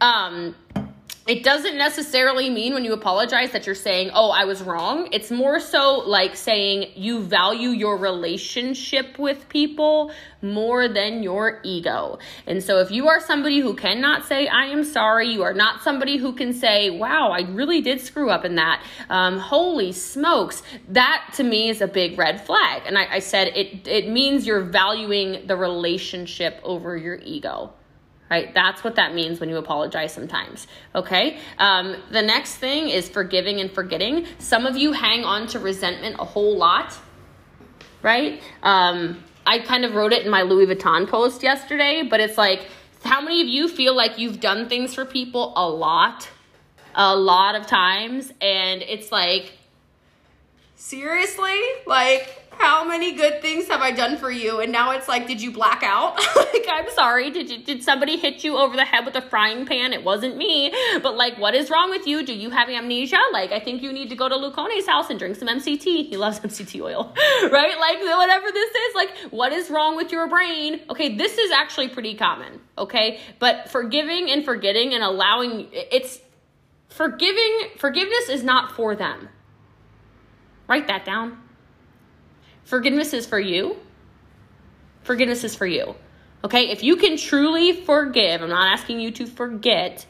um, 0.00 0.54
it 1.26 1.42
doesn't 1.42 1.78
necessarily 1.78 2.50
mean 2.50 2.74
when 2.74 2.84
you 2.84 2.92
apologize 2.92 3.52
that 3.52 3.64
you're 3.64 3.74
saying, 3.74 4.10
oh, 4.12 4.30
I 4.30 4.44
was 4.44 4.62
wrong. 4.62 5.08
It's 5.10 5.30
more 5.30 5.58
so 5.58 6.02
like 6.06 6.36
saying 6.36 6.92
you 6.96 7.22
value 7.22 7.70
your 7.70 7.96
relationship 7.96 9.18
with 9.18 9.48
people 9.48 10.12
more 10.42 10.86
than 10.86 11.22
your 11.22 11.60
ego. 11.64 12.18
And 12.46 12.62
so 12.62 12.80
if 12.80 12.90
you 12.90 13.08
are 13.08 13.20
somebody 13.20 13.60
who 13.60 13.74
cannot 13.74 14.26
say, 14.26 14.48
I 14.48 14.66
am 14.66 14.84
sorry, 14.84 15.28
you 15.28 15.42
are 15.42 15.54
not 15.54 15.82
somebody 15.82 16.18
who 16.18 16.34
can 16.34 16.52
say, 16.52 16.90
wow, 16.90 17.30
I 17.30 17.40
really 17.50 17.80
did 17.80 18.02
screw 18.02 18.28
up 18.28 18.44
in 18.44 18.56
that. 18.56 18.84
Um, 19.08 19.38
holy 19.38 19.92
smokes. 19.92 20.62
That 20.90 21.32
to 21.36 21.42
me 21.42 21.70
is 21.70 21.80
a 21.80 21.88
big 21.88 22.18
red 22.18 22.44
flag. 22.44 22.82
And 22.84 22.98
I, 22.98 23.14
I 23.14 23.18
said 23.20 23.48
it, 23.56 23.88
it 23.88 24.10
means 24.10 24.46
you're 24.46 24.60
valuing 24.60 25.46
the 25.46 25.56
relationship 25.56 26.60
over 26.62 26.98
your 26.98 27.16
ego 27.16 27.72
right? 28.30 28.52
That's 28.54 28.82
what 28.82 28.96
that 28.96 29.14
means 29.14 29.40
when 29.40 29.48
you 29.48 29.56
apologize 29.56 30.12
sometimes, 30.12 30.66
okay? 30.94 31.38
Um, 31.58 31.96
the 32.10 32.22
next 32.22 32.56
thing 32.56 32.88
is 32.88 33.08
forgiving 33.08 33.60
and 33.60 33.70
forgetting. 33.70 34.26
Some 34.38 34.66
of 34.66 34.76
you 34.76 34.92
hang 34.92 35.24
on 35.24 35.46
to 35.48 35.58
resentment 35.58 36.16
a 36.18 36.24
whole 36.24 36.56
lot, 36.56 36.96
right? 38.02 38.42
Um, 38.62 39.22
I 39.46 39.58
kind 39.58 39.84
of 39.84 39.94
wrote 39.94 40.12
it 40.12 40.24
in 40.24 40.30
my 40.30 40.42
Louis 40.42 40.66
Vuitton 40.66 41.08
post 41.08 41.42
yesterday, 41.42 42.02
but 42.02 42.20
it's 42.20 42.38
like, 42.38 42.68
how 43.04 43.20
many 43.20 43.42
of 43.42 43.48
you 43.48 43.68
feel 43.68 43.94
like 43.94 44.18
you've 44.18 44.40
done 44.40 44.68
things 44.68 44.94
for 44.94 45.04
people 45.04 45.52
a 45.56 45.68
lot, 45.68 46.28
a 46.94 47.14
lot 47.14 47.54
of 47.54 47.66
times, 47.66 48.32
and 48.40 48.80
it's 48.82 49.12
like, 49.12 49.52
seriously? 50.76 51.60
Like, 51.86 52.43
how 52.58 52.84
many 52.84 53.12
good 53.12 53.40
things 53.42 53.68
have 53.68 53.80
I 53.80 53.90
done 53.90 54.16
for 54.16 54.30
you? 54.30 54.60
And 54.60 54.72
now 54.72 54.92
it's 54.92 55.08
like, 55.08 55.26
did 55.26 55.40
you 55.40 55.50
black 55.50 55.82
out? 55.82 56.16
like, 56.36 56.66
I'm 56.70 56.90
sorry. 56.90 57.30
Did 57.30 57.50
you, 57.50 57.58
did 57.58 57.82
somebody 57.82 58.16
hit 58.16 58.44
you 58.44 58.56
over 58.56 58.76
the 58.76 58.84
head 58.84 59.04
with 59.04 59.14
a 59.16 59.22
frying 59.22 59.66
pan? 59.66 59.92
It 59.92 60.04
wasn't 60.04 60.36
me. 60.36 60.72
But 61.02 61.16
like, 61.16 61.38
what 61.38 61.54
is 61.54 61.70
wrong 61.70 61.90
with 61.90 62.06
you? 62.06 62.24
Do 62.24 62.34
you 62.34 62.50
have 62.50 62.68
amnesia? 62.68 63.18
Like, 63.32 63.52
I 63.52 63.60
think 63.60 63.82
you 63.82 63.92
need 63.92 64.08
to 64.10 64.16
go 64.16 64.28
to 64.28 64.34
Lucone's 64.34 64.86
house 64.86 65.10
and 65.10 65.18
drink 65.18 65.36
some 65.36 65.48
MCT. 65.48 66.08
He 66.08 66.16
loves 66.16 66.40
MCT 66.40 66.80
oil, 66.82 67.14
right? 67.50 67.78
Like, 67.78 67.98
whatever 68.00 68.50
this 68.52 68.70
is, 68.70 68.94
like, 68.94 69.10
what 69.32 69.52
is 69.52 69.70
wrong 69.70 69.96
with 69.96 70.12
your 70.12 70.28
brain? 70.28 70.80
Okay, 70.90 71.16
this 71.16 71.38
is 71.38 71.50
actually 71.50 71.88
pretty 71.88 72.14
common. 72.14 72.60
Okay, 72.76 73.20
but 73.38 73.70
forgiving 73.70 74.30
and 74.30 74.44
forgetting 74.44 74.94
and 74.94 75.02
allowing 75.04 75.68
it's 75.72 76.20
forgiving. 76.88 77.68
Forgiveness 77.78 78.28
is 78.28 78.42
not 78.42 78.72
for 78.72 78.96
them. 78.96 79.28
Write 80.66 80.86
that 80.88 81.04
down. 81.04 81.43
Forgiveness 82.64 83.12
is 83.12 83.26
for 83.26 83.38
you. 83.38 83.76
forgiveness 85.02 85.44
is 85.44 85.54
for 85.54 85.66
you. 85.66 85.94
Okay? 86.42 86.70
If 86.70 86.82
you 86.82 86.96
can 86.96 87.16
truly 87.18 87.72
forgive, 87.72 88.40
I'm 88.42 88.48
not 88.48 88.72
asking 88.72 89.00
you 89.00 89.10
to 89.12 89.26
forget, 89.26 90.06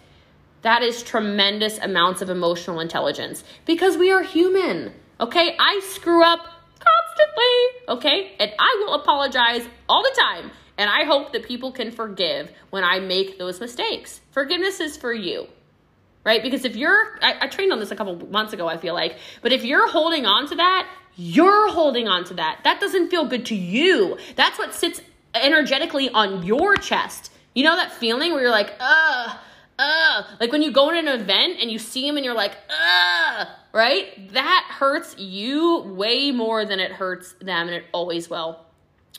that 0.63 0.83
is 0.83 1.03
tremendous 1.03 1.79
amounts 1.79 2.23
of 2.23 2.31
emotional 2.31 2.81
intelligence 2.81 3.43
because 3.67 3.97
we 3.97 4.13
are 4.13 4.23
human. 4.23 4.93
Okay? 5.21 5.57
I 5.59 5.81
screw 5.83 6.23
up 6.23 6.41
constantly. 6.79 7.89
Okay? 7.89 8.37
And 8.39 8.53
I 8.59 8.85
will 8.85 8.95
apologize 8.95 9.67
all 9.89 10.03
the 10.03 10.17
time. 10.17 10.53
And 10.79 10.89
I 10.89 11.05
hope 11.05 11.33
that 11.33 11.45
people 11.45 11.73
can 11.73 11.91
forgive 11.91 12.53
when 12.71 12.85
I 12.85 13.01
make 13.01 13.39
those 13.39 13.61
mistakes. 13.61 14.21
Forgiveness 14.31 14.81
is 14.81 14.97
for 14.97 15.13
you 15.13 15.49
right? 16.25 16.43
Because 16.43 16.65
if 16.65 16.75
you're, 16.75 17.19
I, 17.23 17.37
I, 17.43 17.47
trained 17.49 17.73
on 17.73 17.79
this 17.79 17.91
a 17.91 17.97
couple 17.97 18.17
months 18.29 18.53
ago, 18.55 18.67
I 18.67 18.79
feel 18.79 18.95
like, 18.95 19.19
but 19.43 19.53
if 19.53 19.63
you're 19.63 19.89
holding 19.89 20.25
on 20.25 20.49
to 20.49 20.55
that, 20.57 20.89
you're 21.17 21.71
holding 21.71 22.09
on 22.09 22.25
to 22.25 22.35
that. 22.35 22.61
That 22.65 22.81
doesn't 22.81 23.11
feel 23.11 23.27
good 23.27 23.47
to 23.47 23.55
you. 23.55 24.19
That's 24.37 24.59
what 24.59 24.75
sits 24.75 25.01
energetically 25.35 26.09
on 26.11 26.43
your 26.45 26.77
chest. 26.77 27.33
You 27.55 27.65
know 27.65 27.77
that 27.77 27.93
feeling 27.93 28.33
where 28.33 28.43
you're 28.43 28.51
like, 28.51 28.75
ugh, 28.81 29.37
ugh. 29.79 30.25
Like 30.41 30.51
when 30.53 30.63
you 30.63 30.73
go 30.73 30.91
in 30.91 30.97
an 30.97 31.21
event 31.21 31.59
and 31.61 31.71
you 31.71 31.79
see 31.79 32.07
them 32.07 32.17
and 32.17 32.25
you're 32.25 32.35
like, 32.35 32.57
ugh, 32.69 33.49
right? 33.73 34.33
That 34.33 34.67
hurts 34.71 35.17
you 35.19 35.83
way 35.83 36.31
more 36.31 36.65
than 36.65 36.81
it 36.81 36.93
hurts 36.93 37.35
them, 37.41 37.69
and 37.69 37.77
it 37.77 37.85
always 37.93 38.29
will. 38.29 38.61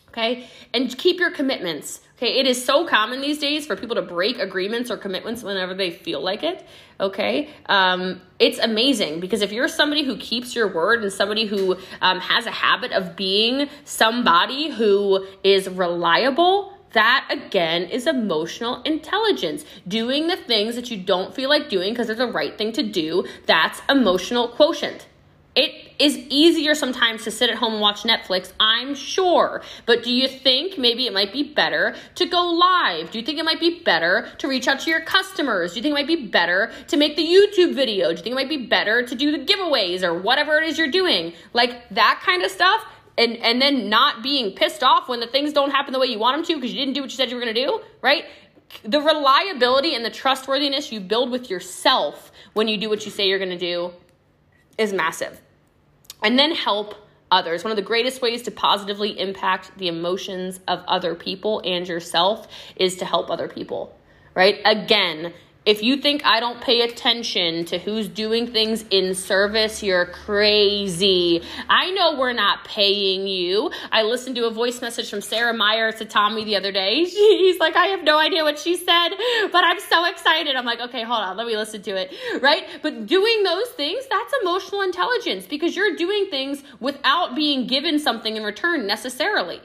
Okay? 0.09 0.47
And 0.73 0.97
keep 0.97 1.19
your 1.19 1.31
commitments. 1.31 2.01
Okay, 2.17 2.39
it 2.39 2.47
is 2.47 2.63
so 2.63 2.87
common 2.87 3.19
these 3.19 3.39
days 3.39 3.65
for 3.65 3.75
people 3.75 3.95
to 3.95 4.01
break 4.01 4.39
agreements 4.39 4.89
or 4.89 4.95
commitments 4.95 5.43
whenever 5.43 5.73
they 5.73 5.91
feel 5.91 6.21
like 6.21 6.43
it. 6.43 6.65
Okay, 6.97 7.49
um, 7.65 8.21
it's 8.39 8.57
amazing 8.57 9.19
because 9.19 9.41
if 9.41 9.51
you're 9.51 9.67
somebody 9.67 10.05
who 10.05 10.15
keeps 10.15 10.55
your 10.55 10.73
word 10.73 11.03
and 11.03 11.11
somebody 11.11 11.45
who 11.45 11.75
um, 11.99 12.21
has 12.21 12.45
a 12.45 12.51
habit 12.51 12.93
of 12.93 13.17
being 13.17 13.67
somebody 13.83 14.69
who 14.69 15.27
is 15.43 15.67
reliable, 15.67 16.73
that 16.93 17.27
again 17.29 17.83
is 17.83 18.07
emotional 18.07 18.81
intelligence. 18.83 19.65
Doing 19.85 20.27
the 20.27 20.37
things 20.37 20.75
that 20.75 20.89
you 20.89 20.95
don't 20.95 21.35
feel 21.35 21.49
like 21.49 21.67
doing 21.67 21.91
because 21.91 22.07
they're 22.07 22.15
the 22.15 22.27
right 22.27 22.57
thing 22.57 22.71
to 22.73 22.83
do, 22.83 23.25
that's 23.45 23.81
emotional 23.89 24.47
quotient. 24.47 25.05
It 25.55 25.85
is 25.99 26.17
easier 26.17 26.75
sometimes 26.75 27.23
to 27.23 27.31
sit 27.31 27.49
at 27.49 27.55
home 27.55 27.73
and 27.73 27.81
watch 27.81 28.03
Netflix, 28.03 28.51
I'm 28.59 28.93
sure. 28.93 29.61
But 29.85 30.03
do 30.03 30.11
you 30.11 30.27
think 30.27 30.77
maybe 30.77 31.07
it 31.07 31.13
might 31.13 31.31
be 31.31 31.43
better 31.43 31.95
to 32.15 32.25
go 32.25 32.45
live? 32.45 33.11
Do 33.11 33.19
you 33.19 33.25
think 33.25 33.39
it 33.39 33.45
might 33.45 33.61
be 33.61 33.79
better 33.79 34.29
to 34.39 34.49
reach 34.49 34.67
out 34.67 34.81
to 34.81 34.89
your 34.89 34.99
customers? 34.99 35.71
Do 35.71 35.77
you 35.77 35.83
think 35.83 35.93
it 35.93 35.95
might 35.95 36.07
be 36.07 36.27
better 36.27 36.73
to 36.87 36.97
make 36.97 37.15
the 37.15 37.25
YouTube 37.25 37.73
video? 37.73 38.09
Do 38.09 38.17
you 38.17 38.23
think 38.23 38.33
it 38.33 38.35
might 38.35 38.49
be 38.49 38.65
better 38.65 39.03
to 39.03 39.15
do 39.15 39.31
the 39.31 39.45
giveaways 39.45 40.03
or 40.03 40.13
whatever 40.13 40.57
it 40.57 40.67
is 40.67 40.77
you're 40.77 40.91
doing? 40.91 41.33
Like 41.53 41.87
that 41.91 42.21
kind 42.25 42.43
of 42.43 42.51
stuff. 42.51 42.83
And, 43.17 43.37
and 43.37 43.61
then 43.61 43.87
not 43.87 44.21
being 44.23 44.51
pissed 44.51 44.83
off 44.83 45.07
when 45.07 45.21
the 45.21 45.27
things 45.27 45.53
don't 45.53 45.71
happen 45.71 45.93
the 45.93 45.99
way 45.99 46.07
you 46.07 46.19
want 46.19 46.35
them 46.35 46.45
to 46.47 46.55
because 46.55 46.73
you 46.73 46.79
didn't 46.79 46.95
do 46.95 47.01
what 47.01 47.11
you 47.11 47.15
said 47.15 47.29
you 47.29 47.37
were 47.37 47.41
going 47.41 47.55
to 47.55 47.65
do, 47.65 47.79
right? 48.01 48.25
The 48.83 48.99
reliability 48.99 49.95
and 49.95 50.03
the 50.03 50.09
trustworthiness 50.09 50.91
you 50.91 50.99
build 50.99 51.31
with 51.31 51.49
yourself 51.49 52.33
when 52.55 52.67
you 52.67 52.75
do 52.75 52.89
what 52.89 53.05
you 53.05 53.11
say 53.11 53.29
you're 53.29 53.39
going 53.39 53.51
to 53.51 53.57
do 53.57 53.93
is 54.77 54.91
massive 54.91 55.39
and 56.25 56.39
then 56.39 56.55
help 56.55 56.95
others. 57.29 57.63
One 57.63 57.69
of 57.71 57.75
the 57.75 57.83
greatest 57.83 58.19
ways 58.19 58.41
to 58.43 58.51
positively 58.51 59.19
impact 59.19 59.77
the 59.77 59.87
emotions 59.87 60.59
of 60.67 60.83
other 60.87 61.13
people 61.13 61.61
and 61.63 61.87
yourself 61.87 62.47
is 62.75 62.97
to 62.97 63.05
help 63.05 63.29
other 63.29 63.47
people, 63.47 63.95
right? 64.33 64.59
Again, 64.65 65.33
if 65.65 65.81
you 65.81 65.97
think 65.97 66.23
I 66.25 66.39
don't 66.39 66.61
pay 66.61 66.81
attention 66.81 67.65
to 67.65 67.79
who's 67.79 68.07
doing 68.07 68.47
things 68.47 68.85
in 68.91 69.15
service, 69.15 69.81
you're 69.81 70.05
crazy. 70.05 71.41
I 71.67 71.91
know 71.91 72.19
we're 72.19 72.33
not 72.33 72.65
paying 72.65 73.27
you. 73.27 73.71
I 73.91 74.03
listened 74.03 74.35
to 74.35 74.45
a 74.45 74.51
voice 74.51 74.79
message 74.81 75.09
from 75.09 75.21
Sarah 75.21 75.53
Meyer 75.53 75.91
to 75.93 76.05
Tommy 76.05 76.45
the 76.45 76.55
other 76.55 76.71
day. 76.71 77.03
He's 77.05 77.59
like, 77.59 77.75
I 77.75 77.87
have 77.87 78.03
no 78.03 78.19
idea 78.19 78.43
what 78.43 78.59
she 78.59 78.77
said, 78.77 79.09
but 79.51 79.63
I'm 79.63 79.79
so 79.79 80.05
excited. 80.05 80.55
I'm 80.55 80.65
like, 80.65 80.81
okay, 80.81 81.03
hold 81.03 81.21
on, 81.21 81.37
let 81.37 81.47
me 81.47 81.57
listen 81.57 81.81
to 81.83 81.95
it, 81.95 82.13
right? 82.41 82.63
But 82.83 83.07
doing 83.07 83.43
those 83.43 83.69
things, 83.69 84.05
that's 84.09 84.33
emotional 84.43 84.81
intelligence 84.81 85.47
because 85.47 85.75
you're 85.75 85.95
doing 85.95 86.27
things 86.29 86.63
without 86.79 87.35
being 87.35 87.65
given 87.65 87.97
something 87.97 88.37
in 88.37 88.43
return 88.43 88.85
necessarily 88.85 89.61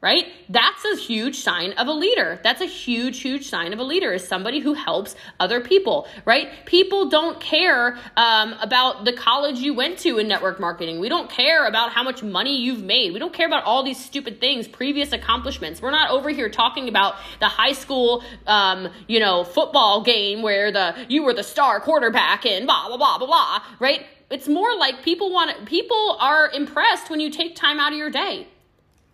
right? 0.00 0.28
That's 0.48 0.84
a 0.84 0.96
huge 0.96 1.40
sign 1.40 1.72
of 1.72 1.86
a 1.86 1.92
leader. 1.92 2.40
That's 2.42 2.62
a 2.62 2.66
huge, 2.66 3.20
huge 3.20 3.46
sign 3.46 3.72
of 3.74 3.78
a 3.78 3.82
leader 3.82 4.12
is 4.12 4.26
somebody 4.26 4.60
who 4.60 4.72
helps 4.72 5.14
other 5.38 5.60
people, 5.60 6.08
right? 6.24 6.48
People 6.64 7.10
don't 7.10 7.38
care 7.38 7.98
um, 8.16 8.54
about 8.62 9.04
the 9.04 9.12
college 9.12 9.58
you 9.58 9.74
went 9.74 9.98
to 10.00 10.18
in 10.18 10.26
network 10.26 10.58
marketing. 10.58 11.00
We 11.00 11.10
don't 11.10 11.28
care 11.28 11.66
about 11.66 11.92
how 11.92 12.02
much 12.02 12.22
money 12.22 12.56
you've 12.56 12.82
made. 12.82 13.12
We 13.12 13.18
don't 13.18 13.34
care 13.34 13.46
about 13.46 13.64
all 13.64 13.82
these 13.82 14.02
stupid 14.02 14.40
things, 14.40 14.66
previous 14.66 15.12
accomplishments. 15.12 15.82
We're 15.82 15.90
not 15.90 16.10
over 16.10 16.30
here 16.30 16.48
talking 16.48 16.88
about 16.88 17.16
the 17.38 17.48
high 17.48 17.72
school, 17.72 18.24
um, 18.46 18.88
you 19.06 19.20
know, 19.20 19.44
football 19.44 20.02
game 20.02 20.40
where 20.40 20.72
the 20.72 20.94
you 21.08 21.22
were 21.22 21.34
the 21.34 21.42
star 21.42 21.78
quarterback 21.80 22.46
and 22.46 22.64
blah 22.64 22.88
blah 22.88 22.96
blah 22.96 23.18
blah 23.18 23.26
blah, 23.26 23.62
right? 23.78 24.06
It's 24.30 24.48
more 24.48 24.74
like 24.76 25.02
people 25.02 25.30
want 25.30 25.66
people 25.66 26.16
are 26.20 26.48
impressed 26.50 27.10
when 27.10 27.20
you 27.20 27.30
take 27.30 27.54
time 27.54 27.78
out 27.78 27.92
of 27.92 27.98
your 27.98 28.10
day 28.10 28.46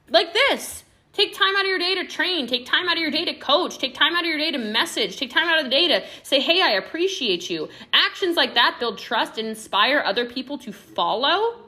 like 0.09 0.33
this. 0.33 0.85
Take 1.13 1.35
time 1.35 1.57
out 1.57 1.63
of 1.63 1.69
your 1.69 1.79
day 1.79 1.95
to 1.95 2.07
train. 2.07 2.47
Take 2.47 2.67
time 2.67 2.89
out 2.89 2.97
of 2.97 3.01
your 3.01 3.11
day 3.11 3.25
to 3.25 3.33
coach. 3.35 3.79
Take 3.79 3.95
time 3.95 4.15
out 4.15 4.21
of 4.21 4.27
your 4.27 4.37
day 4.37 4.51
to 4.51 4.59
message. 4.59 5.17
Take 5.17 5.31
time 5.31 5.49
out 5.49 5.59
of 5.59 5.65
the 5.65 5.71
day 5.71 5.89
to 5.89 6.05
say, 6.23 6.41
hey, 6.41 6.61
I 6.61 6.73
appreciate 6.73 7.49
you. 7.49 7.71
Actions 7.95 8.37
like 8.37 8.55
that 8.55 8.77
build 8.79 8.99
trust 8.99 9.39
and 9.39 9.49
inspire 9.49 10.03
other 10.05 10.27
people 10.27 10.59
to 10.59 10.73
follow 10.73 11.63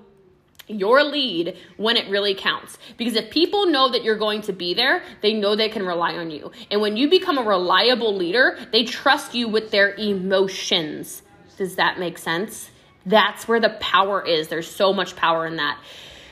your 0.66 1.02
lead 1.02 1.56
when 1.78 1.96
it 1.96 2.10
really 2.10 2.34
counts. 2.34 2.76
Because 2.98 3.14
if 3.14 3.30
people 3.30 3.66
know 3.66 3.90
that 3.90 4.04
you're 4.04 4.18
going 4.18 4.42
to 4.42 4.52
be 4.52 4.74
there, 4.74 5.02
they 5.22 5.32
know 5.32 5.56
they 5.56 5.70
can 5.70 5.86
rely 5.86 6.14
on 6.16 6.30
you. 6.30 6.52
And 6.70 6.82
when 6.82 6.98
you 6.98 7.08
become 7.08 7.38
a 7.38 7.42
reliable 7.42 8.14
leader, 8.14 8.58
they 8.70 8.84
trust 8.84 9.34
you 9.34 9.48
with 9.48 9.70
their 9.70 9.94
emotions. 9.94 11.22
Does 11.56 11.76
that 11.76 11.98
make 11.98 12.18
sense? 12.18 12.70
That's 13.06 13.48
where 13.48 13.60
the 13.60 13.70
power 13.80 14.22
is. 14.22 14.48
There's 14.48 14.70
so 14.70 14.92
much 14.92 15.16
power 15.16 15.46
in 15.46 15.56
that. 15.56 15.78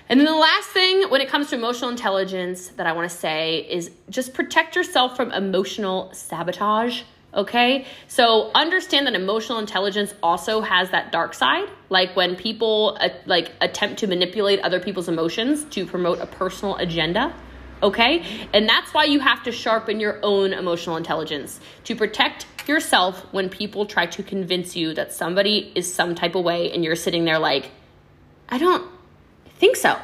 And 0.09 0.21
then 0.21 0.27
the 0.27 0.35
last 0.35 0.69
thing 0.69 1.11
when 1.11 1.21
it 1.21 1.29
comes 1.29 1.51
to 1.51 1.57
emotional 1.57 1.91
intelligence 1.91 2.69
that 2.77 2.87
I 2.87 2.93
want 2.93 3.11
to 3.11 3.17
say 3.17 3.67
is 3.69 3.91
just 4.09 4.35
protect 4.35 4.77
yourself 4.77 5.17
from 5.17 5.33
emotional 5.33 6.11
sabotage. 6.13 7.03
Okay, 7.35 7.85
so 8.09 8.51
understand 8.55 9.07
that 9.07 9.15
emotional 9.15 9.59
intelligence 9.59 10.15
also 10.23 10.63
has 10.63 10.91
that 10.91 11.13
dark 11.13 11.35
side, 11.35 11.69
like 11.91 12.17
when 12.17 12.35
people 12.35 12.97
uh, 12.99 13.11
like 13.27 13.53
attempt 13.61 13.99
to 13.99 14.07
manipulate 14.07 14.61
other 14.61 14.81
people's 14.81 15.09
emotions 15.09 15.65
to 15.65 15.85
promote 15.85 16.19
a 16.21 16.27
personal 16.27 16.77
agenda. 16.77 17.35
Okay, 17.83 18.25
and 18.55 18.67
that's 18.67 18.95
why 18.95 19.05
you 19.05 19.21
have 19.21 19.43
to 19.43 19.53
sharpen 19.53 20.01
your 20.01 20.19
own 20.23 20.55
emotional 20.55 20.97
intelligence 20.97 21.61
to 21.85 21.95
protect 21.95 22.47
yourself 22.67 23.21
when 23.35 23.51
people 23.51 23.85
try 23.85 24.07
to 24.07 24.23
convince 24.23 24.75
you 24.75 24.95
that 24.95 25.13
somebody 25.13 25.73
is 25.75 25.93
some 25.93 26.15
type 26.15 26.37
of 26.37 26.43
way, 26.43 26.73
and 26.73 26.85
you're 26.85 26.97
sitting 26.97 27.27
there 27.27 27.39
like, 27.39 27.71
I 28.49 28.57
don't 28.57 28.96
think 29.59 29.77
so 29.77 29.99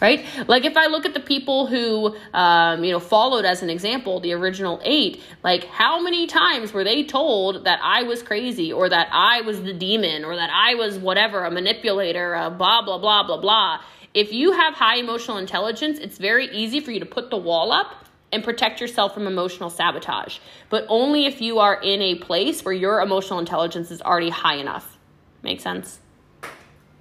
right? 0.00 0.24
Like 0.48 0.64
if 0.64 0.76
i 0.76 0.86
look 0.86 1.06
at 1.06 1.14
the 1.14 1.20
people 1.20 1.66
who 1.66 2.16
um, 2.34 2.84
you 2.84 2.92
know 2.92 3.00
followed 3.00 3.44
as 3.44 3.62
an 3.62 3.70
example 3.70 4.20
the 4.20 4.32
original 4.32 4.80
eight 4.84 5.22
like 5.42 5.64
how 5.64 6.00
many 6.00 6.26
times 6.26 6.72
were 6.72 6.84
they 6.84 7.04
told 7.04 7.64
that 7.64 7.80
i 7.82 8.02
was 8.02 8.22
crazy 8.22 8.72
or 8.72 8.88
that 8.88 9.08
i 9.12 9.40
was 9.42 9.62
the 9.62 9.72
demon 9.72 10.24
or 10.24 10.36
that 10.36 10.50
i 10.50 10.74
was 10.74 10.98
whatever 10.98 11.44
a 11.44 11.50
manipulator 11.50 12.34
a 12.34 12.50
blah 12.50 12.82
blah 12.82 12.98
blah 12.98 13.22
blah 13.26 13.40
blah? 13.40 13.80
If 14.12 14.32
you 14.32 14.52
have 14.52 14.74
high 14.74 14.96
emotional 14.96 15.38
intelligence 15.38 15.98
it's 15.98 16.18
very 16.18 16.46
easy 16.48 16.80
for 16.80 16.90
you 16.90 17.00
to 17.00 17.06
put 17.06 17.30
the 17.30 17.36
wall 17.36 17.72
up 17.72 17.90
and 18.32 18.42
protect 18.42 18.80
yourself 18.80 19.14
from 19.14 19.28
emotional 19.28 19.70
sabotage. 19.70 20.38
But 20.68 20.86
only 20.88 21.26
if 21.26 21.40
you 21.40 21.60
are 21.60 21.80
in 21.80 22.02
a 22.02 22.16
place 22.16 22.64
where 22.64 22.74
your 22.74 23.00
emotional 23.00 23.38
intelligence 23.38 23.92
is 23.92 24.02
already 24.02 24.30
high 24.30 24.56
enough. 24.56 24.98
Make 25.42 25.60
sense? 25.60 26.00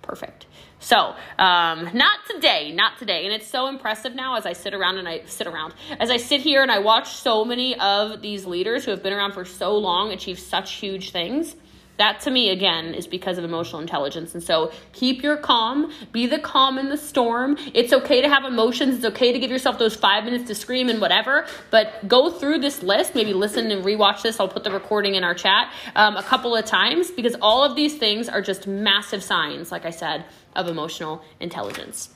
Perfect 0.04 0.46
so, 0.84 1.16
um, 1.40 1.90
not 1.94 2.20
today, 2.30 2.74
not 2.74 2.98
today. 3.00 3.24
And 3.24 3.34
it's 3.34 3.48
so 3.48 3.68
impressive 3.68 4.16
now 4.16 4.36
as 4.36 4.46
I 4.46 4.52
sit 4.52 4.74
around 4.74 4.98
and 4.98 5.08
I 5.08 5.22
sit 5.26 5.48
around, 5.48 5.74
as 5.98 6.10
I 6.10 6.18
sit 6.18 6.42
here 6.42 6.62
and 6.62 6.70
I 6.70 6.80
watch 6.80 7.16
so 7.16 7.46
many 7.46 7.80
of 7.80 8.22
these 8.22 8.46
leaders 8.46 8.84
who 8.84 8.92
have 8.92 9.02
been 9.02 9.14
around 9.14 9.32
for 9.32 9.46
so 9.46 9.78
long 9.78 10.12
achieve 10.12 10.38
such 10.38 10.74
huge 10.74 11.12
things. 11.12 11.56
That 11.98 12.22
to 12.22 12.32
me, 12.32 12.50
again, 12.50 12.96
is 12.96 13.06
because 13.06 13.38
of 13.38 13.44
emotional 13.44 13.80
intelligence. 13.80 14.34
And 14.34 14.44
so 14.44 14.72
keep 14.94 15.22
your 15.22 15.38
calm, 15.38 15.94
be 16.12 16.26
the 16.26 16.40
calm 16.40 16.80
in 16.80 16.90
the 16.90 16.98
storm. 16.98 17.56
It's 17.76 17.94
okay 17.94 18.20
to 18.20 18.28
have 18.28 18.46
emotions. 18.46 18.96
It's 18.96 19.06
okay 19.06 19.32
to 19.32 19.38
give 19.38 19.52
yourself 19.52 19.78
those 19.78 19.96
five 19.96 20.24
minutes 20.26 20.48
to 20.48 20.56
scream 20.56 20.90
and 20.90 21.00
whatever, 21.00 21.46
but 21.70 22.08
go 22.08 22.32
through 22.32 22.60
this 22.60 22.82
list, 22.82 23.14
maybe 23.14 23.32
listen 23.32 23.70
and 23.70 23.86
rewatch 23.86 24.24
this. 24.24 24.40
I'll 24.40 24.48
put 24.48 24.64
the 24.64 24.72
recording 24.72 25.14
in 25.14 25.24
our 25.24 25.36
chat 25.36 25.72
um, 25.96 26.18
a 26.18 26.24
couple 26.24 26.56
of 26.56 26.66
times 26.66 27.12
because 27.12 27.36
all 27.42 27.64
of 27.64 27.76
these 27.76 27.96
things 27.96 28.28
are 28.28 28.42
just 28.42 28.66
massive 28.66 29.22
signs, 29.22 29.72
like 29.72 29.86
I 29.86 29.92
said, 29.92 30.26
of 30.56 30.68
emotional 30.68 31.22
intelligence. 31.40 32.10